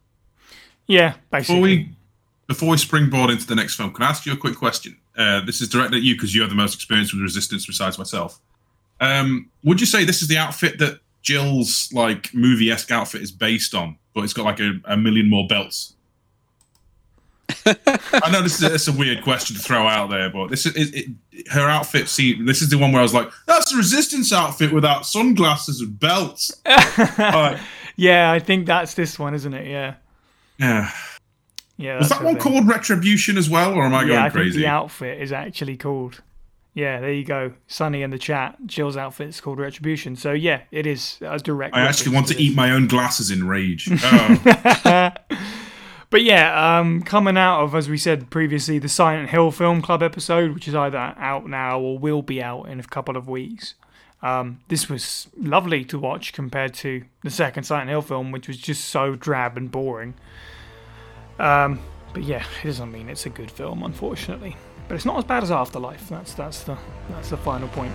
[0.88, 1.62] Yeah, Before basically.
[1.62, 1.90] we
[2.52, 4.98] before we springboard into the next film, can I ask you a quick question?
[5.18, 7.98] Uh, this is directed at you because you have the most experience with Resistance besides
[7.98, 8.42] myself.
[9.00, 13.32] Um, would you say this is the outfit that Jill's like movie esque outfit is
[13.32, 15.94] based on, but it's got like a, a million more belts?
[17.66, 20.66] I know this is a, it's a weird question to throw out there, but this
[20.66, 22.10] is it, it, her outfit.
[22.10, 25.80] See, this is the one where I was like, "That's a Resistance outfit without sunglasses
[25.80, 27.60] and belts." Alright.
[27.96, 29.68] yeah, I think that's this one, isn't it?
[29.68, 29.96] Yeah.
[30.60, 30.92] Yeah,
[31.82, 31.98] Yeah.
[32.00, 32.44] was that one thing.
[32.44, 34.52] called Retribution as well, or am I going yeah, I crazy?
[34.52, 36.22] think the outfit is actually called.
[36.74, 37.54] Yeah, there you go.
[37.68, 38.58] Sunny in the chat.
[38.66, 40.16] Jill's outfit is called Retribution.
[40.16, 41.76] So yeah, it is a direct.
[41.76, 43.90] I actually want to eat my own glasses in rage.
[44.04, 45.12] Oh,
[46.10, 50.04] But yeah, um, coming out of, as we said previously, the Silent Hill Film Club
[50.04, 53.76] episode, which is either out now or will be out in a couple of weeks.
[54.22, 58.58] Um, this was lovely to watch compared to the second Silent Hill film, which was
[58.58, 60.14] just so drab and boring.
[61.42, 61.80] Um,
[62.14, 64.56] but yeah, it doesn't mean it's a good film, unfortunately.
[64.88, 66.08] But it's not as bad as Afterlife.
[66.08, 66.78] That's that's the
[67.10, 67.94] that's the final point.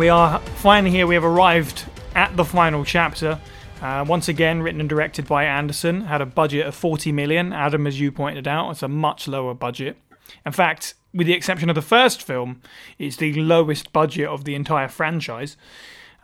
[0.00, 1.06] We are finally here.
[1.06, 3.38] We have arrived at the final chapter.
[3.82, 6.00] Uh, once again, written and directed by Anderson.
[6.00, 7.52] Had a budget of 40 million.
[7.52, 9.98] Adam, as you pointed out, it's a much lower budget.
[10.46, 12.62] In fact, with the exception of the first film,
[12.98, 15.58] it's the lowest budget of the entire franchise.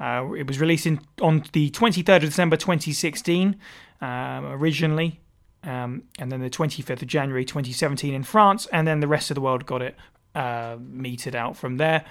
[0.00, 3.56] Uh, it was released in, on the 23rd of December 2016,
[4.00, 5.20] um, originally,
[5.64, 9.34] um, and then the 25th of January 2017 in France, and then the rest of
[9.34, 9.96] the world got it
[10.36, 12.04] uh, meted out from there.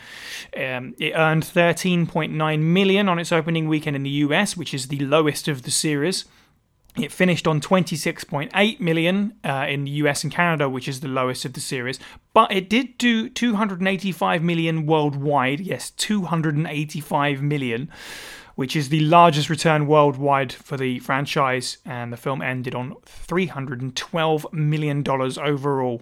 [0.58, 5.00] Um, it earned 13.9 million on its opening weekend in the US, which is the
[5.00, 6.26] lowest of the series.
[6.98, 11.44] It finished on 26.8 million uh, in the US and Canada, which is the lowest
[11.46, 12.00] of the series.
[12.34, 15.60] But it did do 285 million worldwide.
[15.60, 17.92] Yes, 285 million,
[18.56, 21.78] which is the largest return worldwide for the franchise.
[21.86, 26.02] And the film ended on 312 million dollars overall,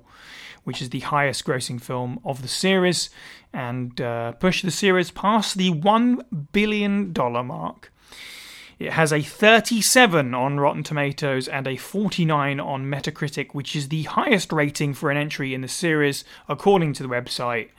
[0.64, 3.10] which is the highest grossing film of the series,
[3.52, 6.22] and uh, pushed the series past the one
[6.52, 7.91] billion dollar mark.
[8.80, 14.03] It has a 37 on Rotten Tomatoes and a 49 on Metacritic, which is the
[14.03, 17.69] highest rating for an entry in the series, according to the website.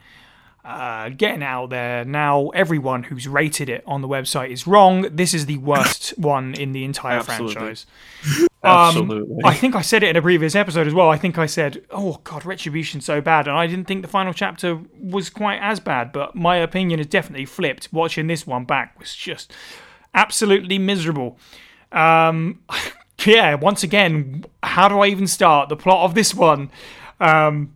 [0.63, 5.03] Uh, getting out there now, everyone who's rated it on the website is wrong.
[5.11, 7.53] This is the worst one in the entire Absolutely.
[7.53, 7.85] franchise.
[8.65, 9.35] Absolutely.
[9.35, 11.09] Um, I think I said it in a previous episode as well.
[11.09, 14.33] I think I said, "Oh God, Retribution so bad," and I didn't think the final
[14.33, 16.11] chapter was quite as bad.
[16.11, 17.89] But my opinion has definitely flipped.
[17.91, 19.53] Watching this one back was just
[20.13, 21.37] absolutely miserable.
[21.91, 22.61] Um,
[23.25, 26.71] yeah, once again, how do I even start the plot of this one?
[27.19, 27.75] Um,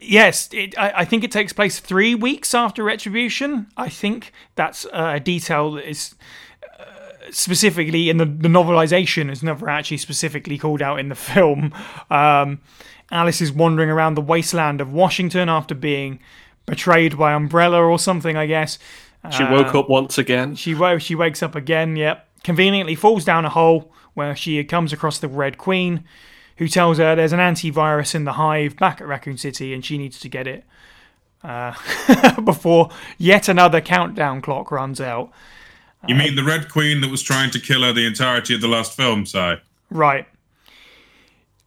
[0.00, 3.66] yes, it, I, I think it takes place three weeks after Retribution.
[3.76, 6.14] I think that's a detail that is
[7.30, 11.72] specifically in the, the novelization is never actually specifically called out in the film.
[12.10, 12.60] Um,
[13.10, 16.20] Alice is wandering around the wasteland of Washington after being
[16.66, 18.78] betrayed by Umbrella or something, I guess.
[19.30, 20.54] She woke up once again.
[20.54, 21.96] She wo- she wakes up again.
[21.96, 26.04] Yep, conveniently falls down a hole where she comes across the Red Queen,
[26.58, 29.96] who tells her there's an antivirus in the hive back at Raccoon City, and she
[29.96, 30.64] needs to get it
[31.42, 31.72] uh,
[32.44, 35.32] before yet another countdown clock runs out.
[36.08, 38.68] You mean the Red Queen that was trying to kill her the entirety of the
[38.68, 39.58] last film, Cy?
[39.90, 40.26] Right.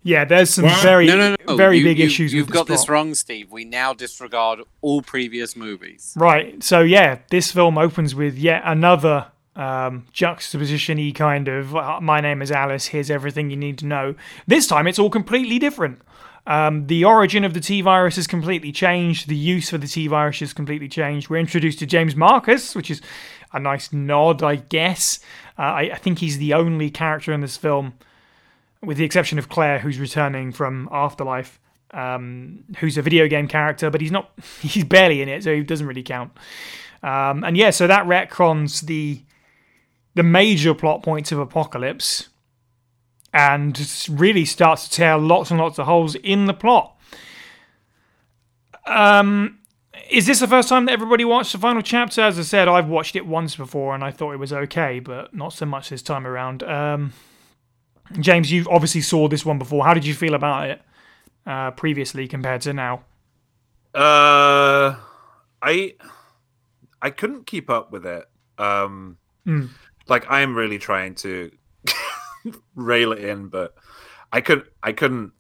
[0.04, 0.82] Yeah, there's some What?
[0.82, 1.56] very No, no, no.
[1.58, 2.34] very You- big you- issues.
[2.34, 3.52] You've with got this this wrong, Steve.
[3.52, 6.14] We now disregard all previous movies.
[6.16, 6.64] Right.
[6.64, 9.28] So yeah, this film opens with yet another
[9.58, 12.86] um, juxtaposition-y kind of uh, "My name is Alice.
[12.88, 14.16] Here's everything you need to know."
[14.46, 16.00] This time, it's all completely different.
[16.46, 19.28] Um, the origin of the T virus has completely changed.
[19.28, 21.30] The use for the T virus has completely changed.
[21.30, 23.02] We're introduced to James Marcus, which is
[23.58, 25.20] a nice nod, I guess.
[25.58, 27.94] Uh, I, I think he's the only character in this film,
[28.82, 31.60] with the exception of Claire, who's returning from Afterlife,
[31.92, 34.32] um, who's a video game character, but he's not.
[34.62, 36.32] He's barely in it, so he doesn't really count.
[37.04, 39.22] Um, and yeah, so that retcons the
[40.16, 42.30] the major plot points of Apocalypse,
[43.34, 46.98] and really starts to tear lots and lots of holes in the plot.
[48.86, 49.60] Um,
[50.10, 52.22] is this the first time that everybody watched the final chapter?
[52.22, 55.34] As I said, I've watched it once before and I thought it was okay, but
[55.34, 56.64] not so much this time around.
[56.64, 57.14] Um,
[58.20, 59.84] James, you obviously saw this one before.
[59.86, 60.82] How did you feel about it
[61.46, 63.04] uh, previously compared to now?
[63.94, 64.96] Uh,
[65.62, 65.94] I
[67.02, 68.26] I couldn't keep up with it.
[68.58, 69.70] Um, Mm.
[70.08, 71.52] like I'm really trying to
[72.76, 73.76] rail it in, but
[74.32, 75.32] I could I couldn't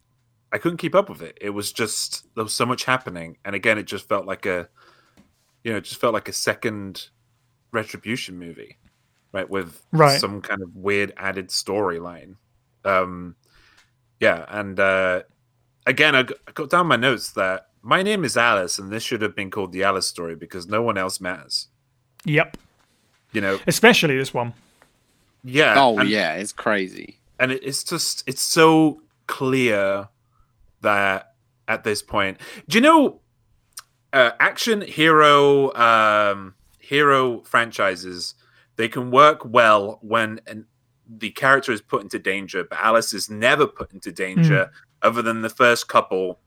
[0.52, 1.38] I couldn't keep up with it.
[1.41, 4.69] It was just there was so much happening, and again, it just felt like a
[5.64, 7.10] you know, it just felt like a second
[7.72, 8.78] retribution movie,
[9.34, 9.49] right?
[9.49, 10.19] With Right.
[10.19, 12.36] some kind of weird added storyline.
[12.86, 13.36] Um,
[14.22, 15.24] yeah, and uh,
[15.86, 19.22] again, I got, got down my notes that my name is Alice, and this should
[19.22, 21.68] have been called the Alice story because no one else matters.
[22.24, 22.56] Yep,
[23.34, 24.53] You know, especially this one.
[25.44, 25.76] yeah.
[25.78, 27.19] Oh and- yeah, it's crazy.
[27.40, 30.07] and it, it's just it's so clear
[30.82, 31.34] that
[31.68, 32.40] at this point.
[32.68, 33.22] Do you know
[34.14, 38.36] uh, action hero um hero franchises
[38.78, 40.66] they can work well when an,
[41.08, 44.72] the character is put into danger but alice is never put into danger
[45.02, 46.40] other than the first couple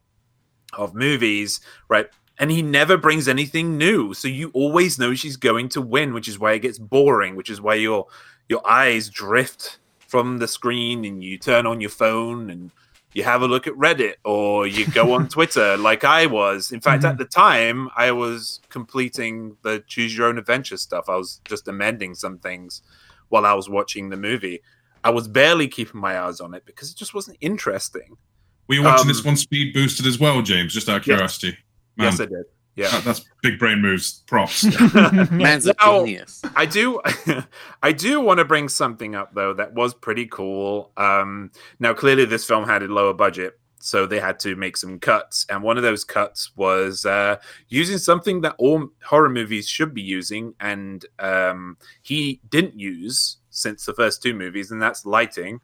[0.72, 2.08] of movies right?
[2.38, 4.14] And he never brings anything new.
[4.14, 7.50] So you always know she's going to win which is why it gets boring which
[7.50, 8.06] is why your
[8.48, 12.70] your eyes drift from the screen and you turn on your phone and
[13.12, 16.70] you have a look at Reddit or you go on Twitter like I was.
[16.72, 17.10] In fact, Mhm.
[17.10, 21.08] at the time, I was completing the choose your own adventure stuff.
[21.08, 22.82] I was just amending some things
[23.28, 24.60] while I was watching the movie.
[25.02, 28.16] I was barely keeping my eyes on it because it just wasn't interesting.
[28.68, 30.72] Were you watching Um, this one speed boosted as well, James?
[30.72, 31.56] Just out of curiosity.
[31.96, 32.44] Man, Yes, I did.
[32.80, 32.90] Yeah.
[32.90, 34.22] that- that's big brain moves.
[34.26, 34.64] Props.
[35.30, 36.42] Man's a Now- genius.
[36.56, 37.00] I do
[37.82, 40.92] I do want to bring something up though that was pretty cool.
[40.96, 44.98] Um now clearly this film had a lower budget, so they had to make some
[44.98, 47.36] cuts and one of those cuts was uh
[47.68, 53.84] using something that all horror movies should be using and um he didn't use since
[53.84, 55.60] the first two movies and that's lighting.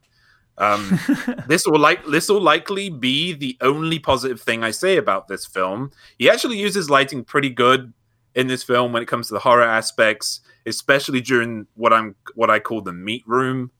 [0.58, 0.98] Um
[1.48, 5.44] this will like this will likely be the only positive thing I say about this
[5.46, 5.90] film.
[6.18, 7.92] He actually uses lighting pretty good
[8.34, 12.50] in this film when it comes to the horror aspects, especially during what I'm what
[12.50, 13.70] I call the meat room.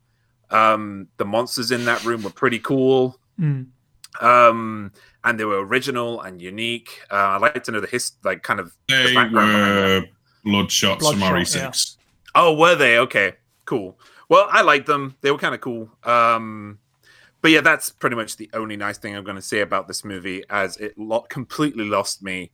[0.51, 3.67] Um, the monsters in that room were pretty cool, Mm.
[4.21, 4.93] um,
[5.25, 7.01] and they were original and unique.
[7.11, 8.73] Uh, I'd like to know the his like kind of.
[8.89, 10.09] the they background behind were
[10.65, 11.97] bloodshots from Bloodshot, RE6.
[12.35, 12.99] Oh, were they?
[12.99, 13.33] Okay,
[13.65, 13.99] cool.
[14.29, 15.17] Well, I liked them.
[15.21, 15.91] They were kind of cool.
[16.05, 16.79] Um,
[17.43, 20.05] but yeah, that's pretty much the only nice thing I'm going to say about this
[20.05, 22.51] movie, as it lo- completely lost me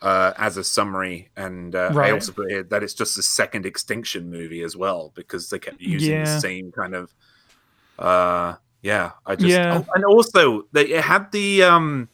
[0.00, 1.28] uh, as a summary.
[1.36, 5.12] And uh, I also put here that it's just a second Extinction movie as well
[5.14, 6.24] because they kept using Yeah.
[6.24, 7.12] the same kind of.
[7.98, 9.82] Uh, yeah, I just Yeah.
[9.82, 12.08] oh, and also they it had the um,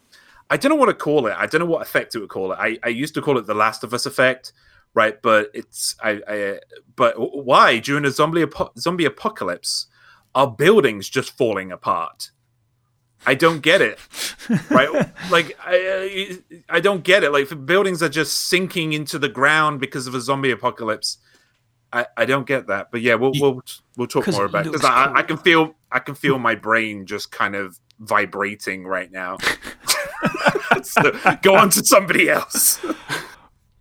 [0.49, 1.35] I don't know what to call it.
[1.39, 2.59] I don't know what effect it would call it.
[2.59, 4.55] I, I used to call it the Last of Us effect,
[4.95, 5.21] right?
[5.21, 6.61] But it's I, I
[6.97, 9.87] but why during a zombie apo- zombie apocalypse
[10.35, 12.31] are buildings just falling apart?
[13.27, 13.99] I don't get it,
[14.71, 14.91] right?
[15.31, 16.39] like I
[16.69, 17.33] I don't get it.
[17.33, 21.19] Like if buildings are just sinking into the ground because of a zombie apocalypse.
[21.93, 23.63] I, I don't get that, but yeah, we'll we'll
[23.97, 25.17] we'll talk more about it because I, cool.
[25.17, 29.39] I can feel I can feel my brain just kind of vibrating right now.
[30.83, 31.13] so
[31.43, 32.85] go on to somebody else.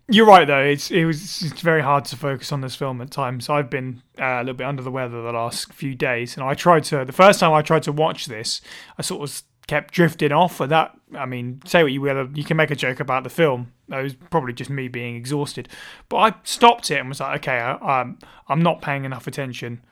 [0.08, 0.62] You're right though.
[0.62, 3.48] It's it was it's very hard to focus on this film at times.
[3.48, 6.54] I've been uh, a little bit under the weather the last few days, and I
[6.54, 7.04] tried to.
[7.04, 8.60] The first time I tried to watch this,
[8.98, 10.60] I sort of kept drifting off.
[10.60, 13.30] And that, I mean, say what you will, you can make a joke about the
[13.30, 13.72] film.
[13.90, 15.68] It was probably just me being exhausted.
[16.08, 18.18] But I stopped it and was like, okay, I, I'm
[18.48, 19.82] I'm not paying enough attention.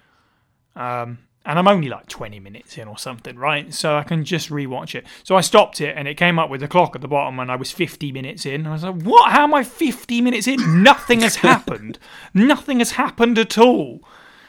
[0.76, 3.73] Um, and I'm only like 20 minutes in or something, right?
[3.74, 5.06] So I can just rewatch it.
[5.24, 7.51] So I stopped it and it came up with the clock at the bottom and
[7.51, 8.60] I was 50 minutes in.
[8.60, 9.32] And I was like, what?
[9.32, 10.82] How am I 50 minutes in?
[10.82, 11.98] Nothing has happened.
[12.32, 14.01] Nothing has happened at all.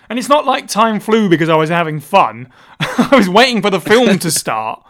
[0.09, 2.49] And it's not like time flew because I was having fun.
[2.79, 4.85] I was waiting for the film to start.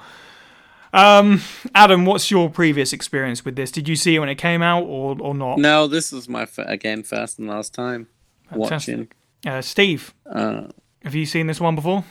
[0.92, 1.42] Um,
[1.74, 3.72] Adam, what's your previous experience with this?
[3.72, 5.58] Did you see it when it came out or, or not?
[5.58, 8.08] No, this was my f- again first and last time
[8.50, 8.60] Fantastic.
[8.98, 9.08] watching.
[9.46, 10.68] Uh, Steve, Uh,
[11.04, 12.04] have you seen this one before?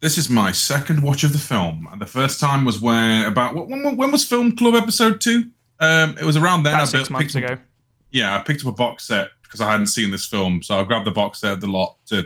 [0.00, 1.88] This is my second watch of the film.
[1.92, 5.50] And the first time was when about when, when was Film Club episode two?
[5.78, 6.74] Um, it was around then.
[6.74, 7.58] About I six built- months up- ago.
[8.10, 10.84] yeah, I picked up a box set because I hadn't seen this film, so I
[10.84, 12.24] grabbed the box set of the lot to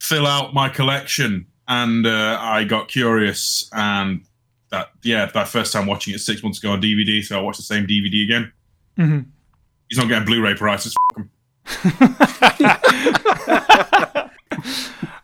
[0.00, 4.22] fill out my collection, and uh, I got curious, and
[4.70, 7.58] that yeah, that first time watching it six months ago on DVD, so I watched
[7.58, 8.52] the same DVD again.
[8.98, 9.26] Mhm.
[9.88, 10.94] He's not getting Blu-ray prices.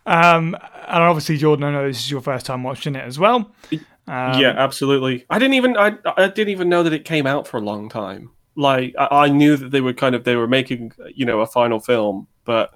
[0.05, 0.55] Um,
[0.87, 3.51] and obviously, Jordan, I know this is your first time watching it as well.
[3.71, 5.23] Um, yeah, absolutely.
[5.29, 7.89] I didn't even I, I didn't even know that it came out for a long
[7.89, 8.31] time.
[8.55, 11.45] Like I, I knew that they were kind of they were making you know a
[11.45, 12.73] final film, but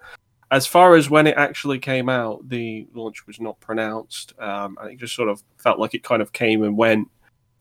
[0.51, 4.33] as far as when it actually came out, the launch was not pronounced.
[4.39, 7.09] Um, and it just sort of felt like it kind of came and went,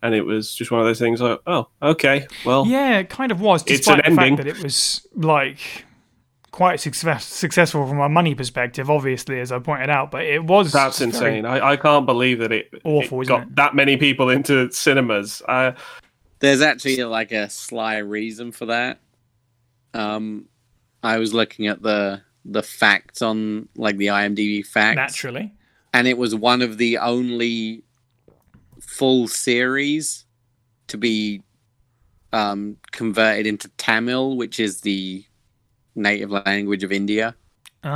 [0.02, 3.32] and it was just one of those things like, oh, okay, well, Yeah, it kind
[3.32, 4.36] of was, It's despite an the ending.
[4.36, 5.86] fact that it was like
[6.53, 10.11] quite success- successful from a money perspective, obviously, as I pointed out.
[10.11, 11.45] But it was that's insane.
[11.45, 13.57] I, I can't believe that it, Awful, it isn't got it?
[13.57, 15.43] that many people into cinemas.
[15.49, 15.73] Uh,
[16.39, 19.01] There's actually like a sly reason for that.
[19.95, 20.47] Um,
[21.03, 25.53] I was looking at the the facts on like the IMDb facts, naturally.
[25.95, 27.83] and it was one of the only
[28.81, 30.24] full series
[30.89, 31.41] to be
[32.33, 35.24] um, converted into Tamil, which is the
[35.94, 37.35] native language of India.
[37.85, 37.89] Oh.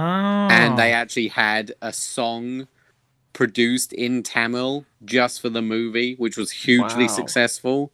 [0.50, 0.96] and they oh.
[0.96, 2.66] actually had a song
[3.32, 7.12] produced in Tamil just for the movie, which was hugely Wow.
[7.14, 7.92] successful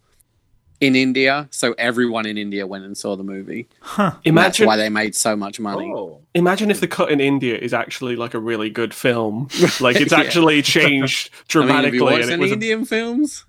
[0.80, 1.48] in India.
[1.50, 3.68] So everyone in India went and saw the movie.
[3.80, 4.12] Huh.
[4.24, 5.92] And that's imagine why they made so much money.
[5.94, 6.20] Oh.
[6.34, 9.48] Imagine if the cut in India is actually like a really good film.
[9.80, 10.20] Like it's Yeah.
[10.20, 11.84] actually changed I mean, dramatically.
[11.84, 13.44] have you watched any was a- Indian films?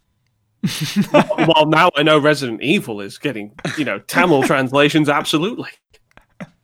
[1.13, 5.09] well, now I know Resident Evil is getting, you know, Tamil translations.
[5.09, 5.69] Absolutely.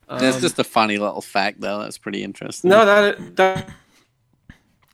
[0.10, 1.80] That's Um, just a funny little fact, though.
[1.80, 2.70] That's pretty interesting.
[2.72, 3.70] no, that that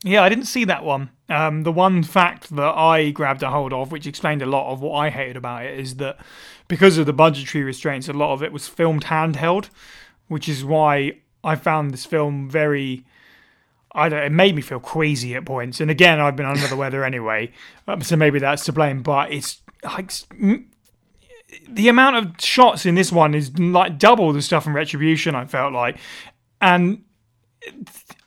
[0.04, 1.10] Yeah, I didn't see that one.
[1.30, 4.82] Um, the one fact that I grabbed a hold of, which explained a lot of
[4.82, 6.20] what I hated about it, is that
[6.68, 9.70] because of the budgetary restraints, a lot of it was filmed handheld,
[10.28, 11.14] which is why
[11.44, 13.06] I found this film very.
[13.94, 14.22] I don't.
[14.24, 17.52] It made me feel queasy at points, and again, I've been under the weather anyway,
[17.88, 19.02] um, so maybe that's to blame.
[19.02, 20.70] But it's like s- m-
[21.68, 25.36] the amount of shots in this one is like double the stuff in Retribution.
[25.36, 25.98] I felt like,
[26.62, 27.04] and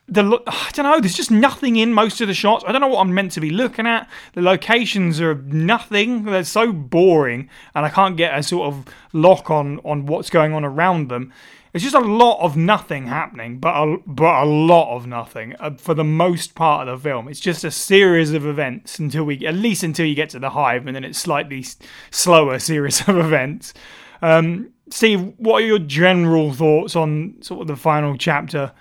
[0.07, 0.99] the I don't know.
[0.99, 2.63] There's just nothing in most of the shots.
[2.67, 4.09] I don't know what I'm meant to be looking at.
[4.33, 6.25] The locations are nothing.
[6.25, 10.53] They're so boring, and I can't get a sort of lock on on what's going
[10.53, 11.31] on around them.
[11.73, 15.71] It's just a lot of nothing happening, but a, but a lot of nothing uh,
[15.77, 17.27] for the most part of the film.
[17.27, 20.49] It's just a series of events until we, at least until you get to the
[20.51, 21.65] hive, and then it's slightly
[22.11, 23.73] slower series of events.
[24.21, 28.71] Um, Steve, what are your general thoughts on sort of the final chapter?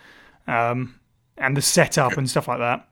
[0.47, 0.99] Um,
[1.41, 2.87] and the setup and stuff like that.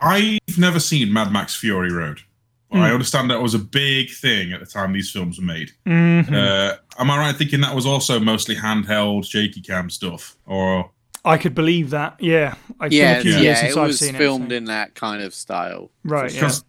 [0.00, 2.22] I've never seen Mad Max Fury Road.
[2.72, 2.84] But Hmm.
[2.84, 5.72] I understand that was a big thing at the time these films were made.
[5.86, 6.32] Mhm.
[6.32, 10.36] Uh, am I right thinking that was also mostly handheld shaky cam stuff?
[10.46, 10.90] Or
[11.24, 12.16] I could believe that.
[12.18, 14.56] Yeah, it's yeah, been a few yeah, years since it I've was seen filmed it.
[14.56, 15.90] in that kind of style.
[16.06, 16.32] so- right.
[16.32, 16.40] Yeah.
[16.40, 16.64] because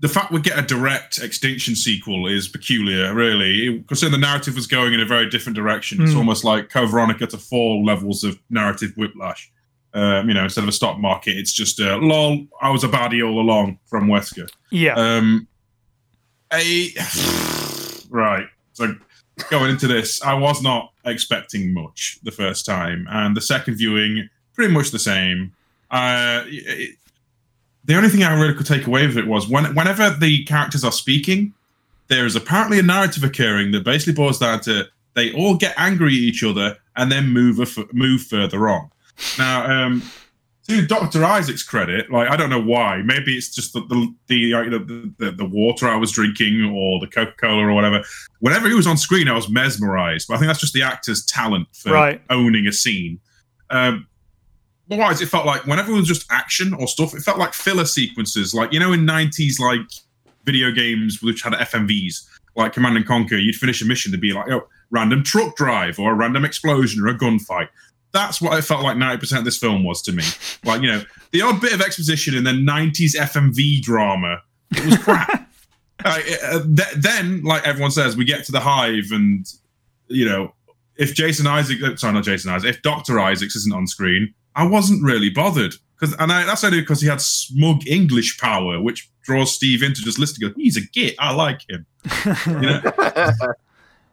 [0.00, 3.82] the fact we get a direct extinction sequel is peculiar, really.
[3.88, 6.18] Considering the narrative was going in a very different direction, it's Hmm.
[6.18, 9.50] almost like Code Veronica to four levels of narrative whiplash.
[9.92, 12.46] Um, you know, instead of a stock market, it's just a lol.
[12.62, 14.48] I was a baddie all along from Wesker.
[14.70, 14.94] Yeah.
[14.94, 15.48] Um,
[16.52, 16.88] a
[18.10, 18.46] right.
[18.72, 18.94] So
[19.50, 24.28] going into this, I was not expecting much the first time, and the second viewing,
[24.54, 25.52] pretty much the same.
[25.90, 26.96] Uh, it-
[27.86, 30.84] the only thing I really could take away with it was when, whenever the characters
[30.84, 31.54] are speaking,
[32.08, 34.84] there is apparently a narrative occurring that basically boils down to
[35.14, 38.90] they all get angry at each other and then move a f- move further on.
[39.38, 40.02] Now, um,
[40.68, 41.24] to Dr.
[41.24, 43.02] Isaac's credit, like I don't know why.
[43.04, 47.06] Maybe it's just the the the, the, the, the water I was drinking or the
[47.08, 48.02] Coca Cola or whatever.
[48.38, 50.28] Whenever he was on screen, I was mesmerized.
[50.28, 52.22] But I think that's just the actor's talent for Right.
[52.30, 53.18] owning a scene.
[53.70, 54.06] Um,
[54.90, 57.84] otherwise it felt like whenever it was just action or stuff, it felt like filler
[57.84, 58.54] sequences.
[58.54, 59.80] Like you know, in '90s like
[60.44, 62.26] video games which had FMVs,
[62.56, 65.98] like Command and Conquer, you'd finish a mission to be like, oh, random truck drive
[65.98, 67.68] or a random explosion or a gunfight.
[68.12, 70.24] That's what it felt like 90% of this film was to me.
[70.64, 74.42] Like, you know, the odd bit of exposition and then 90s FMV drama.
[74.72, 75.48] It was crap.
[76.04, 79.46] uh, uh, th- then, like everyone says, we get to the hive and,
[80.08, 80.54] you know,
[80.96, 83.20] if Jason Isaac, uh, sorry, not Jason Isaac, if Dr.
[83.20, 85.74] Isaacs isn't on screen, I wasn't really bothered.
[85.98, 90.02] Cause, and I, that's only because he had smug English power, which draws Steve into
[90.02, 90.52] just listening.
[90.56, 91.14] He's a git.
[91.18, 91.86] I like him.
[92.46, 92.82] You know?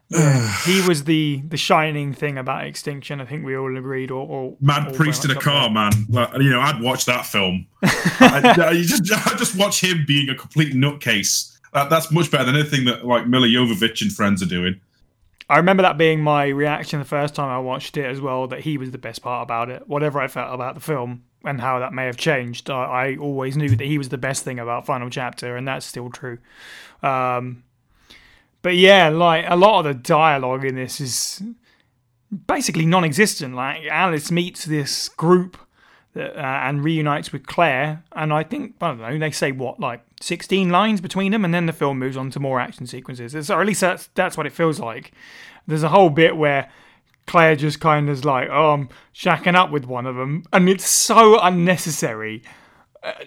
[0.10, 3.20] he was the the shining thing about Extinction.
[3.20, 4.10] I think we all agreed.
[4.12, 5.92] Or, or Mad or Priest in a car, up man.
[6.10, 7.68] Like, you know, I'd watch that film.
[7.84, 11.54] I, I- you just, I just watch him being a complete nutcase.
[11.74, 14.80] That, that's much better than anything that like Milla Jovovich and friends are doing.
[15.50, 18.48] I remember that being my reaction the first time I watched it as well.
[18.48, 19.88] That he was the best part about it.
[19.88, 23.56] Whatever I felt about the film and how that may have changed, I, I always
[23.58, 26.38] knew that he was the best thing about Final Chapter, and that's still true.
[27.04, 27.64] Um,
[28.62, 31.42] but yeah, like a lot of the dialogue in this is
[32.48, 33.56] basically non-existent.
[33.56, 35.58] Like Alice meets this group
[36.14, 39.18] that, uh, and reunites with Claire, and I think I don't know.
[39.18, 42.40] They say what like sixteen lines between them, and then the film moves on to
[42.40, 43.50] more action sequences.
[43.50, 45.12] Or at least that's that's what it feels like.
[45.68, 46.72] There's a whole bit where
[47.28, 50.68] Claire just kind of is like, "Oh, I'm shacking up with one of them," and
[50.68, 52.42] it's so unnecessary.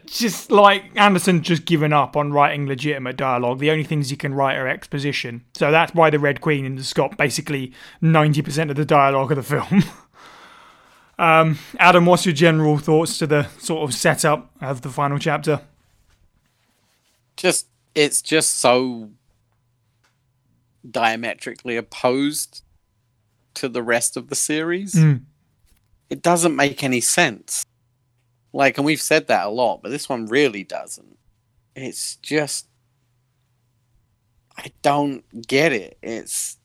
[0.06, 3.58] Just like Anderson just given up on writing legitimate dialogue.
[3.58, 5.44] The only things he can write are exposition.
[5.54, 9.36] So that's why the Red Queen and the Scott basically 90% of the dialogue of
[9.36, 9.84] the film.
[11.18, 15.60] um, Adam, what's your general thoughts to the sort of setup of the final chapter?
[17.40, 19.10] just it's just so
[20.88, 22.62] diametrically opposed
[23.54, 24.94] to the rest of the series.
[24.94, 25.22] Mm.
[26.10, 27.64] It doesn't make any sense.
[28.52, 31.16] Like, and we've said that a lot, but this one really doesn't.
[31.76, 32.66] It's just
[34.56, 35.96] I don't get it.
[36.02, 36.56] It's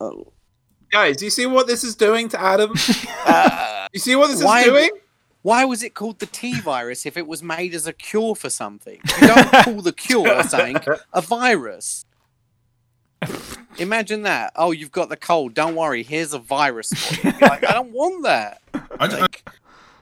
[0.00, 0.32] oh,
[0.92, 2.72] Guys, do you see what this is doing to Adam?
[3.26, 4.90] uh, You see what this Why- is doing?
[5.42, 8.50] why was it called the T virus if it was made as a cure for
[8.50, 8.98] something?
[9.20, 10.76] You don't call the cure something
[11.12, 12.04] a virus.
[13.78, 14.52] Imagine that.
[14.56, 15.54] Oh, you've got the cold.
[15.54, 16.02] Don't worry.
[16.02, 17.32] Here's a virus for you.
[17.40, 18.60] Like, I don't want that.
[18.74, 19.48] I, I- Like,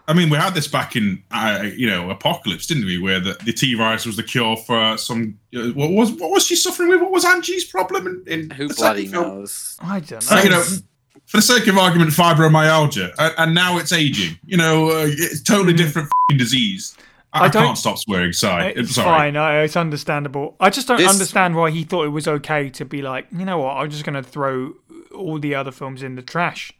[0.06, 2.98] I mean, we had this back in, uh, you know, Apocalypse, didn't we?
[2.98, 5.38] Where the, the T virus was the cure for some.
[5.56, 7.00] Uh, what was what was she suffering with?
[7.00, 8.06] What was Angie's problem?
[8.06, 9.38] In, in who the bloody second film?
[9.38, 9.78] knows?
[9.80, 10.42] I don't So, know.
[10.42, 10.62] you know,
[11.26, 14.38] for the sake of argument, fibromyalgia, and, and now it's aging.
[14.44, 15.78] You know, uh, it's totally Mm.
[15.78, 16.96] different f***ing disease.
[17.32, 18.32] I, I I don't- can't stop swearing.
[18.32, 19.06] Sorry, It's sorry.
[19.08, 19.36] fine.
[19.36, 20.54] I, it's understandable.
[20.60, 23.44] I just don't This- understand why he thought it was okay to be like, you
[23.46, 23.76] know what?
[23.78, 24.74] I'm just going to throw
[25.14, 26.72] all the other films in the trash.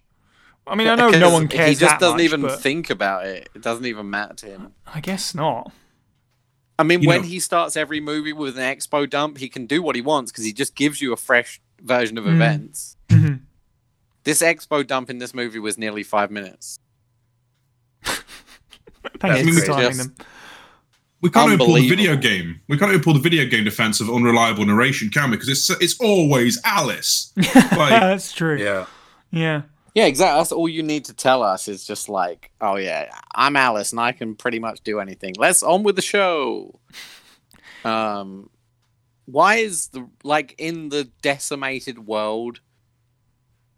[0.66, 1.69] I mean, I know no one cares.
[1.69, 3.49] He just that doesn't much, even but think about it.
[3.55, 4.73] It doesn't even matter to him.
[4.86, 5.73] I guess not.
[6.78, 9.66] I mean, You when know- he starts every movie with an expo dump, he can
[9.66, 12.35] do what he wants because he just gives you a fresh version of Mm.
[12.35, 12.97] events.
[13.11, 13.41] Mhm.
[14.24, 16.78] This expo dump in this movie was nearly five minutes.
[19.20, 20.15] Thank you for timing them.
[21.20, 22.61] We can't even pull the video game.
[22.69, 25.36] We can't even pull the video game defense of unreliable narration, can we?
[25.36, 27.32] Because it's it's always Alice.
[27.55, 28.59] Like, That's true.
[28.59, 28.86] Yeah.
[29.31, 29.62] Yeah.
[29.95, 30.41] Yeah, exactly.
[30.41, 34.01] That's all you need to tell us is just like, oh yeah, I'm Alice and
[34.01, 35.35] I can pretty much do anything.
[35.39, 36.81] Let's on with the show.
[37.85, 38.49] Um,
[39.27, 42.61] why is the like in the decimated world,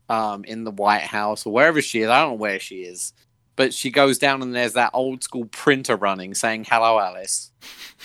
[0.09, 2.09] um, in the White House or wherever she is?
[2.09, 3.12] I don't know where she is,
[3.56, 7.51] but she goes down and there's that old school printer running saying "Hello, Alice."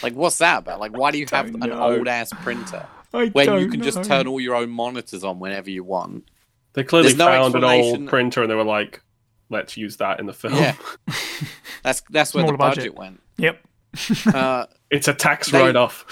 [0.02, 0.80] Like, what's that about?
[0.80, 4.04] Like, why do you have don't an old ass printer I when you can just
[4.04, 6.31] turn all your own monitors on whenever you want?
[6.73, 9.02] They clearly no found an old printer and they were like,
[9.49, 10.53] let's use that in the film.
[10.56, 10.76] Yeah.
[11.84, 12.95] That's that's where the budget, budget.
[12.95, 13.22] went.
[13.38, 13.60] Yep.
[14.34, 16.06] Uh, It's a tax They- write off.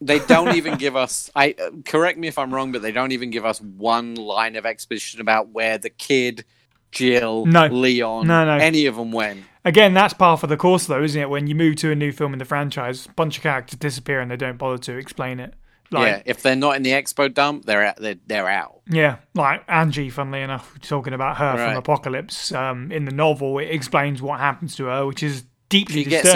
[0.00, 1.28] they don't even give us.
[1.34, 4.54] I uh, correct me if I'm wrong, but they don't even give us one line
[4.56, 6.44] of exposition about where the kid,
[6.92, 7.66] Jill, No.
[7.66, 8.56] Leon, No, no.
[8.64, 9.42] any of them went.
[9.64, 11.28] Again, that's par for the course, though, isn't it?
[11.28, 14.20] When you move to a new film in the franchise, a bunch of characters disappear
[14.20, 15.52] and they don't bother to explain it.
[15.92, 18.80] Yeah, if they're not in the expo dump, they're out, they're, they're out.
[18.90, 22.52] yeah, like Angie, funnily enough, talking about her from Apocalypse.
[22.52, 26.30] Um, in the novel, it explains what happens to her, which is deeply She gets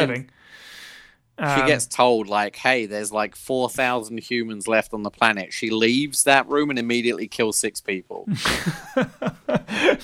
[1.43, 1.57] disturbing.
[1.57, 5.53] She Um, gets told like, "Hey, there's like four thousand humans left on the planet."
[5.53, 8.27] She leaves that room and immediately kills six people.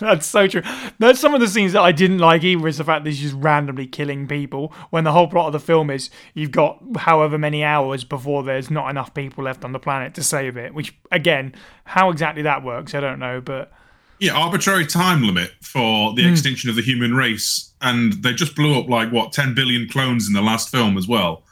[0.00, 0.62] That's so true.
[0.98, 3.20] That's some of the scenes that I didn't like either is the fact that she's
[3.32, 7.38] just randomly killing people when the whole plot of the film is you've got however
[7.38, 10.74] many hours before there's not enough people left on the planet to save it.
[10.74, 11.54] Which again,
[11.84, 13.72] how exactly that works, I don't know, but
[14.20, 16.32] yeah arbitrary time limit for the Hmm.
[16.32, 20.26] extinction of the human race, and they just blew up like what 10 billion clones
[20.26, 21.42] in the last film as well.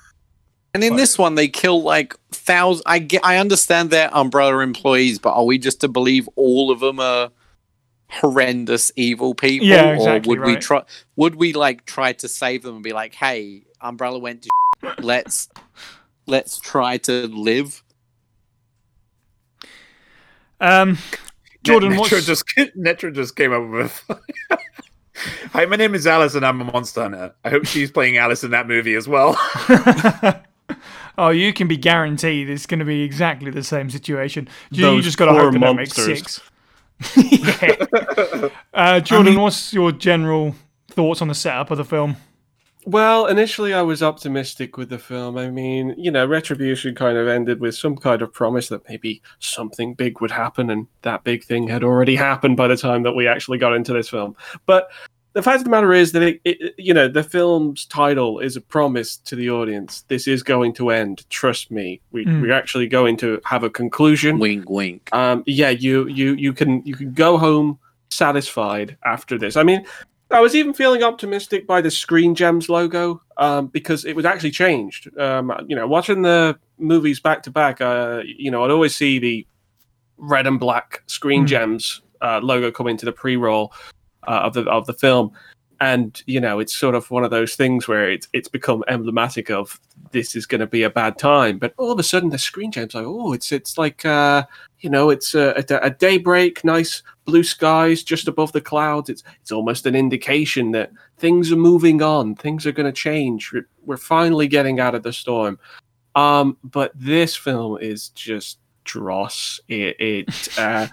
[0.74, 2.82] And in this one, they kill like thousands.
[2.84, 6.80] I get, I understand they're Umbrella employees, but are we just to believe all of
[6.80, 7.30] them are
[8.10, 9.66] horrendous evil people?
[9.66, 10.82] Yeah, exactly, Or would we try?
[11.16, 14.50] Would we like try to save them and be like, "Hey, Umbrella went to
[15.00, 15.48] let's
[16.26, 17.82] let's try to live."
[20.60, 20.98] Um,
[21.66, 24.04] Jordan, Net- what's Netro just Netro just came up with.
[25.52, 27.34] Hi, my name is Alice, and I'm a monster hunter.
[27.44, 29.34] I hope she's playing Alice in that movie as well.
[31.18, 34.48] oh, you can be guaranteed it's going to be exactly the same situation.
[34.70, 36.40] You, you just got to hope they don't monsters.
[37.08, 37.62] six.
[37.62, 38.48] yeah.
[38.74, 40.54] Uh, Jordan, what's your general
[40.88, 42.16] thoughts on the setup of the film?
[42.88, 45.36] Well, initially I was optimistic with the film.
[45.36, 49.22] I mean, you know, Retribution kind of ended with some kind of promise that maybe
[49.40, 53.14] something big would happen, and that big thing had already happened by the time that
[53.16, 54.36] we actually got into this film.
[54.66, 54.88] But
[55.32, 58.54] the fact of the matter is that, it, it, you know, the film's title is
[58.56, 60.02] a promise to the audience.
[60.06, 61.28] This is going to end.
[61.28, 62.00] Trust me.
[62.12, 62.40] We, Mm.
[62.40, 64.38] We're actually going to have a conclusion.
[64.38, 65.12] Wink, wink.
[65.12, 67.80] um, yeah, you you you can you can go home
[68.10, 69.56] satisfied after this.
[69.56, 69.84] I mean,
[70.30, 74.50] I was even feeling optimistic by the Screen Gems logo um, because it was actually
[74.50, 75.16] changed.
[75.18, 79.18] Um, you know, watching the movies back to back, uh, you know, I'd always see
[79.18, 79.46] the
[80.16, 81.46] red and black Screen Hmm.
[81.46, 83.72] Gems uh, logo come into the pre-roll
[84.26, 85.30] uh, of the of the film.
[85.78, 89.50] And you know, it's sort of one of those things where it's it's become emblematic
[89.50, 89.78] of
[90.10, 91.58] this is going to be a bad time.
[91.58, 94.44] But all of a sudden, the screen gems like, oh, it's it's like uh,
[94.86, 99.10] you know, it's a, a, a daybreak, nice blue skies just above the clouds.
[99.10, 103.52] It's it's almost an indication that things are moving on, things are going to change.
[103.52, 105.58] We're, we're finally getting out of the storm.
[106.14, 109.58] Um, but this film is just dross.
[109.66, 110.86] It, it uh,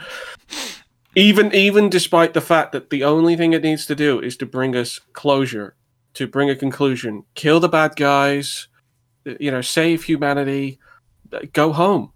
[1.16, 4.48] even even despite the fact that the only thing it needs to do is to
[4.48, 5.76] bring us closure,
[6.16, 8.70] to bring a conclusion, kill the bad guys,
[9.40, 10.80] you know, save humanity,
[11.54, 12.12] go home.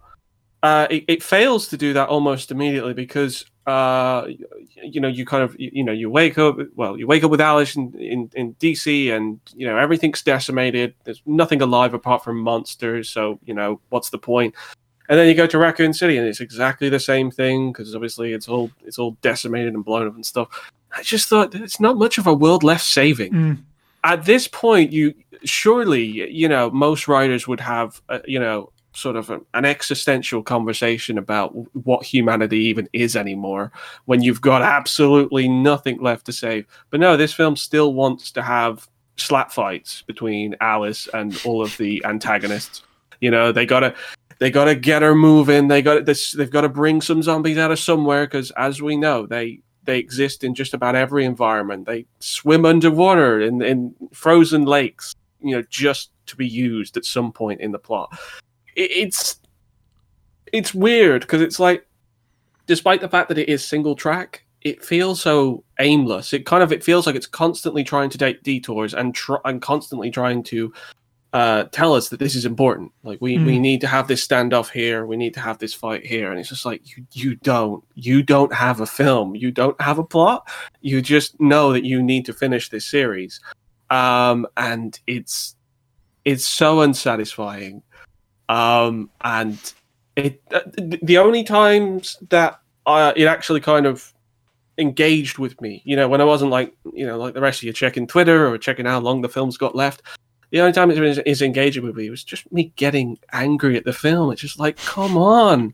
[0.63, 4.25] Uh, it, it fails to do that almost immediately because uh,
[4.83, 7.29] you know you kind of you, you know you wake up well you wake up
[7.29, 10.95] with Alice in, in, in DC and you know everything's decimated.
[11.03, 13.09] There's nothing alive apart from monsters.
[13.09, 14.55] So you know what's the point?
[15.09, 18.33] And then you go to Raccoon City and it's exactly the same thing because obviously
[18.33, 20.49] it's all it's all decimated and blown up and stuff.
[20.91, 23.57] I just thought it's not much of a world left saving Mm.
[24.03, 25.13] at this point you
[25.43, 30.41] surely you know most writers would have uh, you know sort of a, an existential
[30.41, 31.49] conversation about
[31.85, 33.71] what humanity even is anymore
[34.05, 38.41] when you've got absolutely nothing left to save but no this film still wants to
[38.41, 38.87] have
[39.17, 42.83] slap fights between alice and all of the antagonists
[43.21, 43.93] you know they gotta
[44.39, 47.71] they gotta get her moving they got this they've got to bring some zombies out
[47.71, 51.87] of somewhere because as we know they they exist in just about every environment.
[51.87, 57.31] They swim underwater in, in frozen lakes, you know, just to be used at some
[57.31, 58.15] point in the plot.
[58.77, 59.39] It, it's
[60.53, 61.85] it's weird because it's like,
[62.67, 66.31] despite the fact that it is single track, it feels so aimless.
[66.31, 69.61] It kind of it feels like it's constantly trying to take detours and tr- and
[69.61, 70.71] constantly trying to
[71.33, 72.89] uh, tell us that this is important.
[73.03, 73.61] Like we, we Mm.
[73.61, 75.05] need to have this standoff here.
[75.05, 76.31] We need to have this fight here.
[76.31, 79.35] And it's just like you you don't you don't have a film.
[79.35, 80.47] You don't have a plot.
[80.81, 83.41] You just know that you need to finish this series,
[83.89, 85.55] um, and it's
[86.23, 87.83] it's so unsatisfying.
[88.49, 89.57] Um, and
[90.15, 90.61] it uh,
[91.01, 94.13] the only times that uh, it actually kind of
[94.77, 97.63] engaged with me, you know, when I wasn't like you know like the rest of
[97.63, 100.01] you checking Twitter or checking how long the film's got left
[100.49, 103.83] the only time it is, is engaging with me was just me getting angry at
[103.83, 104.31] the film.
[104.31, 105.73] It's just like, come on,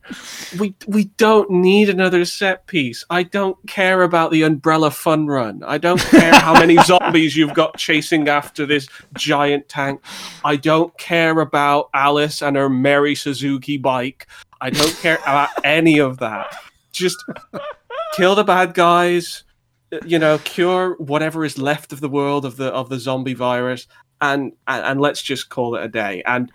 [0.60, 3.06] we we don't need another set piece.
[3.10, 5.64] I don't care about the umbrella fun run.
[5.64, 10.02] I don't care how many zombies you've got chasing after this giant tank.
[10.44, 14.26] I don't care about Alice and her Mary Suzuki bike.
[14.60, 16.56] I don't care about any of that.
[16.92, 17.18] Just
[18.16, 19.44] kill the bad guys.
[20.04, 23.86] You know, cure whatever is left of the world of the of the zombie virus
[24.24, 26.24] and, and and let's just call it a day.
[26.26, 26.52] And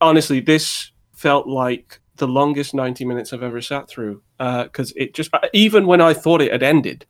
[0.00, 5.14] honestly, this felt like the longest ninety minutes I've ever sat through uh, because it
[5.14, 7.04] just uh, even when I thought it had ended,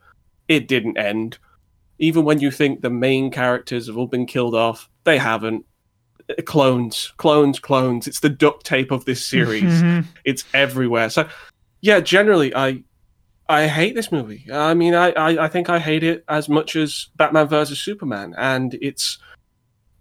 [0.49, 1.39] it didn't end.
[1.99, 5.65] Even when you think the main characters have all been killed off, they haven't.
[6.29, 8.07] Uh, clones, clones, clones.
[8.09, 9.83] It's the duct tape of this series.
[10.24, 11.11] It's everywhere.
[11.11, 11.29] So,
[11.81, 12.83] yeah, generally, I
[13.49, 14.47] I hate this movie.
[14.51, 18.35] I mean, I, I, I think I hate it as much as Batman versus Superman,
[18.39, 19.19] and it's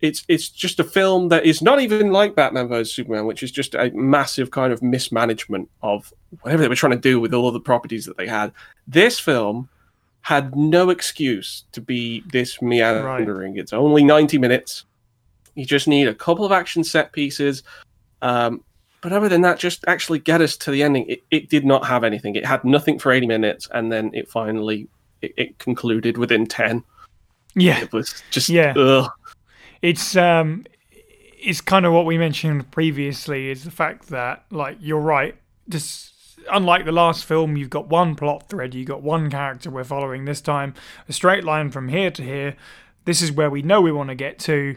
[0.02, 3.52] it's it's just a film that is not even like Batman vs Superman, which is
[3.52, 6.12] just a massive kind of mismanagement of
[6.42, 8.52] whatever they were trying to do with all of the properties that they had.
[8.88, 9.70] This film
[10.22, 13.58] had no excuse to be this meandering.
[13.58, 14.86] It's only ninety minutes.
[15.56, 17.64] You just need a couple of action set pieces.
[18.22, 18.64] Um,
[19.02, 21.06] but other than that, just actually get us to the ending.
[21.10, 22.36] It, it did not have anything.
[22.36, 24.88] It had nothing for 80 minutes, and then it finally
[25.22, 26.84] it, it concluded within 10.
[27.56, 27.82] Yeah.
[27.82, 28.74] It was just Yeah.
[28.78, 29.10] ugh.
[29.82, 30.66] It's um
[31.44, 35.36] it's kind of what we mentioned previously is the fact that like you're right.
[35.70, 36.14] Just
[36.52, 40.26] unlike the last film you've got one plot thread you've got one character we're following
[40.26, 40.74] this time
[41.08, 42.56] a straight line from here to here.
[43.06, 44.76] This is where we know we want to get to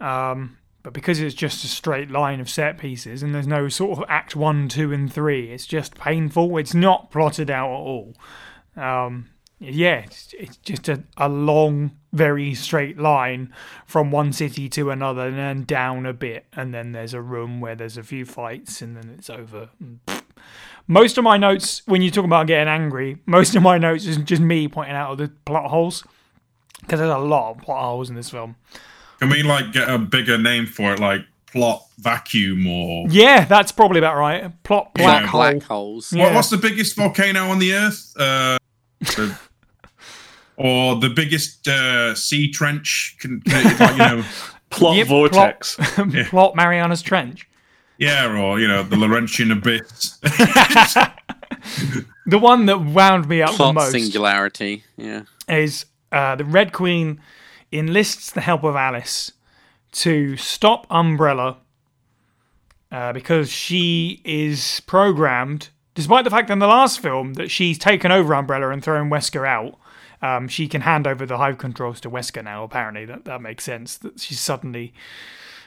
[0.00, 3.98] um but because it's just a straight line of set pieces and there's no sort
[3.98, 6.56] of act one two and three it's just painful.
[6.58, 8.14] It's not plotted out at all.
[8.76, 9.30] Um
[9.70, 13.52] yeah, it's, it's just a, a long, very straight line
[13.86, 16.46] from one city to another and then down a bit.
[16.54, 19.70] And then there's a room where there's a few fights and then it's over.
[20.86, 24.18] Most of my notes, when you talk about getting angry, most of my notes is
[24.18, 26.04] just me pointing out the plot holes.
[26.80, 28.56] Because there's a lot of plot holes in this film.
[29.18, 33.72] Can we like get a bigger name for it, like plot vacuum or Yeah, that's
[33.72, 34.62] probably about right.
[34.64, 35.26] Plot black Yeah.
[35.28, 35.40] hole.
[35.40, 36.12] Black holes.
[36.12, 36.24] Yeah.
[36.24, 38.12] what, what's the biggest volcano on the earth?
[38.18, 38.58] Uh,
[39.00, 39.38] the-
[40.56, 43.16] or the biggest uh, sea trench?
[43.20, 44.24] Can, can like, you know,
[44.70, 45.78] Plot Yep, vortex.
[46.10, 46.28] Yeah.
[46.28, 47.48] plot Mariana's Trench.
[47.98, 50.18] yeah, or you know, the Laurentian abyss.
[52.26, 53.92] The one that wound me up the most.
[53.92, 54.82] singularity.
[54.96, 55.22] Yeah.
[55.48, 57.20] is uh, the Red Queen
[57.70, 59.32] enlists the help of Alice
[59.92, 61.58] to stop Umbrella
[62.90, 68.10] uh, because she is programmed, despite the fact in the last film that she's taken
[68.10, 69.78] over Umbrella and thrown Wesker out.
[70.24, 72.64] Um, she can hand over the hive controls to Wesker now.
[72.64, 73.98] Apparently, that that makes sense.
[73.98, 74.94] That she's suddenly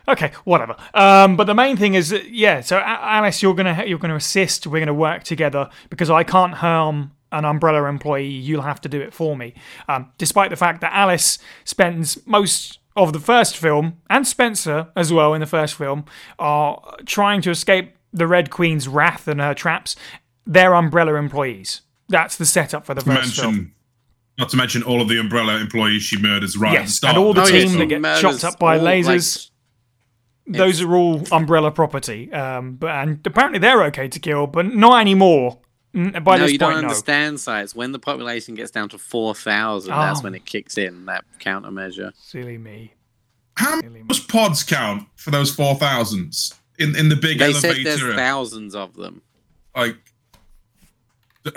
[0.08, 0.76] Okay, whatever.
[0.94, 2.62] Um, but the main thing is, that, yeah.
[2.62, 4.66] So Alice, you're gonna you're gonna assist.
[4.66, 8.28] We're gonna work together because I can't harm an Umbrella employee.
[8.28, 9.54] You'll have to do it for me.
[9.90, 15.12] Um, despite the fact that Alice spends most of the first film and Spencer as
[15.12, 16.06] well in the first film
[16.40, 19.96] are trying to escape the Red Queen's wrath and her traps.
[20.46, 21.82] They're Umbrella employees.
[22.08, 23.74] That's the setup for the first film.
[24.38, 26.96] Mention, not to mention all of the umbrella employees she murders right at the Yes,
[26.96, 27.16] start.
[27.16, 27.80] and all the of team film.
[27.80, 29.50] that get Murders chopped up by all, like, lasers.
[30.48, 35.02] those are all umbrella property um but and apparently they're okay to kill but not
[35.02, 35.60] anymore
[35.96, 37.74] N- by no, this you point don't no understand, size.
[37.74, 40.24] When the population gets down to 4,000, that's Oh.
[40.24, 42.12] when it kicks in, that countermeasure.
[42.16, 42.94] silly me
[43.56, 44.04] How Silly me.
[44.04, 48.16] much pods count for those four thousands in in the big They said there's elevator?
[48.16, 49.22] thousands of them.
[49.76, 49.96] like,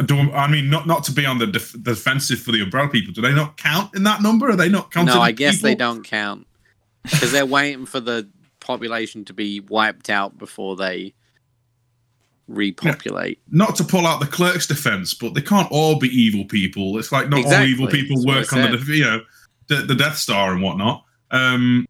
[0.07, 3.13] do I mean not not to be on the def- defensive for the umbrella people?
[3.13, 4.49] Do they not count in that number?
[4.49, 5.15] Are they not counting?
[5.15, 6.47] No, I guess they don't count.
[7.03, 8.29] Because they're waiting for the
[8.61, 11.15] population to be wiped out before they
[12.51, 13.41] repopulate.
[13.51, 16.99] Not to pull out the Clerks defense, but they can't all be evil people.
[16.99, 19.23] It's like not all evil people that's work on the you know
[19.69, 21.05] the, the Death Star and whatnot.
[21.31, 21.87] Um,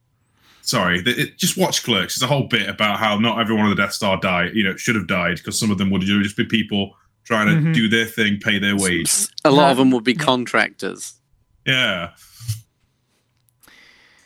[0.62, 2.14] sorry, the, it, just watch Clerks.
[2.14, 4.55] It's a whole bit about how not everyone on the Death Star died.
[4.55, 6.94] You know, should have died because some of them would just be people
[7.25, 7.75] trying to Mhm.
[7.75, 9.13] do their thing, pay their wage.
[9.45, 11.15] A lot No, of them would be contractors.
[11.67, 12.11] Yeah.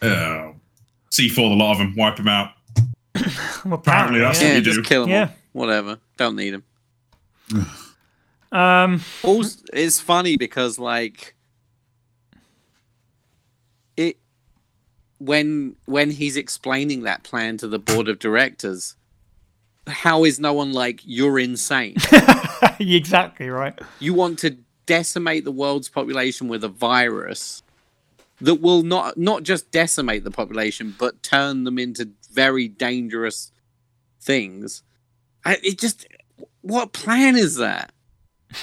[0.00, 0.52] Uh,
[1.10, 2.50] C4, a lot of them, wipe them out.
[3.64, 4.46] well, Apparently that's yeah.
[4.46, 4.82] what Yeah, you just do.
[4.84, 5.10] kill them.
[5.10, 5.30] Yeah.
[5.52, 5.98] Whatever.
[6.16, 6.64] Don't need them.
[8.52, 11.34] um Also, it's funny because like
[13.96, 14.16] it
[15.18, 18.96] when when he's explaining that plan to the board of directors,
[19.86, 21.96] how is no one like you're insane?
[22.78, 23.78] exactly right.
[24.00, 27.62] You want to decimate the world's population with a virus
[28.40, 33.52] that will not not just decimate the population but turn them into very dangerous
[34.20, 34.82] things.
[35.44, 36.06] I, it just
[36.60, 37.92] what plan is that?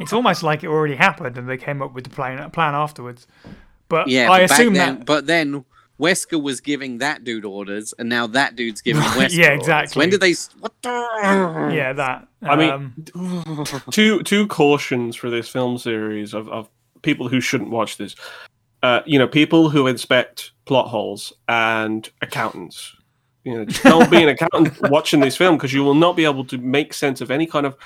[0.00, 3.26] It's almost like it already happened and they came up with the plan plan afterwards.
[3.88, 5.64] But yeah i but assume then, that but then
[6.00, 9.60] wesker was giving that dude orders and now that dude's giving wesker Yeah, orders.
[9.60, 10.00] exactly.
[10.00, 15.48] when did they what the yeah that I mean, um, two two cautions for this
[15.48, 16.68] film series of, of
[17.02, 18.14] people who shouldn't watch this.
[18.82, 22.96] Uh, you know, people who inspect plot holes and accountants.
[23.44, 26.24] You know, just don't be an accountant watching this film because you will not be
[26.24, 27.76] able to make sense of any kind of,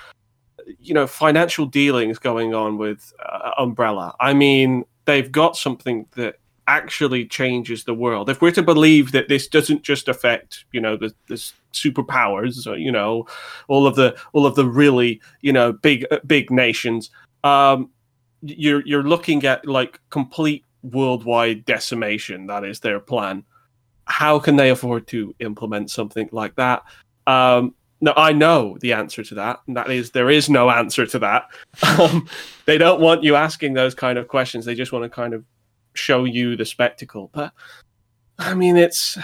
[0.80, 4.14] you know, financial dealings going on with uh, Umbrella.
[4.20, 6.36] I mean, they've got something that
[6.66, 8.30] actually changes the world.
[8.30, 11.34] If we're to believe that this doesn't just affect, you know, the, the
[11.72, 13.26] superpowers, or, you know,
[13.68, 17.10] all of the all of the really you know big uh, big nations
[17.42, 17.90] um
[18.42, 22.46] you're you're looking at like complete worldwide decimation.
[22.46, 23.44] That is their plan.
[24.06, 26.82] How can they afford to implement something like that?
[27.26, 31.06] Um, no, I know the answer to that, and that is there is no answer
[31.06, 31.48] to that.
[31.98, 32.28] Um,
[32.66, 34.64] they don't want you asking those kind of questions.
[34.64, 35.44] They just want to kind of
[35.94, 37.30] show you the spectacle.
[37.32, 37.52] But
[38.38, 39.18] I mean, it's,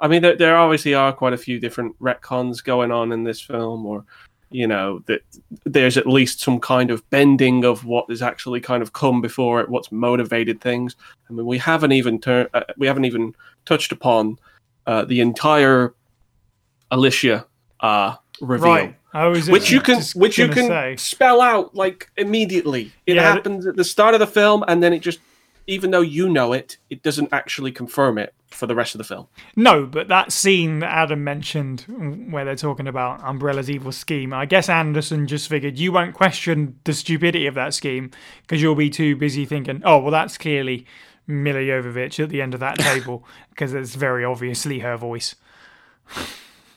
[0.00, 3.40] I mean, there, there obviously are quite a few different retcons going on in this
[3.40, 4.04] film, or
[4.50, 5.22] you know that
[5.64, 9.60] there's at least some kind of bending of what has actually kind of come before
[9.60, 10.96] it, what's motivated things.
[11.28, 13.34] I mean, we haven't even turned, uh, we haven't even
[13.64, 14.38] touched upon
[14.86, 15.94] uh, the entire
[16.90, 17.46] Alicia
[17.80, 18.96] uh, reveal Right.
[19.48, 20.96] Which you can which you can say.
[20.96, 22.92] spell out like immediately.
[23.06, 25.20] It Yeah, happens at the start of the film, and then it just,
[25.66, 29.04] even though you know it, it doesn't actually confirm it for the rest of the
[29.04, 29.26] film.
[29.56, 31.80] No, but that scene that Adam mentioned
[32.30, 36.78] where they're talking about Umbrella's evil scheme, I guess Anderson just figured you won't question
[36.84, 38.10] the stupidity of that scheme
[38.42, 40.86] because you'll be too busy thinking, oh, well, that's clearly
[41.26, 45.34] Milla Jovovich at the end of that table because it's very obviously her voice.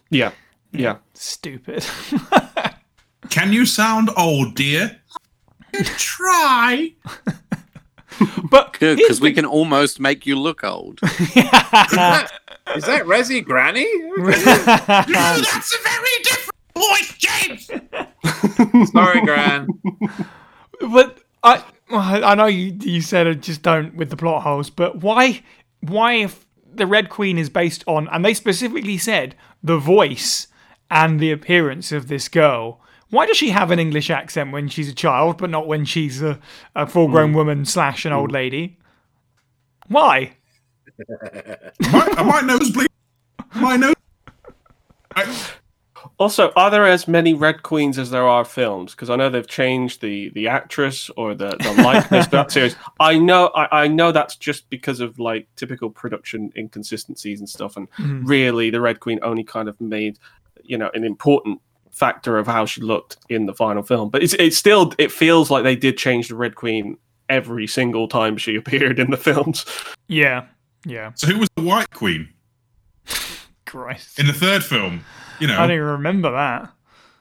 [0.10, 0.32] Yeah,
[0.72, 0.98] yeah.
[1.14, 1.86] Stupid.
[3.30, 5.00] Can you sound old, dear?
[5.98, 6.94] Try.
[8.50, 11.00] but Good, because we the- can almost make you look old.
[11.04, 12.30] Is that,
[12.76, 13.88] is that Resi Granny?
[14.18, 18.92] No, that's a very different voice, James.
[18.92, 19.68] Sorry, Gran.
[20.92, 24.98] but I I know you you said I just don't with the plot holes, but
[25.02, 25.42] why
[25.82, 30.48] why if the Red Queen is based on and they specifically said the voice
[30.92, 32.80] and the appearance of this girl.
[33.10, 36.22] Why does she have an English accent when she's a child, but not when she's
[36.22, 36.40] a,
[36.76, 37.38] a full grown hmm.
[37.38, 38.36] woman slash an old hmm.
[38.36, 38.78] lady?
[39.88, 40.38] Why?
[41.92, 42.90] my, my nose bleed.
[43.56, 43.96] My nose.
[45.16, 45.50] I,
[46.20, 48.92] Also, are there as many Red Queens as there are films?
[48.94, 52.76] Because I know they've changed the the actress or the, the likeness of that series.
[53.00, 57.78] I know I, I know that's just because of like typical production inconsistencies and stuff.
[57.78, 58.26] And hmm.
[58.26, 60.20] really, the Red Queen only kind of made
[60.62, 64.10] you know an important factor of how she looked in the final film.
[64.10, 66.98] But it's it's still it feels like they did change the Red Queen
[67.30, 69.66] every single time she appeared in the films.
[70.08, 70.46] Yeah.
[70.86, 71.12] Yeah.
[71.16, 72.30] so who was the White Queen
[73.66, 74.20] Christ.
[74.20, 75.04] in the third film?
[75.40, 75.56] You know.
[75.56, 76.70] I don't even remember that.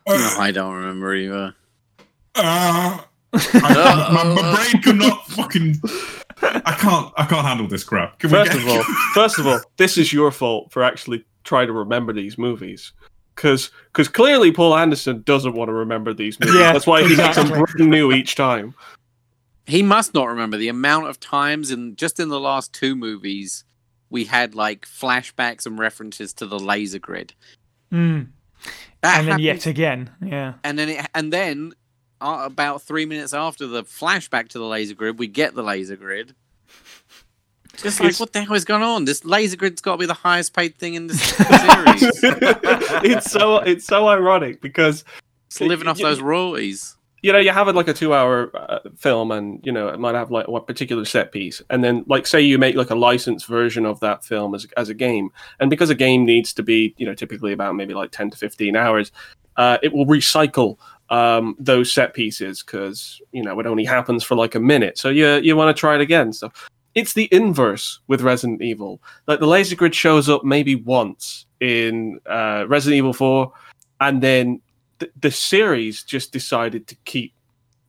[0.07, 1.55] uh, I don't remember either.
[2.37, 3.01] uh,
[3.33, 5.77] I, my, my brain could not fucking.
[6.43, 7.13] I can't.
[7.17, 8.19] I can't handle this crap.
[8.21, 8.83] Can we First get- of all,
[9.15, 12.93] first of all, this is your fault for actually trying to remember these movies.
[13.39, 16.57] Because because clearly Paul Anderson doesn't want to remember these movies.
[16.57, 18.75] Yeah, That's why he makes them brand new each time.
[19.65, 23.63] He must not remember the amount of times in just in the last two movies
[24.11, 27.35] we had like flashbacks and references to the laser grid.
[27.93, 28.23] Hmm.
[29.03, 30.11] That And then yet again.
[30.21, 30.55] Yeah.
[30.65, 31.75] and then it, and then
[32.21, 35.95] uh, about three minutes after the flashback to the laser grid, we get the laser
[35.95, 36.35] grid.
[37.83, 39.05] Just like, It's- what the hell is going on?
[39.05, 42.21] This laser grid's got to be the highest paid thing in this series.
[43.05, 45.05] it's so it's so ironic because
[45.47, 46.97] It's living off those royalties.
[47.23, 50.15] you know you have like a two hour uh, film and you know it might
[50.15, 53.47] have like one particular set piece and then like say you make like a licensed
[53.47, 55.31] version of that film as, as a game
[55.61, 58.37] and because a game needs to be you know typically about maybe like 10 to
[58.37, 59.11] 15 hours
[59.57, 60.77] uh, it will recycle
[61.11, 65.09] um, those set pieces because you know it only happens for like a minute so
[65.09, 66.51] you you want to try it again so
[66.95, 69.01] it's the inverse with Resident Evil.
[69.27, 73.53] Like the laser grid shows up maybe once in uh, Resident Evil 4,
[74.01, 74.61] and then
[74.99, 77.33] th- the series just decided to keep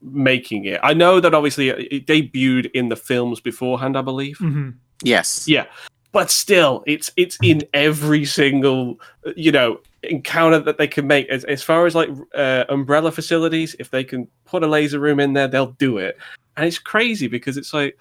[0.01, 0.79] making it.
[0.83, 4.37] I know that obviously it debuted in the films beforehand, I believe.
[4.37, 4.69] hmm
[5.01, 5.47] Yes.
[5.47, 5.65] Yeah,
[6.11, 8.99] but still, it's it's in every single
[9.35, 11.29] you know encounter that they can make.
[11.29, 15.19] As as far as like uh, umbrella facilities, if they can put a laser room
[15.19, 16.17] in there, they'll do it.
[16.57, 17.97] And it's crazy because it's like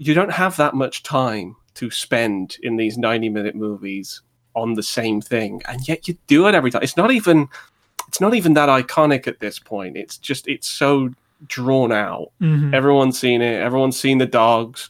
[0.00, 4.22] you don't have that much time to spend in these ninety minute movies
[4.56, 6.82] on the same thing, and yet you do it every time.
[6.82, 7.48] It's not even
[8.08, 9.96] it's not even that iconic at this point.
[9.96, 11.10] It's just it's so
[11.46, 12.32] drawn out.
[12.40, 13.60] hmm Everyone's seen it.
[13.60, 14.88] Everyone's seen the dogs.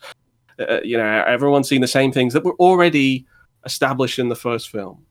[0.59, 3.27] Uh, you know, everyone's seen the same things that were already
[3.65, 5.05] established in the first film.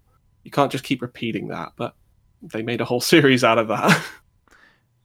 [0.44, 1.94] You can't just keep repeating that, but
[2.42, 4.02] they made a whole series out of that.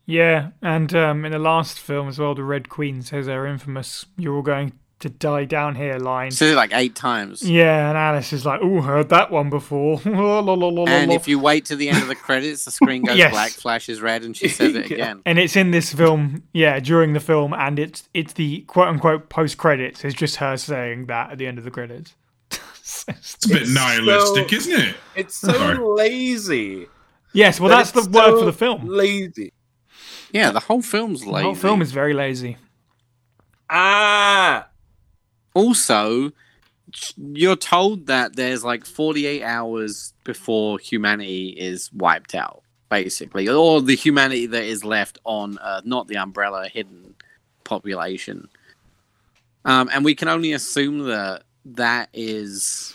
[0.06, 4.04] Yeah, and um, in the last film as well, the Red Queen says her infamous
[4.16, 4.72] "You're all going
[5.04, 6.30] to die down here" line.
[6.32, 7.40] Said it like eight times.
[7.48, 11.76] Yeah, and Alice is like, "Oh, heard that one before." And if you wait to
[11.76, 13.30] the end of the credits, the screen goes Yes.
[13.32, 14.94] black, flashes red, and she says it Yeah.
[14.96, 15.22] again.
[15.24, 19.28] and it's in this film, yeah, during the film, and it's it's the quote unquote
[19.28, 20.04] post credits.
[20.04, 22.14] It's just her saying that at the end of the credits.
[22.50, 24.96] It's a bit It's nihilistic, so- isn't it?
[25.16, 25.78] It's so Sorry.
[25.78, 26.86] lazy.
[27.32, 28.86] yes, well, that's the it's word for the film.
[28.86, 29.52] Lazy.
[30.32, 31.38] Yeah, the whole film's lazy.
[31.38, 32.56] The whole film is very lazy.
[33.70, 34.68] Ah,
[35.54, 36.32] also,
[37.16, 43.96] you're told that there's like 48 hours before humanity is wiped out, basically, or the
[43.96, 47.14] humanity that is left on Earth, not the Umbrella hidden
[47.64, 48.48] population.
[49.64, 52.94] Um, and we can only assume that that is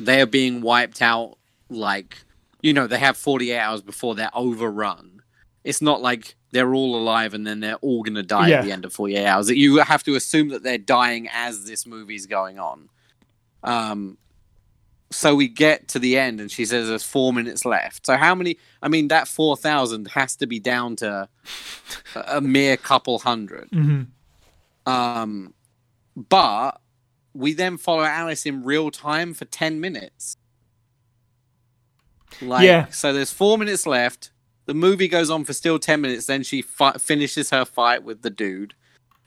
[0.00, 1.36] they are being wiped out
[1.68, 2.18] like
[2.62, 5.20] you know they have 48 hours before they're overrun
[5.64, 8.58] it's not like they're all alive and then they're all going to die Yeah.
[8.58, 11.86] at the end of 48 hours you have to assume that they're dying as this
[11.86, 12.88] movie's going on
[13.62, 14.16] um
[15.10, 18.34] so we get to the end and she says there's four minutes left so how
[18.34, 21.28] many i mean that 4000 has to be down to
[22.14, 24.02] a mere couple hundred hmm
[24.86, 25.52] um,
[26.16, 26.80] but
[27.34, 30.38] we then follow Alice in real time for 10 minutes.
[32.40, 32.86] Like, Yeah.
[32.88, 34.30] So there's four minutes left.
[34.68, 36.26] The movie goes on for still 10 minutes.
[36.26, 38.74] Then she fi- finishes her fight with the dude.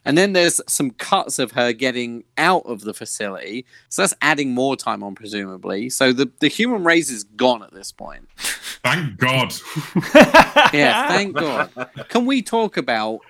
[0.06, 3.66] And then there's some cuts of her getting out of the facility.
[3.90, 5.90] So that's adding more time on, presumably.
[5.90, 8.28] So the, the human race is gone at this point.
[8.84, 9.52] Thank God.
[10.74, 11.70] Yeah, thank God.
[12.10, 13.22] Can we talk about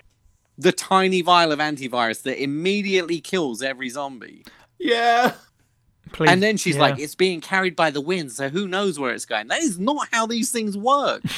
[0.58, 4.44] the tiny vial of antivirus that immediately kills every zombie?
[4.78, 5.32] Yeah.
[6.12, 6.28] Please.
[6.30, 6.82] And then she's Yeah.
[6.82, 9.48] like, it's being carried by the wind, so who knows where it's going?
[9.48, 11.22] That is not how these things work.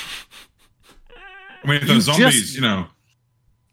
[1.64, 2.86] I mean, if You they're zombies, just- you know.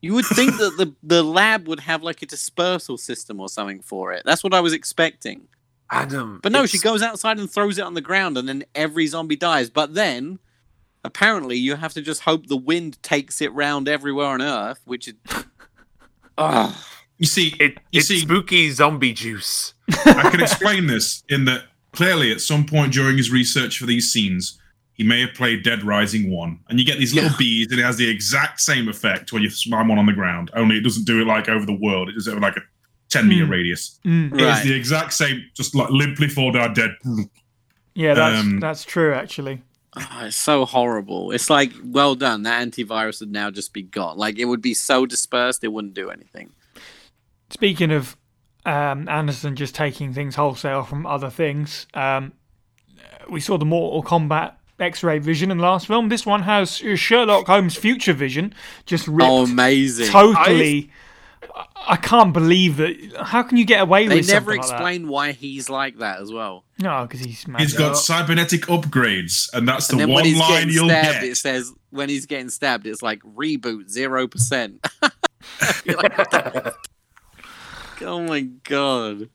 [0.04, 3.82] You would think that the, the lab would have like a dispersal system or something
[3.82, 4.24] for it.
[4.26, 5.48] That's what I was expecting.
[5.92, 6.40] Adam.
[6.42, 9.36] But no, she goes outside and throws it on the ground, and then every zombie
[9.36, 9.70] dies.
[9.70, 10.40] But then,
[11.04, 15.08] apparently, you have to just hope the wind takes it round everywhere on Earth, which
[15.10, 15.14] is.
[16.38, 16.74] Ugh.
[17.18, 19.74] You see, It, you it's see, spooky zombie juice.
[20.06, 24.12] I can explain this in that clearly at some point during his research for these
[24.12, 24.60] scenes,
[25.02, 26.60] he may have played Dead Rising 1.
[26.70, 27.36] And you get these little Yeah.
[27.40, 30.52] bees, and it has the exact same effect when you slam one on the ground,
[30.54, 32.08] only it doesn't do it like over the world.
[32.10, 32.62] It does it like a
[33.10, 33.52] 10 meter Hmm.
[33.52, 34.00] radius.
[34.06, 34.34] Mm.
[34.34, 34.64] It's Right.
[34.64, 36.92] the exact same, just like limply fall down dead.
[37.96, 39.64] yeah, that's um, that's true actually.
[39.98, 41.32] Oh, it's so horrible.
[41.32, 42.44] It's like, well done.
[42.44, 44.18] That antivirus would now just be gone.
[44.18, 46.52] Like, it would be so dispersed, it wouldn't do anything.
[47.50, 48.16] Speaking of
[48.66, 52.32] um, Anderson just taking things wholesale from other things, um,
[53.30, 56.10] we saw the Mortal Kombat X-ray vision in the last film.
[56.10, 58.54] This one has Sherlock Holmes' future vision,
[58.86, 60.08] just ripped Oh, amazing.
[60.08, 60.92] totally.
[61.56, 62.96] I, I can't believe that.
[63.20, 64.74] How can you get away they with never something like that?
[64.76, 66.66] explain why he's like that as well.
[66.80, 67.62] No, because he's mad.
[67.62, 70.90] He's got cybernetic upgrades, and that's the and then when one he's line getting you'll
[70.90, 71.24] stabbed, get.
[71.24, 74.78] it says, when he's getting stabbed, it's like, reboot 0%.
[75.86, 76.74] You're like,
[78.02, 79.30] oh my god.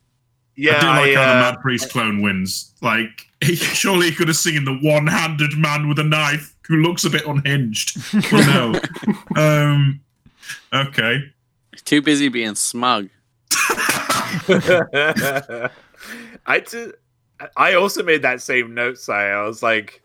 [0.55, 2.73] Yeah, I do like I, how the uh, Mad Priest clone wins.
[2.81, 7.05] Like, he, surely he could have seen the one-handed man with a knife who looks
[7.05, 7.97] a bit unhinged.
[8.33, 8.81] Well, no.
[9.37, 10.01] um,
[10.73, 11.33] okay.
[11.85, 13.09] Too busy being smug.
[16.47, 16.93] I t-
[17.57, 19.29] I also made that same note, Cy.
[19.31, 20.03] I was like,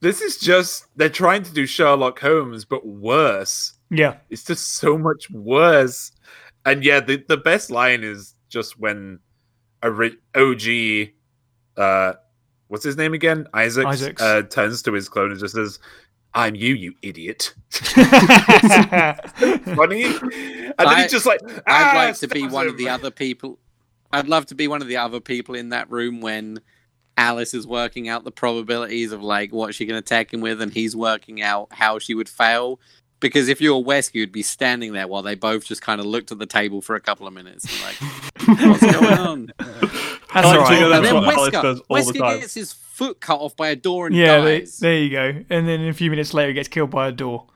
[0.00, 3.74] this is just they're trying to do Sherlock Holmes, but worse.
[3.90, 6.12] Yeah, It's just so much worse.
[6.66, 9.18] And yeah, the, the best line is just when
[9.82, 11.08] a ri- OG,
[11.78, 12.12] uh,
[12.68, 13.46] what's his name again?
[13.54, 14.22] Isaac Isaacs.
[14.22, 15.78] uh, turns to his clone and just says,
[16.34, 17.54] "I'm you, you idiot."
[19.74, 20.22] Funny, and
[20.78, 23.10] then I- he's just like, I'd "Ah," like to be stabs one of the other
[23.10, 23.58] people.
[24.12, 26.60] I'd love to be one of the other people in that room when
[27.16, 30.72] Alice is working out the probabilities of like what she can attack him with, and
[30.72, 32.80] he's working out how she would fail.
[33.20, 36.06] Because if you were Wesker, you'd be standing there while they both just kind of
[36.06, 37.96] looked at the table for a couple of minutes like,
[38.60, 39.52] what's going on?
[40.32, 40.78] That's I like all to right.
[40.78, 42.40] think And that's then Alice Wesker, does all the Wesker time.
[42.40, 44.78] gets his foot cut off by a door and Yeah, they, dies.
[44.78, 45.44] there you go.
[45.50, 47.46] And then a few minutes later, he gets killed by a door.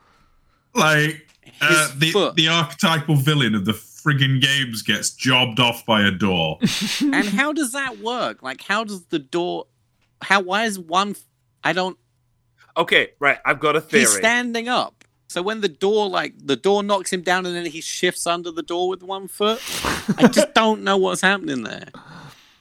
[0.73, 1.27] Like,
[1.61, 2.35] uh, the, foot.
[2.35, 6.57] the archetypal villain of the friggin' games gets jobbed off by a door.
[7.01, 8.41] and how does that work?
[8.41, 9.67] Like, how does the door?
[10.21, 10.41] How?
[10.41, 11.15] Why is one?
[11.63, 11.97] I don't.
[12.75, 13.37] Okay, right.
[13.45, 14.01] I've got a theory.
[14.01, 15.03] He's standing up.
[15.27, 18.51] So when the door, like, the door knocks him down, and then he shifts under
[18.51, 19.61] the door with one foot.
[20.17, 21.87] I just don't know what's happening there.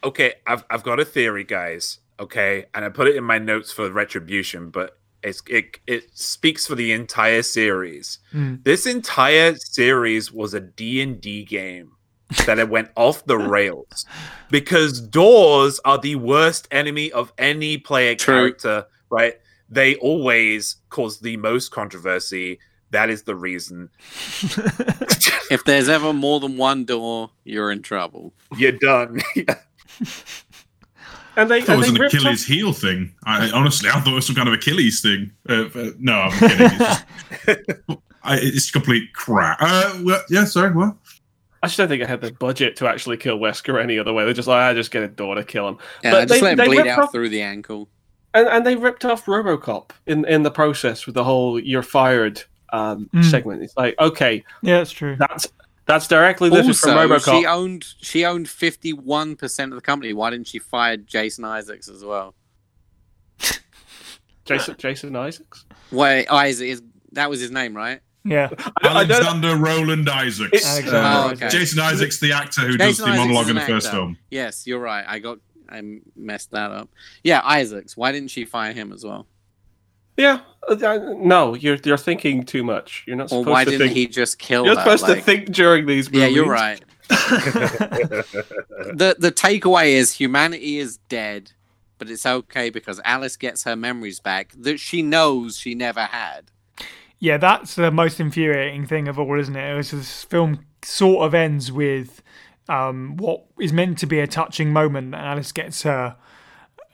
[0.04, 1.98] Okay, I've I've got a theory, guys.
[2.20, 6.66] Okay, and I put it in my notes for retribution, but it's it it speaks
[6.66, 8.18] for the entire series.
[8.30, 8.56] Hmm.
[8.62, 11.92] This entire series was a D and D game
[12.46, 14.06] that it went off the rails
[14.50, 18.34] because doors are the worst enemy of any player True.
[18.34, 18.86] character.
[19.10, 19.34] Right?
[19.68, 22.58] They always cause the most controversy.
[22.90, 23.88] That is the reason.
[25.52, 28.32] If there's ever more than one door, you're in trouble.
[28.56, 29.20] You're done.
[31.34, 33.14] And they, I thought it was they an Achilles off, heel thing.
[33.24, 35.32] I honestly, I thought it was some kind of Achilles thing.
[35.48, 36.66] Uh, uh, no, I'm kidding.
[36.66, 36.78] It's,
[37.46, 39.56] just, I, it's complete crap.
[39.58, 40.94] Uh, well, yeah, sorry, what?
[41.62, 44.26] I just don't think I had the budget to actually kill Wesker any other way.
[44.26, 45.78] They're just like, I just get a door to kill him.
[46.04, 47.88] Yeah, But just they- let they him bleed out off- through the ankle.
[48.34, 52.42] And and they ripped off RoboCop in in the process with the whole "you're fired"
[52.74, 53.24] um, Mm.
[53.24, 53.62] segment.
[53.62, 55.16] It's like, okay, Yeah, that's true.
[55.18, 55.48] that's
[55.86, 57.40] that's directly lifted from Also, RoboCop.
[57.40, 60.12] she owned she owned fifty one percent of the company.
[60.12, 62.34] Why didn't she fire Jason Isaacs as well?
[64.44, 65.64] Jason Jason Isaacs.
[65.90, 66.82] Wait, Isaac is
[67.12, 68.00] that was his name, right?
[68.24, 68.50] Yeah.
[68.82, 70.50] I, I don't, Alexander Roland Isaacs.
[70.52, 71.48] It's- Uh, Oh, okay.
[71.48, 73.96] Jason Isaacs, the actor who Jason does the Isaacs monologue in the first actor.
[73.98, 74.18] film.
[74.30, 75.04] Yes, you're right.
[75.06, 75.38] I got
[75.68, 75.82] I
[76.16, 76.88] messed that up.
[77.24, 77.96] Yeah, Isaacs.
[77.96, 79.26] Why didn't she fire him as well?
[80.16, 80.74] Yeah, uh,
[81.18, 83.04] no, you're you're thinking too much.
[83.06, 83.96] You're not Or supposed why to didn't think.
[83.96, 84.80] he just kill you're her?
[84.82, 86.20] supposed like- to think during these movies.
[86.20, 86.82] Yeah, you're right.
[87.08, 91.52] the the takeaway is humanity is dead,
[91.98, 96.50] but it's okay because Alice gets her memories back that she knows she never had.
[97.18, 99.72] Yeah, that's the most infuriating thing of all, isn't it?
[99.72, 102.20] It was this film sort of ends with
[102.68, 105.12] um, what is meant to be a touching moment.
[105.12, 106.16] that Alice gets her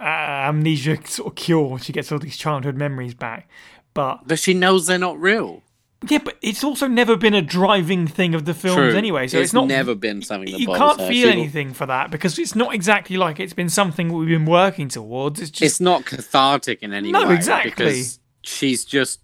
[0.00, 1.78] uh, amnesia sort of cure.
[1.78, 3.48] She gets all these childhood memories back.
[3.94, 5.62] But But she knows they're not real.
[6.08, 8.96] yeah, but it's also never been a driving thing of the films True.
[8.96, 9.26] anyway.
[9.26, 11.08] So it's, not never been something that You can't her.
[11.08, 14.44] feel She- anything for that because it's not exactly like it's been something we've been
[14.46, 15.40] working towards.
[15.40, 17.34] It's just It's not cathartic in any No, way.
[17.34, 17.70] exactly.
[17.70, 19.18] Because she's just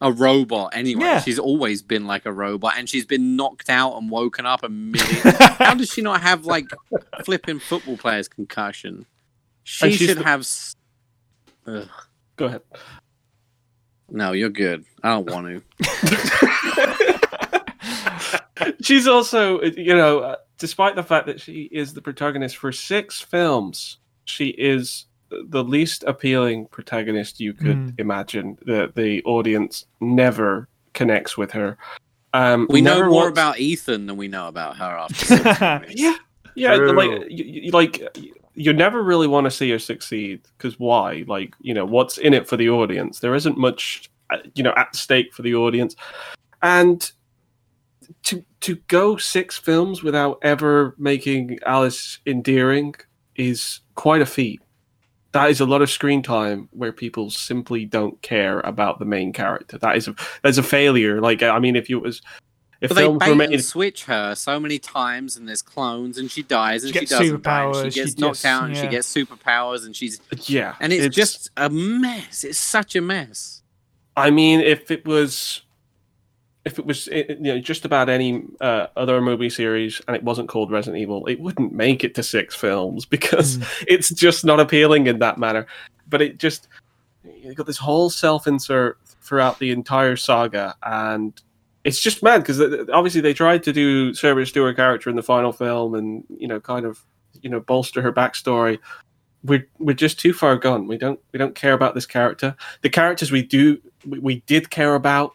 [0.00, 1.04] a robot anyway.
[1.04, 1.20] Yeah.
[1.20, 4.68] She's always been like a robot and she's been knocked out and woken up a
[4.70, 5.34] million.
[5.58, 6.66] How does she not have like
[7.24, 9.04] flipping football players concussion?
[9.64, 10.46] She should the- have.
[11.66, 11.88] Ugh.
[12.36, 12.62] Go ahead.
[14.10, 14.84] No, you're good.
[15.02, 15.62] I don't want to.
[18.82, 23.20] She's also, you know, uh, despite the fact that she is the protagonist for six
[23.20, 27.94] films, she is the least appealing protagonist you could Mm.
[27.98, 28.58] imagine.
[28.66, 31.78] The the audience never connects with her.
[32.34, 35.84] Um, We know more wants- about Ethan than we know about her after.
[35.90, 36.16] Yeah,
[36.54, 36.76] yeah.
[36.76, 36.92] True.
[36.92, 38.02] Like, you, you- like
[38.54, 41.24] you never really want to see her succeed because why?
[41.26, 43.20] Like, you know, what's in it for the audience?
[43.20, 45.96] There isn't much, uh, you know, at stake for the audience,
[46.62, 47.10] and
[48.24, 52.94] to to go six films without ever making Alice endearing
[53.36, 54.60] is quite a feat.
[55.32, 59.32] That is a lot of screen time where people simply don't care about the main
[59.32, 59.78] character.
[59.78, 61.20] That is a that's a failure.
[61.20, 62.20] Like, I mean, if it was
[62.82, 66.18] if But they films bait made, and switch her so many times, and there's clones,
[66.18, 68.34] and she dies, and She she, gets doesn't die, and superpowers, she she gets knocked
[68.34, 68.90] just- out, and she yeah.
[68.90, 72.42] gets superpowers, and she's yeah, and it's, just a mess.
[72.42, 73.62] It's such a mess.
[74.16, 75.62] I mean, if it was,
[76.64, 80.48] if it was, you know, just about any uh, other movie series, and it wasn't
[80.48, 85.06] called Resident Evil, it wouldn't make it to six films because it's just not appealing
[85.06, 85.68] in that manner.
[86.08, 86.66] But it just,
[87.24, 91.40] you got this whole self-insert throughout the entire saga, and
[91.84, 92.60] it's just mad because
[92.92, 96.60] obviously they tried to do Sarah Stewart character in the final film, and you know,
[96.60, 97.04] kind of,
[97.40, 98.78] you know, bolster her backstory.
[99.44, 100.86] We're we're just too far gone.
[100.86, 102.54] We don't we don't care about this character.
[102.82, 105.32] The characters we do we, we did care about,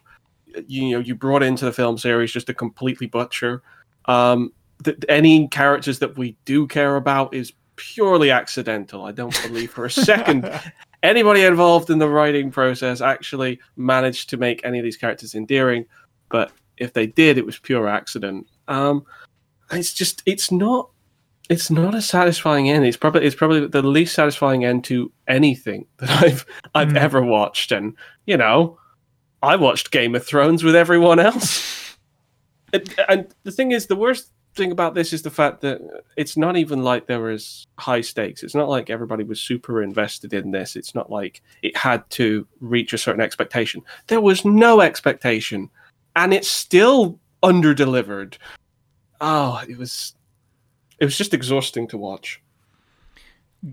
[0.66, 3.62] you know, you brought into the film series just to completely butcher.
[4.06, 4.52] Um,
[4.84, 9.04] th- any characters that we do care about is purely accidental.
[9.04, 10.50] I don't believe for a second
[11.02, 15.84] anybody involved in the writing process actually managed to make any of these characters endearing.
[16.30, 18.46] But if they did, it was pure accident.
[18.68, 19.04] Um,
[19.70, 20.90] it's just it's not
[21.48, 22.84] it's not a satisfying end.
[22.84, 26.96] It's probably it's probably the least satisfying end to anything that I've I've Hmm.
[26.98, 27.72] ever watched.
[27.72, 27.94] And
[28.26, 28.78] you know,
[29.42, 31.96] I watched Game of Thrones with everyone else.
[32.72, 35.80] and, and the thing is, the worst thing about this is the fact that
[36.16, 38.42] it's not even like there was high stakes.
[38.42, 40.74] It's not like everybody was super invested in this.
[40.74, 43.82] It's not like it had to reach a certain expectation.
[44.08, 45.70] There was no expectation,
[46.18, 48.36] and it's still underdelivered.
[49.20, 50.14] Oh, it was
[50.98, 52.40] it was just exhausting to watch.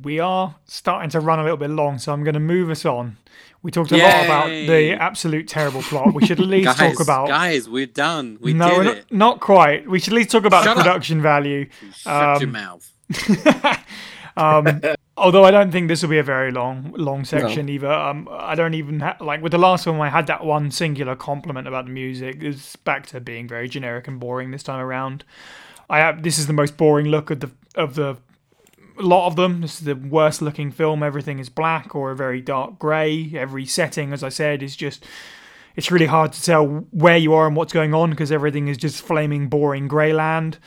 [0.04, 2.86] we are starting to run a little bit long, so I'm going to move us
[2.86, 3.18] on.
[3.62, 6.14] We talked a lot about the absolute terrible plot.
[6.14, 7.28] We should at least guys, talk about.
[7.28, 8.38] guys, we're done.
[8.40, 9.12] We no, did it.
[9.12, 9.90] not quite.
[9.90, 10.86] We should at least talk about Shut the up.
[10.86, 11.68] production value.
[11.96, 12.94] Shut your um, mouth.
[14.38, 14.82] um,
[15.18, 17.92] although I don't think this will be a very long, long section either.
[17.92, 20.00] Um, I don't even ha- like with the last one.
[20.02, 22.42] I had that one singular compliment about the music.
[22.42, 25.24] It's back to being very generic and boring this time around.
[25.90, 28.18] I have, this is the most boring look of the of the
[28.98, 29.62] lot of them.
[29.62, 31.04] This is the worst looking film.
[31.04, 33.32] Everything is black or a very dark grey.
[33.36, 35.06] Every setting, as I said, is just.
[35.78, 38.78] It's really hard to tell where you are and what's going on because everything is
[38.78, 40.58] just flaming, boring grey land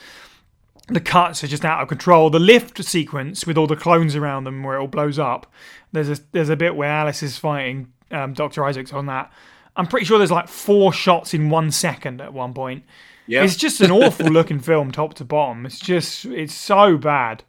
[0.89, 2.29] the cuts are just out of control.
[2.29, 5.51] The lift sequence with all the clones around them, where it all blows up.
[5.91, 9.31] There's a there's a bit where Alice is fighting um, Doctor Isaacs on that.
[9.75, 12.83] I'm pretty sure there's like four shots in one second at one point.
[13.27, 13.43] Yeah.
[13.43, 15.65] It's just an awful looking film, top to bottom.
[15.65, 17.43] It's just, it's so bad.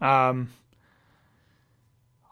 [0.00, 0.50] Um,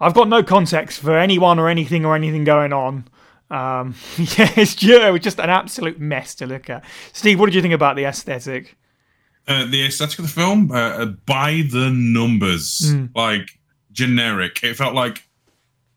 [0.00, 3.08] I've got no context for anyone or anything or anything going on.
[3.50, 6.84] Um, yeah, it's just, just an absolute mess to look at.
[7.12, 8.76] Steve, what did you think about the aesthetic?
[9.48, 13.08] Uh, the aesthetic of the film, uh, by the numbers, Mm.
[13.14, 13.58] like
[13.92, 14.60] generic.
[14.62, 15.24] It felt like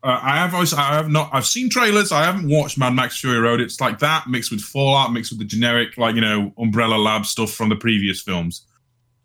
[0.04, 2.10] uh, I have always, I have not, I've seen trailers.
[2.10, 3.60] I haven't watched Mad Max Fury Road.
[3.60, 7.24] It's like that mixed with Fallout, mixed with the generic, like you know, Umbrella Lab
[7.24, 8.66] stuff from the previous films.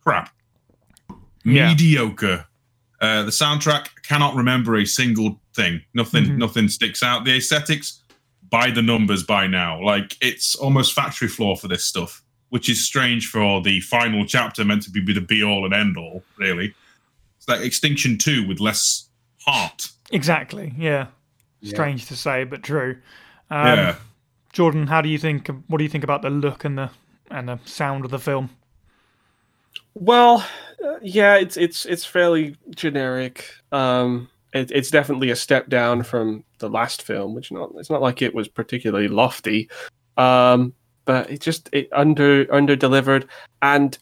[0.04, 0.30] Crap.
[1.44, 1.70] Yeah.
[1.70, 2.45] Mediocre.
[3.02, 5.82] Uh, the soundtrack cannot remember a single thing.
[5.94, 6.38] Nothing, Mhm.
[6.38, 7.26] nothing sticks out.
[7.26, 8.04] The aesthetics,
[8.49, 12.84] by the numbers, by now, like it's almost factory floor for this stuff, which is
[12.84, 16.24] strange for the final chapter meant to be the be all and end all.
[16.38, 16.74] Really,
[17.38, 19.10] it's like Extinction Two with less
[19.45, 19.90] heart.
[20.11, 20.74] Exactly.
[20.78, 21.07] Yeah.
[21.64, 22.98] Strange to say, but true.
[23.49, 23.95] Um, yeah.
[24.53, 25.49] Jordan, how do you think?
[25.68, 26.90] What do you think about the look and the
[27.32, 28.49] and the sound of the film?
[29.94, 30.45] Well,
[30.84, 33.49] uh, yeah, it's it's it's fairly generic.
[33.72, 38.02] Um, it, it's definitely a step down from the last film, which not it's not
[38.02, 39.69] like it was particularly lofty,
[40.18, 40.74] um,
[41.08, 43.28] but it just it under under delivered.
[43.64, 43.98] And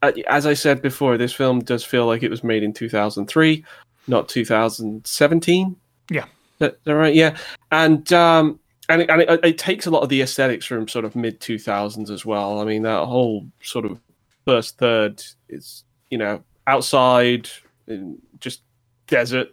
[0.00, 3.64] uh, as I said before, this film does feel like it was made in 2003,
[4.06, 5.76] not 2017.
[6.10, 6.24] Yeah.
[6.58, 7.14] that, that right?
[7.14, 7.36] Yeah,
[7.72, 8.58] and um,
[8.88, 11.40] and it, and it, it takes a lot of the aesthetics from sort of mid
[11.40, 12.60] 2000s as well.
[12.60, 14.00] I mean, that whole sort of
[14.46, 17.48] first third is you know outside
[17.88, 18.62] in just
[19.08, 19.48] desert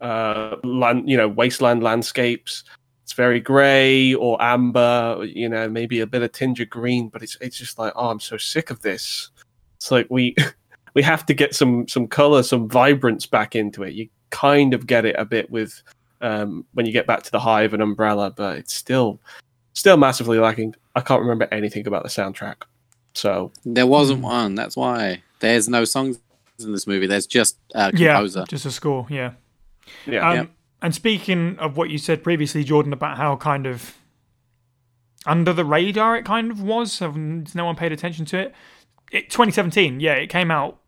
[0.00, 2.64] uh land you know wasteland landscapes
[3.04, 7.22] it's very gray or amber you know maybe a bit of tinge of green but
[7.22, 9.30] it's it's just like oh i'm so sick of this
[9.76, 10.34] it's like we
[10.94, 14.86] we have to get some some color some vibrance back into it you kind of
[14.86, 15.82] get it a bit with
[16.20, 19.20] um when you get back to the hive and umbrella but it's still
[19.74, 22.62] still massively lacking i can't remember anything about the soundtrack
[23.14, 24.54] so There wasn't one.
[24.54, 26.18] That's why there's no songs
[26.58, 27.06] in this movie.
[27.06, 29.06] There's just a Yeah, just a score.
[29.08, 29.32] Yeah.
[30.06, 30.50] yeah Um,
[30.84, 33.96] And speaking of what you said previously, Jordan, about how kind of
[35.24, 38.54] under the radar it kind of was, no one paid attention to it.
[39.10, 40.80] it 2017, yeah, it came out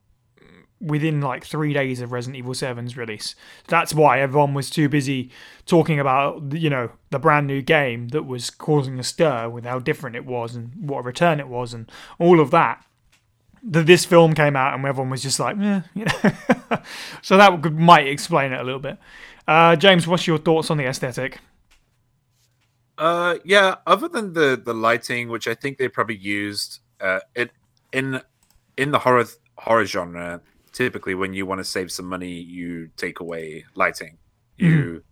[0.83, 3.35] within like three days of Resident Evil 7's release.
[3.69, 5.31] That's why everyone was too busy
[5.65, 9.79] talking about, you know, the brand new game that was causing a stir with how
[9.79, 12.85] different it was and what a return it was and all of that.
[13.63, 16.79] That this film came out and everyone was just like, eh, you know.
[17.23, 18.99] so that might explain it a little bit.
[19.47, 21.39] Uh, James, what's your thoughts on the aesthetic?
[22.99, 23.77] Uh, yeah.
[23.87, 27.51] Other than the the lighting, which I think they probably used, uh, it
[27.93, 28.21] in
[28.77, 30.41] in the horror horror genre.
[30.73, 34.19] Typically, when you want to save some money, you take away lighting.
[34.57, 35.03] You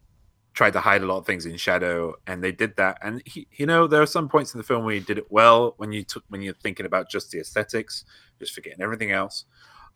[0.55, 2.99] try to hide a lot of things in shadow, and they did that.
[3.03, 5.31] And he, you know, there are some points in the film where you did it
[5.31, 5.75] well.
[5.77, 8.05] When you took when you're thinking about just the aesthetics,
[8.39, 9.45] just forgetting everything else.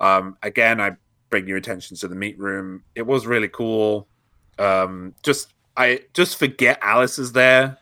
[0.01, 0.93] Um, again, I
[1.31, 2.85] bring your attention to the meat room.
[2.95, 4.08] It was really cool.
[4.59, 7.79] Um, just I just forget Alice is there,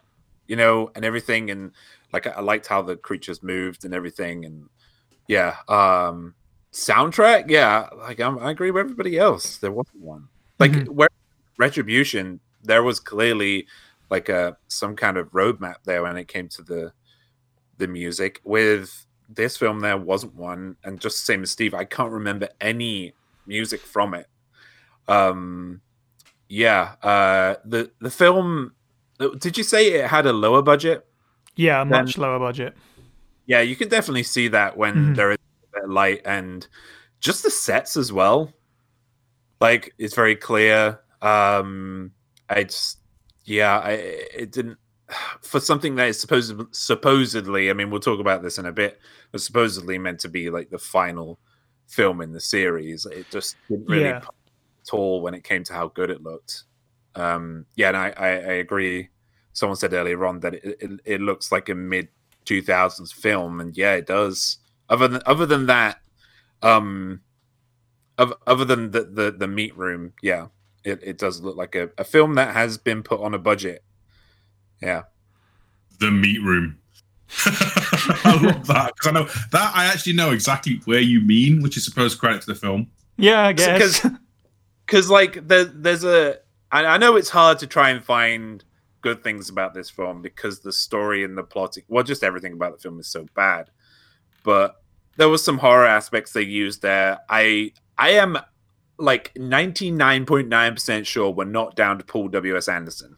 [0.47, 1.73] you know, and everything, and
[2.13, 4.69] like I, liked how the creatures moved and everything, and
[5.29, 6.35] yeah, um,
[6.73, 9.59] soundtrack, yeah, like I'm, I agree with everybody else.
[9.59, 10.29] There wasn't one
[10.59, 10.89] like Mhm.
[10.89, 11.09] where
[11.59, 12.41] Retribution.
[12.63, 13.67] There was clearly
[14.11, 16.93] like a some kind of roadmap there when it came to the
[17.79, 18.41] the music.
[18.45, 22.49] With this film, there wasn't one, and just the same as Steve, I can't remember
[22.61, 23.15] any
[23.47, 24.29] music from it.
[25.09, 25.81] Um,
[26.49, 28.73] yeah, uh, the the film.
[29.39, 31.07] Did you say it had a lower budget?
[31.57, 32.75] Yeah, a much lower budget.
[33.47, 35.17] Yeah, you can definitely see that when Mhm.
[35.17, 36.67] there is a bit of light and
[37.21, 38.53] just the sets as well.
[39.61, 41.01] Like it's very clear.
[41.23, 42.13] Um
[42.51, 42.99] I just
[43.45, 44.79] yeah, I it didn't
[45.41, 49.01] for something that is supposed supposedly, I mean we'll talk about this in a bit,
[49.33, 51.39] was supposedly meant to be like the final
[51.89, 53.07] film in the series.
[53.07, 54.21] It just didn't really Yeah.
[54.21, 54.35] pop
[54.87, 56.65] at all when it came to how good it looked.
[57.15, 59.09] Um yeah, and I, I, I agree.
[59.53, 62.09] Someone said earlier on that it, it, it looks like a mid
[62.45, 64.59] 2000s film and yeah it does
[64.89, 65.99] other than other than that
[66.63, 67.21] um
[68.19, 70.47] of, other than the, the the meat room yeah
[70.85, 73.83] it, it does look like a, a film that has been put on a budget
[74.81, 75.03] yeah
[75.99, 76.79] the meat room.
[77.45, 81.77] I love that because I know that I actually know exactly where you mean, which
[81.77, 82.89] is supposed credit to the film.
[83.17, 84.01] Yeah, I guess.
[84.01, 84.19] because
[84.87, 86.39] because like there, there's a
[86.71, 88.65] I, I know it's hard to try and find
[89.03, 92.73] good things about this film because the story and the plotting well just everything about
[92.73, 93.71] the film is so bad
[94.43, 94.77] but
[95.17, 98.39] there was some horror aspects they used there i i am
[98.99, 103.17] like 99.9% sure we're not down to paul w.s anderson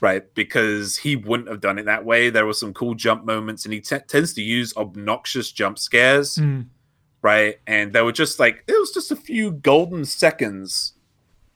[0.00, 0.34] right?
[0.34, 2.30] Because he wouldn't have done it that way.
[2.30, 6.36] There were some cool jump moments, and he t- tends to use obnoxious jump scares,
[6.36, 6.66] Mm.
[7.26, 7.56] Right?
[7.66, 10.92] And there were just like it was just a few golden seconds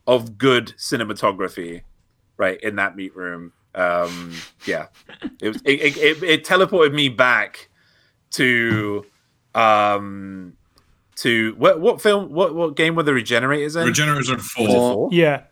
[0.05, 1.82] of good cinematography,
[2.36, 3.52] right, in that meat room.
[3.76, 4.34] Um,
[4.66, 4.86] yeah,
[5.40, 7.68] it was it, it, it, it teleported me back
[8.32, 9.06] to
[9.55, 10.55] um
[11.16, 13.86] to what what film what what game were the regenerators in?
[13.86, 14.66] Regenerators are Was it four.
[14.94, 15.09] four?
[15.12, 15.44] Yeah,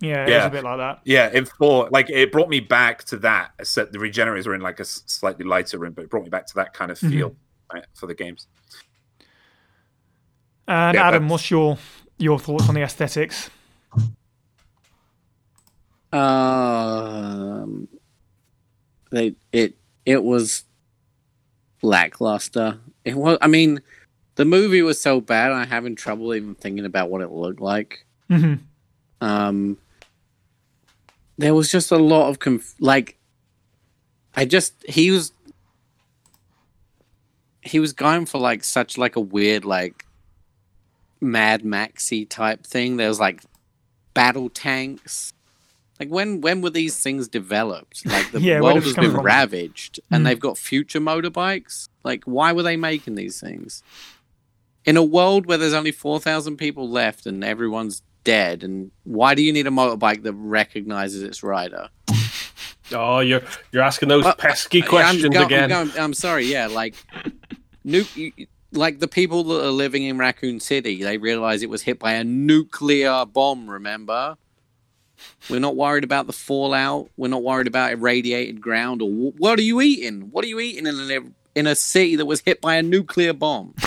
[0.00, 0.46] yeah, it's Yeah.
[0.46, 1.00] a bit like that.
[1.04, 3.52] Yeah, in four, like it brought me back to that.
[3.60, 6.46] Except the regenerators were in like a slightly lighter room, but it brought me back
[6.46, 7.10] to that kind of Mhm.
[7.10, 7.36] feel
[7.72, 8.48] right, for the games.
[10.70, 11.76] And Yeah, Adam, that's- what's your
[12.18, 13.50] your thoughts on the aesthetics?
[16.12, 17.88] Um,
[19.10, 19.74] they it
[20.04, 20.64] it was
[21.82, 22.78] lackluster.
[23.04, 23.38] It was.
[23.40, 23.80] I mean,
[24.34, 25.52] the movie was so bad.
[25.52, 28.04] I'm having trouble even thinking about what it looked like.
[28.28, 28.54] hmm
[29.20, 29.76] Um,
[31.38, 33.16] there was just a lot of conf- like.
[34.36, 35.32] I just he was.
[37.62, 40.06] He was going for like such like a weird like.
[41.20, 42.96] Mad Maxy type thing.
[42.96, 43.42] There was like
[44.14, 45.32] battle tanks.
[45.98, 48.06] Like when when were these things developed?
[48.06, 49.24] Like the Yeah, world has been from?
[49.24, 50.28] ravaged, and Mm.
[50.28, 51.88] they've got future motorbikes.
[52.04, 53.82] Like why were they making these things?
[54.86, 59.34] In a world where there's only four thousand people left and everyone's dead, and why
[59.34, 61.88] do you need a motorbike that recognizes its rider?
[62.92, 65.68] Oh, you're you're asking those Well, pesky Yeah, I'm questions go- I'm again.
[65.68, 66.46] going- I'm sorry.
[66.46, 66.96] Yeah, like,
[67.84, 68.32] nu- you-
[68.72, 72.12] like the people that are living in Raccoon City, they realize it was hit by
[72.12, 73.68] a nuclear bomb.
[73.68, 74.36] Remember,
[75.48, 77.08] we're not worried about the fallout.
[77.16, 80.30] We're not worried about irradiated ground or what are you eating?
[80.30, 83.32] What are you eating in a in a city that was hit by a nuclear
[83.32, 83.74] bomb?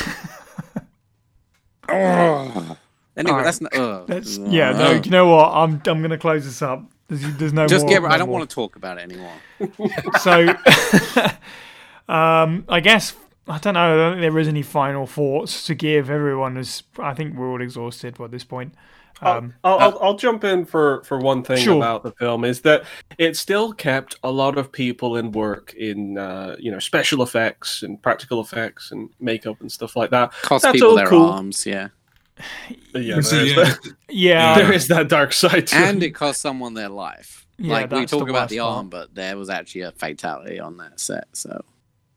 [1.90, 2.78] Ugh.
[3.16, 3.46] Anyway, Alright.
[3.46, 4.08] that's not.
[4.08, 4.72] That's yeah.
[4.72, 5.52] No, you know what?
[5.54, 6.84] I'm I'm gonna close this up.
[7.10, 7.94] There's, there's no Just more.
[7.94, 8.02] get.
[8.02, 8.40] no I don't more.
[8.40, 9.34] want to talk about it anymore.
[10.20, 10.48] So,
[12.14, 13.14] um, I guess
[13.48, 13.94] I don't know.
[13.94, 16.10] I don't think there is any final thoughts to give.
[16.10, 16.84] Everyone is.
[16.98, 18.74] I think we're all exhausted by this point.
[19.22, 21.78] Um, I'll, I'll, I'll jump in for, for one thing Sure.
[21.78, 22.84] about the film is that
[23.18, 27.84] it still kept a lot of people in work in uh, you know special effects
[27.84, 30.32] and practical effects and makeup and stuff like that.
[30.42, 31.28] Cost That's people their cool.
[31.30, 31.90] arms, yeah,
[32.94, 33.80] yeah, there is, yeah, that,
[34.10, 35.68] yeah, there is that dark side.
[35.68, 36.08] To and it.
[36.08, 37.46] it cost someone their life.
[37.58, 38.78] Yeah, like we that's the talk about worst the part.
[38.78, 41.28] arm, but there was actually a fatality on that set.
[41.34, 41.64] So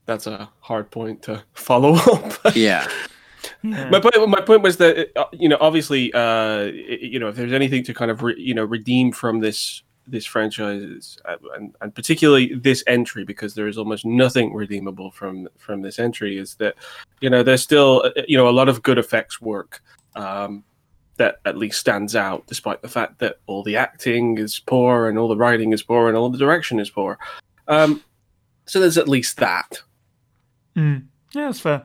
[0.06, 2.56] That's a hard point to follow up.
[2.56, 2.88] yeah,
[3.62, 3.90] yeah.
[3.90, 7.52] my point, my point was that uh, you know, obviously, uh, you know, if there's
[7.52, 11.92] anything to kind of re, you know redeem from this this franchise, uh, and, and
[11.92, 16.76] particularly this entry, because there is almost nothing redeemable from from this entry, is that
[17.20, 19.82] you know there's still uh, you know a lot of good effects work.
[20.14, 20.64] Um,
[21.18, 25.18] that at least stands out, despite the fact that all the acting is poor and
[25.18, 27.18] all the writing is poor and all the direction is poor.
[27.68, 28.02] Um,
[28.66, 29.80] so there's at least that.
[30.76, 31.06] Mm.
[31.32, 31.82] yeah, that's fair.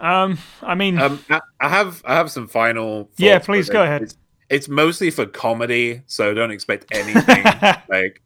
[0.00, 3.10] Um, I mean, Um, I, I have I have some final.
[3.16, 4.02] Yeah, please go it- ahead.
[4.02, 4.16] It's,
[4.50, 7.44] it's mostly for comedy, so don't expect anything
[7.88, 8.20] like,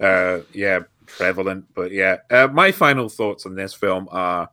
[0.00, 1.66] uh, yeah, prevalent.
[1.74, 4.48] But yeah, uh, my final thoughts on this film are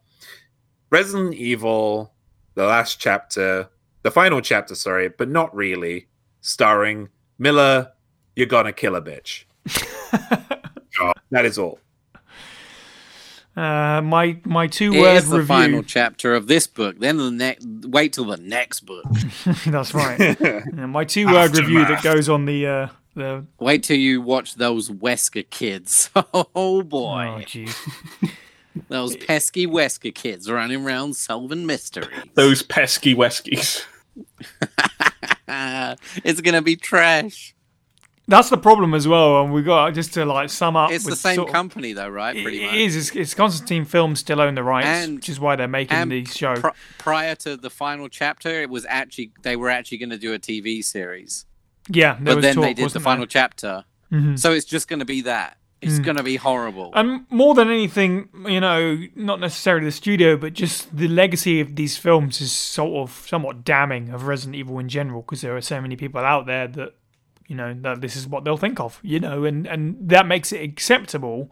[0.89, 2.13] Resident Evil,
[2.55, 3.69] the last chapter,
[4.01, 6.07] the final chapter, sorry, but not really,
[6.41, 7.07] starring
[7.37, 7.93] Milla.
[8.35, 9.43] You're gonna kill a bitch.
[11.01, 11.79] Oh, that is all.
[13.55, 15.47] Uh, my my two it word is the review.
[15.47, 16.99] final chapter of this book.
[16.99, 17.65] Then the next.
[17.85, 19.05] Wait till the next book.
[19.65, 20.37] that's right.
[20.41, 23.45] Yeah, my two word review that goes on the uh, the.
[23.59, 26.09] Wait till you watch those Wesker kids.
[26.15, 27.75] Oh Oh, boy, jeez.
[28.89, 32.07] those pesky Wesker kids running around solving mysteries.
[32.33, 33.85] Those pesky Weskies.
[35.47, 37.52] it's gonna be trash.
[38.27, 40.91] That's the problem as well, and we got just to like sum up.
[40.91, 42.35] It's the same company though, right?
[42.35, 42.53] It much.
[42.75, 42.95] is.
[42.95, 46.23] It's, it's Constantin Films still own the rights, And- which is why they're making the
[46.25, 46.53] show.
[46.55, 46.59] shows.
[46.61, 50.33] Pri- prior to the final chapter, it was actually they were actually going to do
[50.33, 51.45] a TV series,
[51.89, 53.27] yeah, there but was then talk, they did the wasn't final there?
[53.27, 53.83] chapter.
[54.11, 54.39] Mhm.
[54.39, 55.57] So it's just going to be that.
[55.81, 56.03] It's Mm.
[56.05, 56.91] going to be horrible.
[56.95, 61.75] And more than anything, you know, not necessarily the studio, but just the legacy of
[61.75, 65.61] these films is sort of somewhat damning of Resident Evil in general, because there are
[65.61, 66.93] so many people out there that,
[67.53, 70.51] you know, that this is what they'll think of, you know, and and that makes
[70.51, 71.51] it acceptable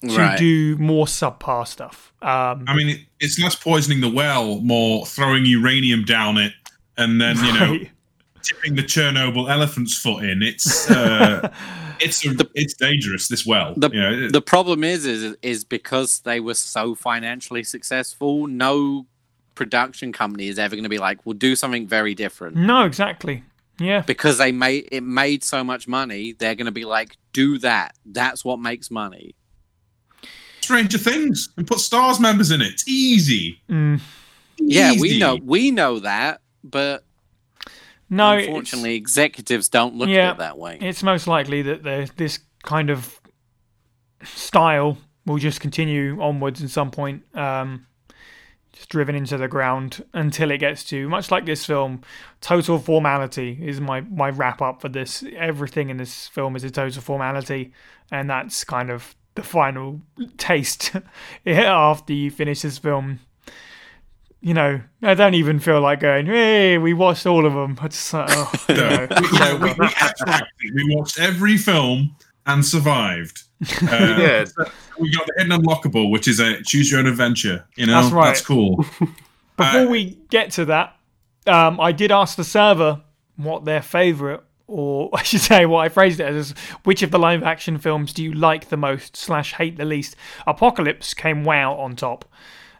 [0.00, 0.38] to right.
[0.38, 2.14] do more subpar stuff.
[2.22, 6.54] Um, I mean, it's less poisoning the well, more throwing uranium down it,
[6.96, 7.90] and then you know right.
[8.42, 10.42] tipping the Chernobyl elephant's foot in.
[10.42, 11.52] It's uh,
[12.00, 13.28] it's a, it's dangerous.
[13.28, 17.64] This well, The- you know, the problem is, is, is because they were so financially
[17.64, 18.46] successful.
[18.46, 19.04] No
[19.54, 23.42] production company is ever going to be like, "We'll do something very different." No, exactly.
[23.80, 24.02] Yeah.
[24.02, 26.32] because they made it made so much money.
[26.32, 27.94] They're going to be like, do that.
[28.04, 29.34] That's what makes money.
[30.60, 32.20] Stranger Things and put S.T.A.R.S.
[32.20, 32.72] members in it.
[32.72, 33.62] It's easy.
[33.70, 34.00] Mm.
[34.58, 37.04] Yeah, we know we know that, but
[38.10, 40.30] No, it's- unfortunately, executives don't look Yeah.
[40.30, 40.78] at it that way.
[40.80, 43.20] it's most likely that the, this kind of
[44.24, 47.86] style will just continue onwards at some point, um,
[48.78, 52.00] just driven into the ground until it gets to much like this film.
[52.40, 55.24] Total formality is my my wrap up for this.
[55.36, 57.72] Everything in this film is a total formality,
[58.12, 60.00] and that's kind of the final
[60.36, 60.92] taste
[61.46, 63.18] after you finish this film.
[64.40, 66.26] You know, I don't even feel like going.
[66.26, 67.76] Hey, we watched all of them.
[67.82, 70.84] I just like, oh, you No, know, we, no, we, we.
[70.84, 72.14] We watched every film
[72.46, 73.42] and survived.
[73.60, 74.50] Uh, We did.
[74.98, 77.64] We got the hidden unlockable, which is a choose your own adventure.
[77.76, 78.26] You know, That's right.
[78.26, 78.76] That's cool.
[79.56, 80.96] Before Uh, we get to that,
[81.46, 83.00] um, I did ask the server
[83.36, 86.50] what their favourite, or I should say, what I phrased it as,
[86.84, 90.14] which of the live action films do you like the most slash hate the least?
[90.46, 92.24] Apocalypse came wow on top.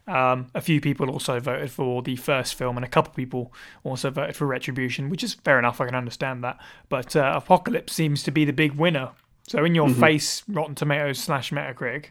[0.06, 3.52] Um, a few people also voted for the first film, and a couple people
[3.84, 5.80] also voted for Retribution, which is fair enough.
[5.80, 6.58] I can understand that.
[6.88, 9.10] But uh, Apocalypse seems to be the big winner.
[9.48, 12.06] So in your face, Rotten Tomatoes slash Metacritic,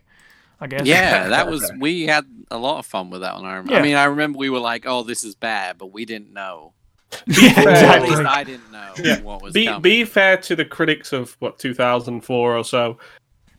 [0.60, 0.86] I guess.
[0.86, 3.46] Yeah, that was we had a lot of fun with that one.
[3.46, 3.78] I, rem- Yeah.
[3.78, 6.74] I mean, I remember we were like, "Oh, this is bad," but we didn't know.
[7.28, 8.10] Yeah, Or at exactly.
[8.10, 9.22] least I didn't know Yeah.
[9.22, 9.82] what was Be, coming.
[9.82, 12.98] be fair to the critics of what 2004 or so.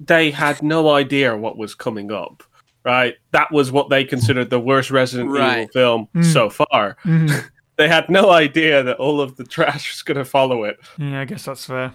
[0.01, 2.43] They had no idea what was coming up.
[2.85, 6.25] Right, that was what they considered the worst Resident Evil film Mm.
[6.25, 6.97] so far.
[7.05, 7.45] Mhm.
[7.77, 10.79] They had no idea that all of the trash was going to follow it.
[10.99, 11.93] Yeah, I guess that's fair.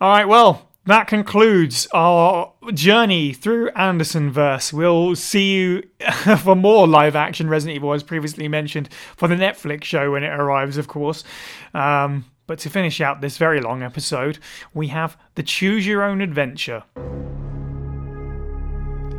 [0.00, 4.72] All right, well, that concludes our journey through Anderson verse.
[4.72, 5.82] We'll see you
[6.38, 10.28] for more live action Resident Evil, as previously mentioned, for the Netflix show when it
[10.32, 11.24] arrives, of course.
[11.72, 14.38] Um, but to finish out this very long episode,
[14.74, 16.82] we have the Choose Your Own Adventure.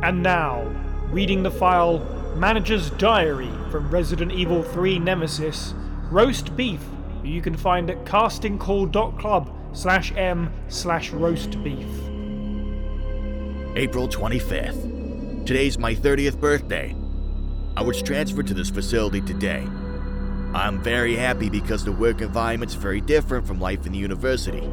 [0.02, 0.62] And now,
[1.10, 1.98] reading the file
[2.36, 5.74] Manager's Diary from Resident Evil 3 Nemesis,
[6.10, 6.82] Roast Beef,
[7.24, 11.86] you can find at castingcall.club slash m slash roast beef.
[13.76, 15.44] April 25th.
[15.44, 16.96] Today's my 30th birthday.
[17.76, 19.68] I was transferred to this facility today.
[20.54, 24.66] I'm very happy because the work environment's very different from life in the university.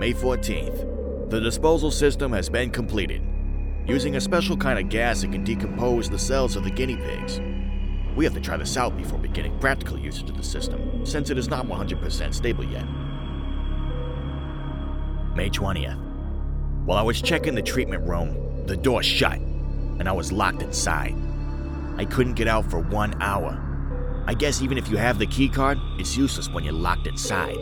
[0.00, 1.30] May 14th.
[1.30, 3.22] The disposal system has been completed.
[3.86, 7.40] Using a special kind of gas that can decompose the cells of the guinea pigs.
[8.16, 11.38] We have to try this out before beginning practical usage of the system, since it
[11.38, 12.84] is not 100% stable yet.
[15.36, 15.98] May 20th.
[16.84, 21.14] While I was checking the treatment room, the door shut, and I was locked inside.
[21.96, 23.66] I couldn't get out for one hour.
[24.26, 27.56] I guess even if you have the key card, it's useless when you're locked inside.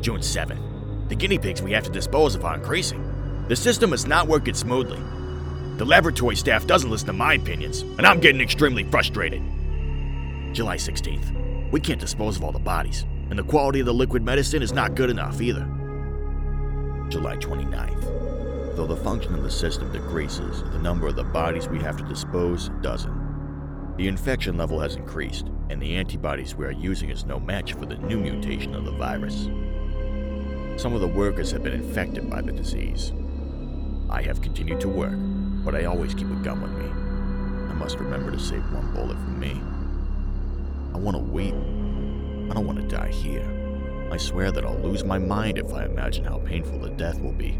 [0.00, 1.08] June 7th.
[1.08, 3.46] The guinea pigs we have to dispose of are increasing.
[3.48, 5.00] The system is not working smoothly.
[5.76, 9.42] The laboratory staff doesn't listen to my opinions, and I'm getting extremely frustrated.
[10.54, 11.70] July 16th.
[11.70, 14.72] We can't dispose of all the bodies, and the quality of the liquid medicine is
[14.72, 15.68] not good enough either.
[17.10, 18.74] July 29th.
[18.74, 22.04] Though the function of the system decreases, the number of the bodies we have to
[22.04, 23.96] dispose doesn't.
[23.98, 27.84] The infection level has increased, and the antibodies we are using is no match for
[27.84, 29.50] the new mutation of the virus.
[30.80, 33.12] Some of the workers have been infected by the disease.
[34.08, 35.18] I have continued to work,
[35.66, 36.88] but I always keep a gun with me.
[37.68, 39.60] I must remember to save one bullet for me.
[40.94, 41.54] I want to weep.
[42.48, 43.44] I don't want to die here.
[44.12, 47.32] I swear that I'll lose my mind if I imagine how painful the death will
[47.32, 47.58] be.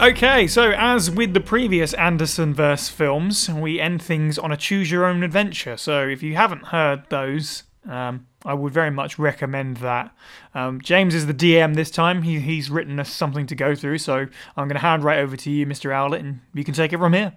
[0.00, 4.88] Okay, so as with the previous Anderson verse films, we end things on a choose
[4.88, 5.76] your own adventure.
[5.76, 10.14] So if you haven't heard those, um, I would very much recommend that.
[10.54, 12.22] Um, James is the DM this time.
[12.22, 14.16] He, he's written us something to go through, so
[14.56, 15.92] I'm going to hand right over to you, Mr.
[15.94, 17.34] Owlet, and you can take it from here.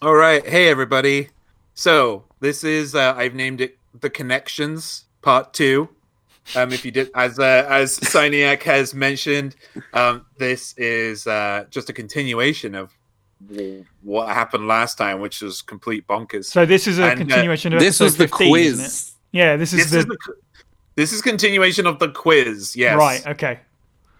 [0.00, 1.28] All right, hey everybody.
[1.74, 5.88] So this is uh, I've named it the Connections Part Two.
[6.56, 9.54] Um, if you did, as uh, as Cyniac has mentioned,
[9.94, 12.92] um, this is uh, just a continuation of
[14.02, 16.46] what happened last time, which was complete bonkers.
[16.46, 18.82] So this is a And, uh, continuation of This episode was the 15, isn't it?
[18.82, 19.11] quiz.
[19.32, 20.34] Yeah, this is this the, is the
[20.94, 22.76] this is continuation of the quiz.
[22.76, 23.26] Yes, right.
[23.26, 23.58] Okay.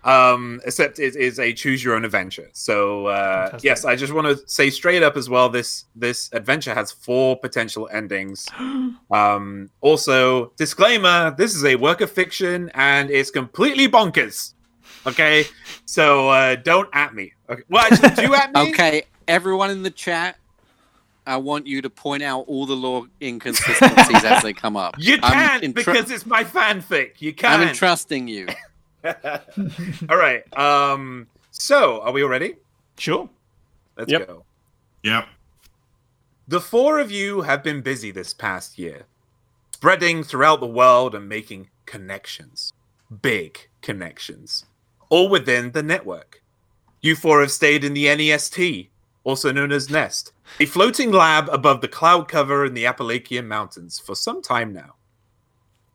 [0.05, 3.65] um except it is a choose your own adventure so uh Fantastic.
[3.69, 7.39] yes i just want to say straight up as well this this adventure has four
[7.39, 8.49] potential endings
[9.13, 14.55] um also disclaimer this is a work of fiction and it's completely bonkers
[15.07, 15.45] okay
[15.85, 19.91] so uh don't at me okay well actually do at me Okay, everyone in the
[19.91, 20.37] chat,
[21.27, 24.97] I want you to point out all the law inconsistencies as they come up.
[24.99, 27.21] You can't entru- because it's my fanfic.
[27.21, 27.55] You can't.
[27.55, 27.71] I'm can't.
[27.71, 28.49] entrusting you.
[29.05, 30.43] all right.
[30.59, 31.27] Um.
[31.51, 32.57] So, are we all ready?
[32.99, 33.29] Sure.
[33.97, 34.27] Let's Yep.
[34.27, 34.45] go.
[35.03, 35.27] Yep.
[36.49, 39.03] The four of you have been busy this past year,
[39.75, 42.73] spreading throughout the world and making connections.
[43.23, 44.65] Big connections.
[45.09, 46.43] All within the network.
[47.01, 48.55] You four have stayed in the NEST,
[49.25, 53.99] also known as Nest, a floating lab above the cloud cover in the Appalachian Mountains
[53.99, 54.95] for some time now.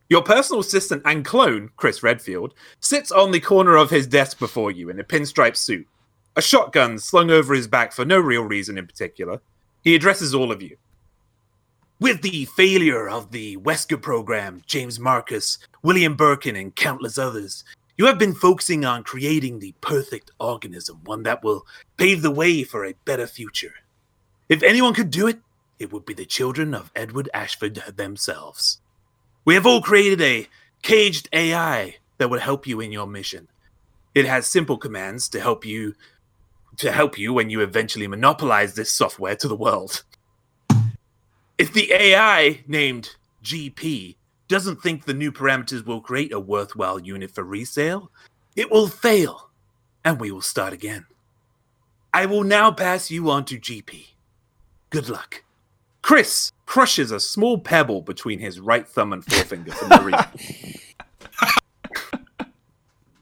[0.10, 4.72] Your personal assistant and clone, Chris Redfield, sits on the corner of his desk before
[4.72, 5.86] you in a pinstripe suit,
[6.36, 9.42] a shotgun slung over his back for no real reason in particular.
[9.84, 10.78] He addresses all of you.
[12.00, 17.64] With the failure of the Wesker program, James Marcus, William Birkin, and countless others,
[17.98, 21.66] you have been focusing on creating the perfect organism, one that will
[21.98, 23.74] pave the way for a better future.
[24.48, 25.40] If anyone could do it,
[25.80, 28.82] it would be the children of Edward Ashford themselves.
[29.46, 30.48] We have all created a
[30.84, 33.48] caged AI that would help you in your mission.
[34.14, 35.96] It has simple commands to help you
[36.78, 40.04] to help you when you eventually monopolize this software to the world.
[41.58, 44.16] If the AI named GP
[44.48, 48.12] doesn't think the new parameters will create a worthwhile unit for resale,
[48.56, 49.50] it will fail,
[50.04, 51.06] and we will start again.
[52.14, 54.08] I will now pass you on to GP.
[54.90, 55.44] Good luck.
[56.02, 60.26] Chris crushes a small pebble between his right thumb and forefinger for no reason.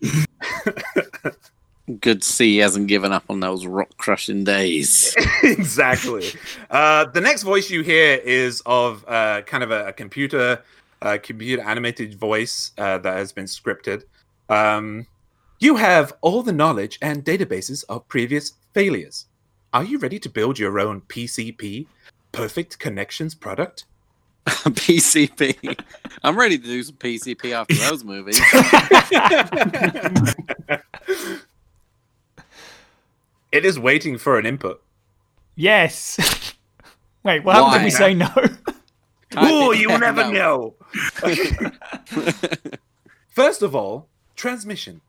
[1.99, 5.15] Good to see he hasn't given up on those rock crushing days.
[5.43, 6.31] exactly.
[6.69, 10.63] Uh, the next voice you hear is of uh, kind of a, a computer,
[11.01, 14.03] uh, computer animated voice uh, that has been scripted.
[14.49, 15.07] Um,
[15.59, 19.25] you have all the knowledge and databases of previous failures.
[19.73, 21.87] Are you ready to build your own PCP,
[22.31, 23.85] Perfect Connections product?
[24.45, 25.79] PCP.
[26.23, 28.39] I'm ready to do some PCP after those movies.
[33.51, 34.83] it is waiting for an input.
[35.55, 36.53] Yes.
[37.23, 38.29] Wait, what happened if we say no?
[39.37, 40.75] Oh, you never know.
[43.29, 45.01] First of all, transmission.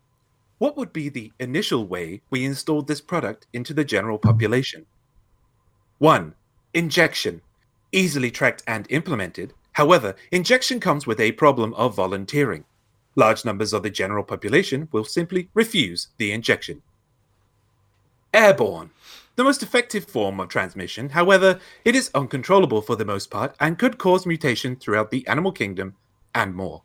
[0.59, 4.87] What would be the initial way we installed this product into the general population?
[5.99, 6.35] 1.
[6.75, 7.43] Injection.
[7.93, 9.53] Easily tracked and implemented.
[9.73, 12.65] However, injection comes with a problem of volunteering.
[13.15, 16.83] Large numbers of the general population will simply refuse the injection.
[18.33, 18.91] Airborne.
[19.37, 23.79] The most effective form of transmission, however, it is uncontrollable for the most part and
[23.79, 25.95] could cause mutation throughout the animal kingdom
[26.35, 26.83] and more.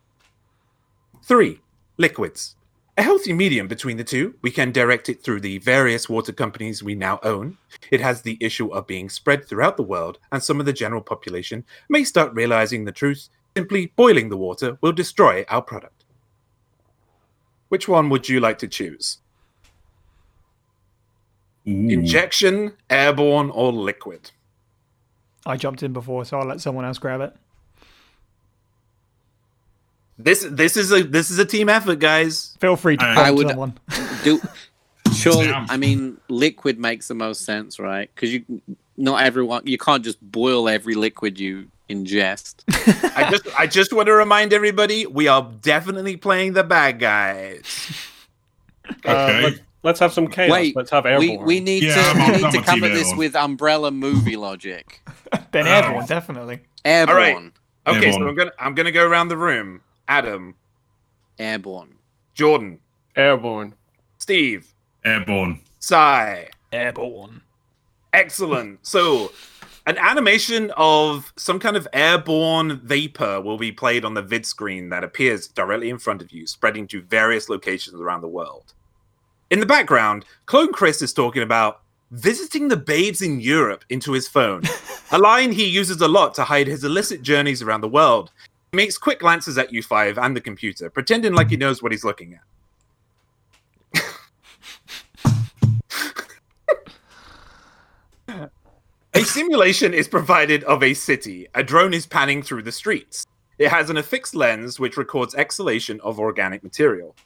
[1.24, 1.62] 3.
[1.98, 2.58] Liquids.
[2.98, 4.36] A healthy medium between the two.
[4.42, 7.58] We can direct it through the various water companies we now own.
[7.90, 11.02] It has the issue of being spread throughout the world, and some of the general
[11.02, 13.30] population may start realizing the truth.
[13.56, 16.04] Simply boiling the water will destroy our product.
[17.70, 19.20] Which one would you like to choose?
[21.68, 21.90] Ooh.
[21.90, 24.32] Injection, airborne, or liquid?
[25.46, 27.36] I jumped in before, so I'll let someone else grab it.
[30.18, 32.56] This this is a this is a team effort, guys.
[32.60, 33.80] Feel free to I- prompt I would- someone.
[34.24, 34.40] Do
[35.14, 35.46] surely?
[35.48, 35.66] Damn.
[35.70, 38.10] I mean, liquid makes the most sense, right?
[38.14, 38.62] Because you,
[38.98, 42.64] not everyone, you can't just boil every liquid you ingest.
[43.16, 48.08] I just I just want to remind everybody we are definitely playing the bad guys.
[48.88, 49.42] Uh, Okay.
[49.44, 50.52] let, let's have some chaos.
[50.52, 51.46] Wait, let's have we, airborne.
[51.46, 53.08] we need Yeah, to I'm we on- need I'm to on come team at this
[53.08, 53.18] airborne.
[53.18, 55.02] with umbrella movie logic.
[55.52, 56.62] then airborne, definitely.
[56.86, 57.52] Airborne, All right.
[57.98, 59.82] Okay, so I'm gonna I'm gonna go around the room.
[60.08, 60.56] Adam,
[61.40, 61.96] airborne.
[62.34, 62.80] Jordan,
[63.16, 63.76] airborne.
[64.18, 65.62] Steve, Airborne.
[65.80, 66.50] Cy.
[66.72, 67.42] Airborne.
[68.14, 68.86] Excellent.
[68.86, 69.32] So,
[69.88, 74.90] an animation of some kind of airborne vapor will be played on the vid screen
[74.90, 78.74] that appears directly in front of you, spreading to various locations around the world.
[79.52, 81.82] In the background, Clone Chris is talking about
[82.12, 84.64] visiting the babes in Europe into his phone,
[85.12, 88.32] a line he uses a lot to hide his illicit journeys around the world.
[88.72, 92.06] He makes quick glances at U5 and the computer, pretending like he knows what he's
[92.06, 92.40] looking
[93.94, 94.10] at.
[99.14, 101.46] A simulation is provided of a city.
[101.54, 103.26] A drone is panning through the streets.
[103.58, 107.18] It has an affixed lens which records exhalation of organic material.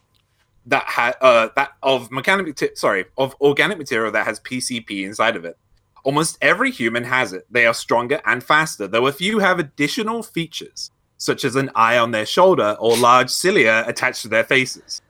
[0.67, 5.35] That ha- uh, that of mechanic mate- sorry of organic material that has PCP inside
[5.35, 5.57] of it.
[6.03, 7.45] Almost every human has it.
[7.49, 11.97] They are stronger and faster, though a few have additional features, such as an eye
[11.97, 15.01] on their shoulder or large cilia attached to their faces.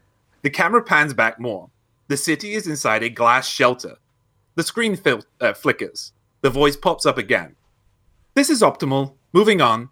[0.42, 1.70] The camera pans back more.
[2.08, 3.98] The city is inside a glass shelter.
[4.56, 6.14] The screen fil- uh, flickers.
[6.42, 7.56] The voice pops up again.
[8.36, 9.16] This is optimal.
[9.34, 9.90] Moving on.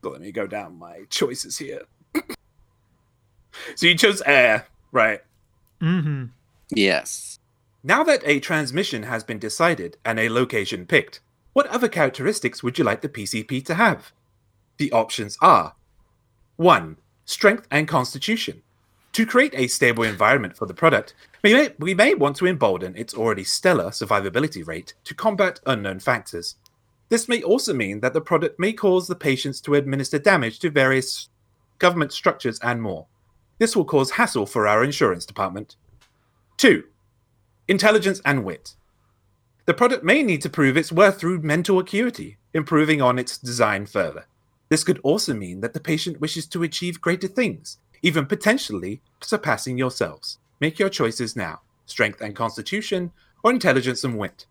[0.00, 1.82] But let me go down my choices here.
[3.74, 5.20] So you chose air, right?
[5.80, 6.26] Mm-hmm.
[6.70, 7.38] Yes.
[7.82, 11.20] Now that a transmission has been decided and a location picked,
[11.52, 14.12] what other characteristics would you like the PCP to have?
[14.76, 15.74] The options are
[16.56, 16.96] 1.
[17.24, 18.62] Strength and constitution.
[19.12, 22.96] To create a stable environment for the product, we may, we may want to embolden
[22.96, 26.56] its already stellar survivability rate to combat unknown factors.
[27.08, 30.70] This may also mean that the product may cause the patients to administer damage to
[30.70, 31.28] various
[31.78, 33.06] government structures and more.
[33.60, 35.76] This will cause hassle for our insurance department.
[36.56, 36.82] 2.
[37.68, 38.74] Intelligence and wit.
[39.66, 43.84] The product may need to prove its worth through mental acuity, improving on its design
[43.84, 44.24] further.
[44.70, 49.76] This could also mean that the patient wishes to achieve greater things, even potentially surpassing
[49.76, 50.38] yourselves.
[50.58, 53.10] Make your choices now strength and constitution,
[53.42, 54.46] or intelligence and wit.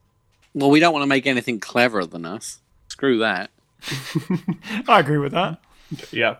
[0.53, 2.59] Well, we don't want to make anything cleverer than us.
[2.89, 3.49] Screw that.
[4.88, 5.61] I agree with that.
[6.11, 6.35] Yeah.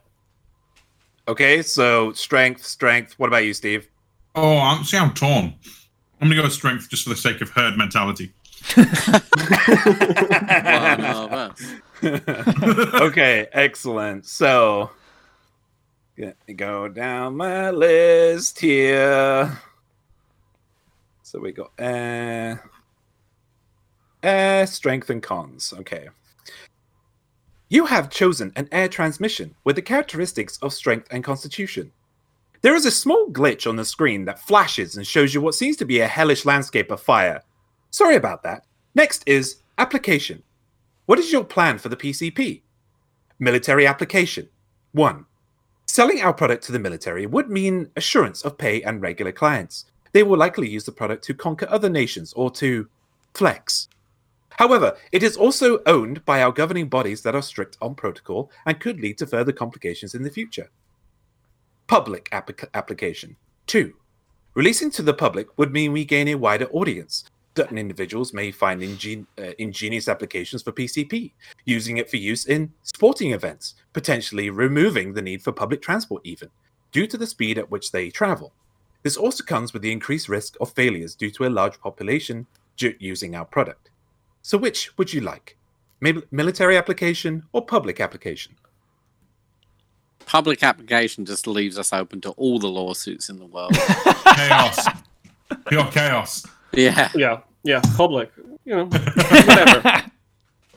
[1.30, 3.14] Okay, so strength, strength.
[3.20, 3.88] What about you, Steve?
[4.34, 5.54] Oh, I'm see, I'm torn.
[6.20, 8.34] I'm gonna go with strength just for the sake of herd mentality.
[8.74, 8.90] One
[13.04, 14.26] okay, excellent.
[14.26, 14.90] So,
[16.18, 19.56] let me go down my list here.
[21.22, 22.56] So we got uh,
[24.24, 25.76] air, strength, and cons.
[25.78, 26.10] Okay.
[27.72, 31.92] You have chosen an air transmission with the characteristics of strength and constitution.
[32.62, 35.78] There is a small glitch on the screen that flashes and shows you what seems
[35.78, 37.44] to be a hellish landscape of fire.
[37.92, 38.66] Sorry about that.
[38.96, 40.42] Next is application.
[41.06, 42.64] What is your plan for the PCP?
[43.38, 44.50] Military application.
[44.94, 45.26] 1.
[45.86, 49.86] Selling our product to the military would mean assurance of pay and regular clients.
[50.12, 52.90] They will likely use the product to conquer other nations or to
[53.36, 53.90] flex.
[54.60, 58.78] However, it is also owned by our governing bodies that are strict on protocol and
[58.78, 60.70] could lead to further complications in the future.
[61.88, 63.38] Public applic- application.
[63.68, 63.94] 2.
[64.56, 67.24] Releasing to the public would mean we gain a wider audience.
[67.56, 71.32] Certain individuals may find ingen- uh, ingenious applications for PCP,
[71.64, 76.50] using it for use in sporting events, potentially removing the need for public transport, even,
[76.92, 78.52] due to the speed at which they travel.
[79.04, 82.46] This also comes with the increased risk of failures due to a large population
[83.00, 83.89] using our product.
[84.42, 85.58] So, which would you like?
[86.32, 88.56] Military application or public application?
[90.26, 93.74] Public application just leaves us open to all the lawsuits in the world.
[94.36, 94.88] Chaos.
[95.68, 96.46] Pure chaos.
[96.74, 97.10] yeah.
[97.16, 97.40] Yeah.
[97.64, 97.82] Yeah.
[97.98, 98.32] Public.
[98.66, 100.04] You know, whatever.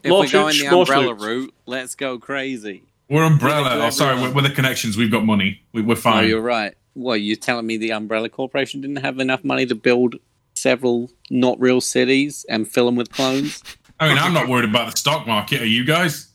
[0.03, 1.23] If we're going the umbrella lawsuits.
[1.23, 2.83] route, let's go crazy.
[3.09, 3.75] We're umbrella.
[3.75, 4.35] Really Oh, sorry, everyone.
[4.35, 4.97] we're, we're the connections.
[4.97, 5.61] We've got money.
[5.73, 6.25] We, we're oh, fine.
[6.25, 6.75] Oh, you're right.
[6.95, 10.17] Well, you're telling me the Umbrella Corporation didn't have enough money to build
[10.63, 13.63] several not real cities and fill them with clones?
[14.01, 15.61] I mean, I'm not worried about the stock market.
[15.61, 16.29] Are you guys?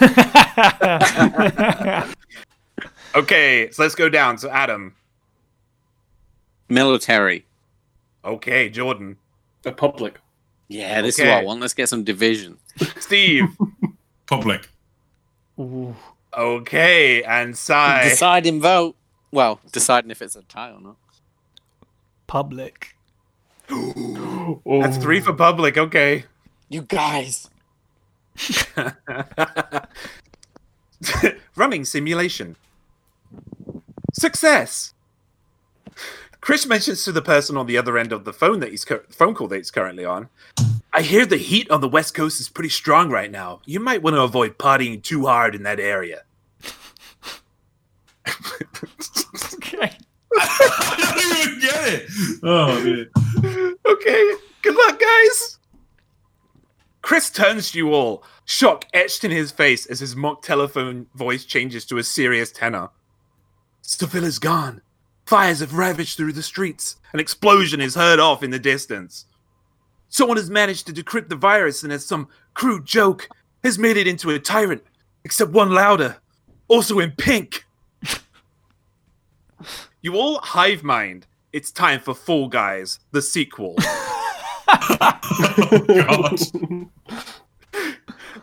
[3.14, 4.38] Okay, so let's go down.
[4.38, 4.96] So, Adam.
[6.68, 7.46] Military.
[8.24, 9.18] Okay, Jordan.
[9.64, 10.18] A public.
[10.66, 11.60] Yeah, this is what I want.
[11.60, 12.58] Let's get some division.
[12.98, 13.44] Steve.
[14.26, 14.68] Public.
[15.60, 15.94] Ooh.
[16.36, 18.08] okay, and Cy.
[18.08, 18.96] Deciding vote.
[19.30, 20.96] Well, deciding if it's a tie or not.
[22.26, 22.96] Public.
[23.68, 25.76] That's three for public.
[25.78, 26.24] Okay.
[26.68, 27.48] You guys.
[31.56, 32.56] Running simulation.
[34.12, 34.94] Success.
[36.40, 39.04] Chris mentions to the person on the other end of the phone that he's cur-
[39.08, 40.28] phone call that he's currently on.
[40.92, 43.60] I hear the heat on the west coast is pretty strong right now.
[43.64, 46.22] You might want to avoid partying too hard in that area.
[49.56, 49.92] Okay.
[50.38, 52.10] I don't even get it.
[52.42, 53.76] Oh, man.
[53.86, 54.32] okay,
[54.62, 55.58] good luck, guys.
[57.02, 61.44] Chris turns to you all, shock etched in his face as his mock telephone voice
[61.44, 62.88] changes to a serious tenor.
[63.82, 64.80] Stavilla's gone.
[65.26, 66.96] Fires have ravaged through the streets.
[67.12, 69.26] An explosion is heard off in the distance.
[70.08, 73.28] Someone has managed to decrypt the virus and, as some crude joke,
[73.62, 74.82] has made it into a tyrant,
[75.24, 76.16] except one louder,
[76.68, 77.64] also in pink.
[80.04, 81.26] You all hive mind.
[81.54, 83.76] It's time for Fall Guys, the sequel.
[84.66, 86.40] Oh, God.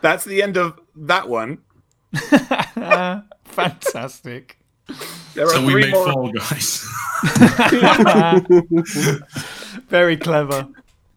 [0.00, 1.58] That's the end of that one.
[3.44, 4.56] Fantastic.
[5.34, 6.12] There are So we three made more.
[6.12, 6.88] Fall Guys.
[9.88, 10.68] Very clever.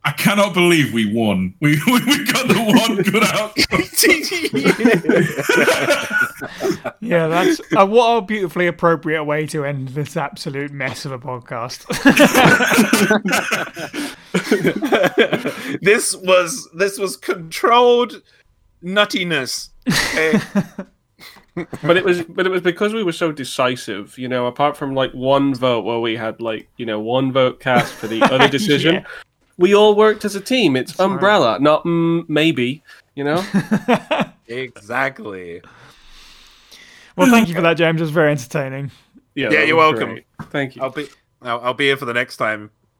[0.05, 1.55] I cannot believe we won.
[1.61, 3.81] We, we, we got the one good outcome.
[7.01, 11.19] Yeah, that's uh, what a beautifully appropriate way to end this absolute mess of a
[11.19, 11.85] podcast.
[15.81, 18.21] this was this was controlled
[18.83, 19.69] nuttiness.
[19.89, 20.39] Okay?
[21.83, 24.93] but it was but it was because we were so decisive you know apart from
[24.93, 28.47] like one vote where we had like you know one vote cast for the other
[28.49, 29.05] decision Yeah.
[29.57, 31.05] We all worked as a team it's right.
[31.05, 32.83] umbrella not mm, maybe
[33.15, 33.43] you know
[34.47, 35.61] exactly.
[37.15, 37.99] well, thank you for that, James.
[38.01, 38.91] It was very entertaining.
[39.35, 40.11] yeah, Yeah, you're welcome.
[40.11, 40.25] great.
[40.49, 41.07] thank you I'll be
[41.41, 42.71] I'll, I'll be here for the next time.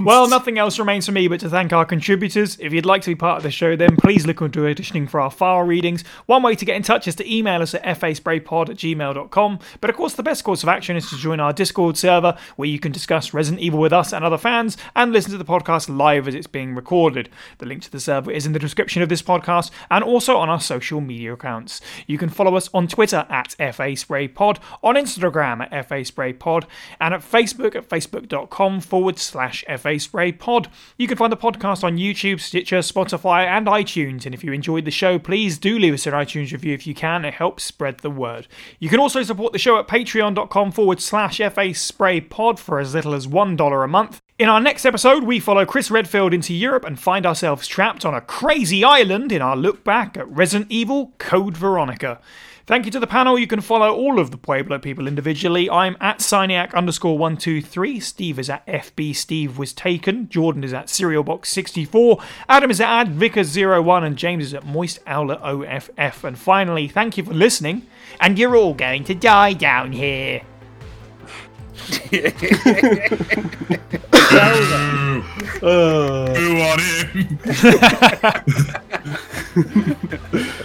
[0.00, 2.56] Well, nothing else remains for me but to thank our contributors.
[2.60, 5.20] If you'd like to be part of the show, then please look into auditioning for
[5.20, 6.04] our file readings.
[6.26, 9.58] One way to get in touch is to email us at faspraypod at gmail.com.
[9.80, 12.68] But of course, the best course of action is to join our Discord server where
[12.68, 15.94] you can discuss Resident Evil with us and other fans and listen to the podcast
[15.94, 17.28] live as it's being recorded.
[17.58, 20.48] The link to the server is in the description of this podcast and also on
[20.48, 21.80] our social media accounts.
[22.06, 26.64] You can follow us on Twitter at faspraypod, on Instagram at faspraypod,
[27.00, 30.66] and at Facebook at facebook.com forward slash faspraypod.
[30.96, 34.26] You can find the podcast on YouTube, Stitcher, Spotify, and iTunes.
[34.26, 36.94] And if you enjoyed the show, please do leave us an iTunes review if you
[36.94, 37.24] can.
[37.24, 38.46] It helps spread the word.
[38.78, 42.94] You can also support the show at patreon.com forward slash FA Spray Pod for as
[42.94, 44.20] little as $1 a month.
[44.38, 48.14] In our next episode, we follow Chris Redfield into Europe and find ourselves trapped on
[48.14, 52.20] a crazy island in our look back at Resident Evil Code Veronica.
[52.68, 53.38] Thank you to the panel.
[53.38, 55.70] You can follow all of the Pueblo people individually.
[55.70, 57.98] I'm at Cyniac underscore 123.
[57.98, 60.28] Steve is at FB Steve was taken.
[60.28, 62.22] Jordan is at Cerealbox64.
[62.46, 64.04] Adam is at AdVickers01.
[64.04, 66.24] And James is at Moist Owler OFF.
[66.24, 67.86] And finally, thank you for listening.
[68.20, 70.42] And you're all going to die down here.
[75.60, 75.70] Who
[76.60, 77.38] on him?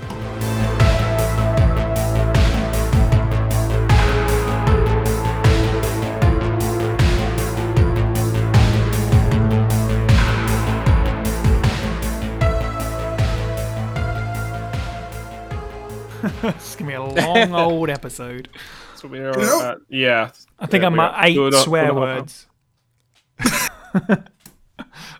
[16.23, 18.49] It's going to be a long old episode.
[18.95, 21.93] So we are know- at, yeah I think Yeah, I'm at eight we're not- swear
[21.93, 22.47] we're words.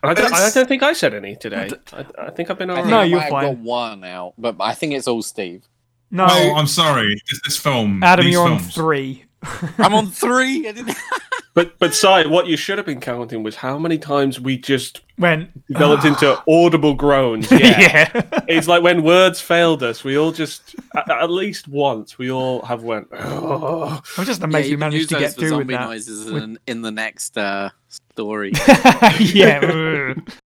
[0.02, 2.74] I don't, I don't think I said any today I, I think I've been I
[2.76, 5.66] alright No, you're might have got one out, but I think it's all Steve.
[6.10, 7.20] No, Oh, I'm sorry.
[7.28, 8.02] It's this film.
[8.02, 9.24] Adam, these you're on three.
[9.78, 10.66] I'm on three.
[11.56, 14.40] I didn't- But but Cy, what you should have been counting was how many times
[14.40, 17.48] we just When developed into audible groans.
[17.52, 17.80] Yeah.
[17.80, 18.40] yeah.
[18.48, 22.62] It's like when words failed us, we all just at, at least once we all
[22.62, 23.06] have went.
[23.12, 24.00] Oh.
[24.18, 25.86] I'm just Yeah, amazed you we managed to get through with zombie that.
[25.86, 28.52] noises in, in the next uh, story.
[29.20, 30.14] yeah.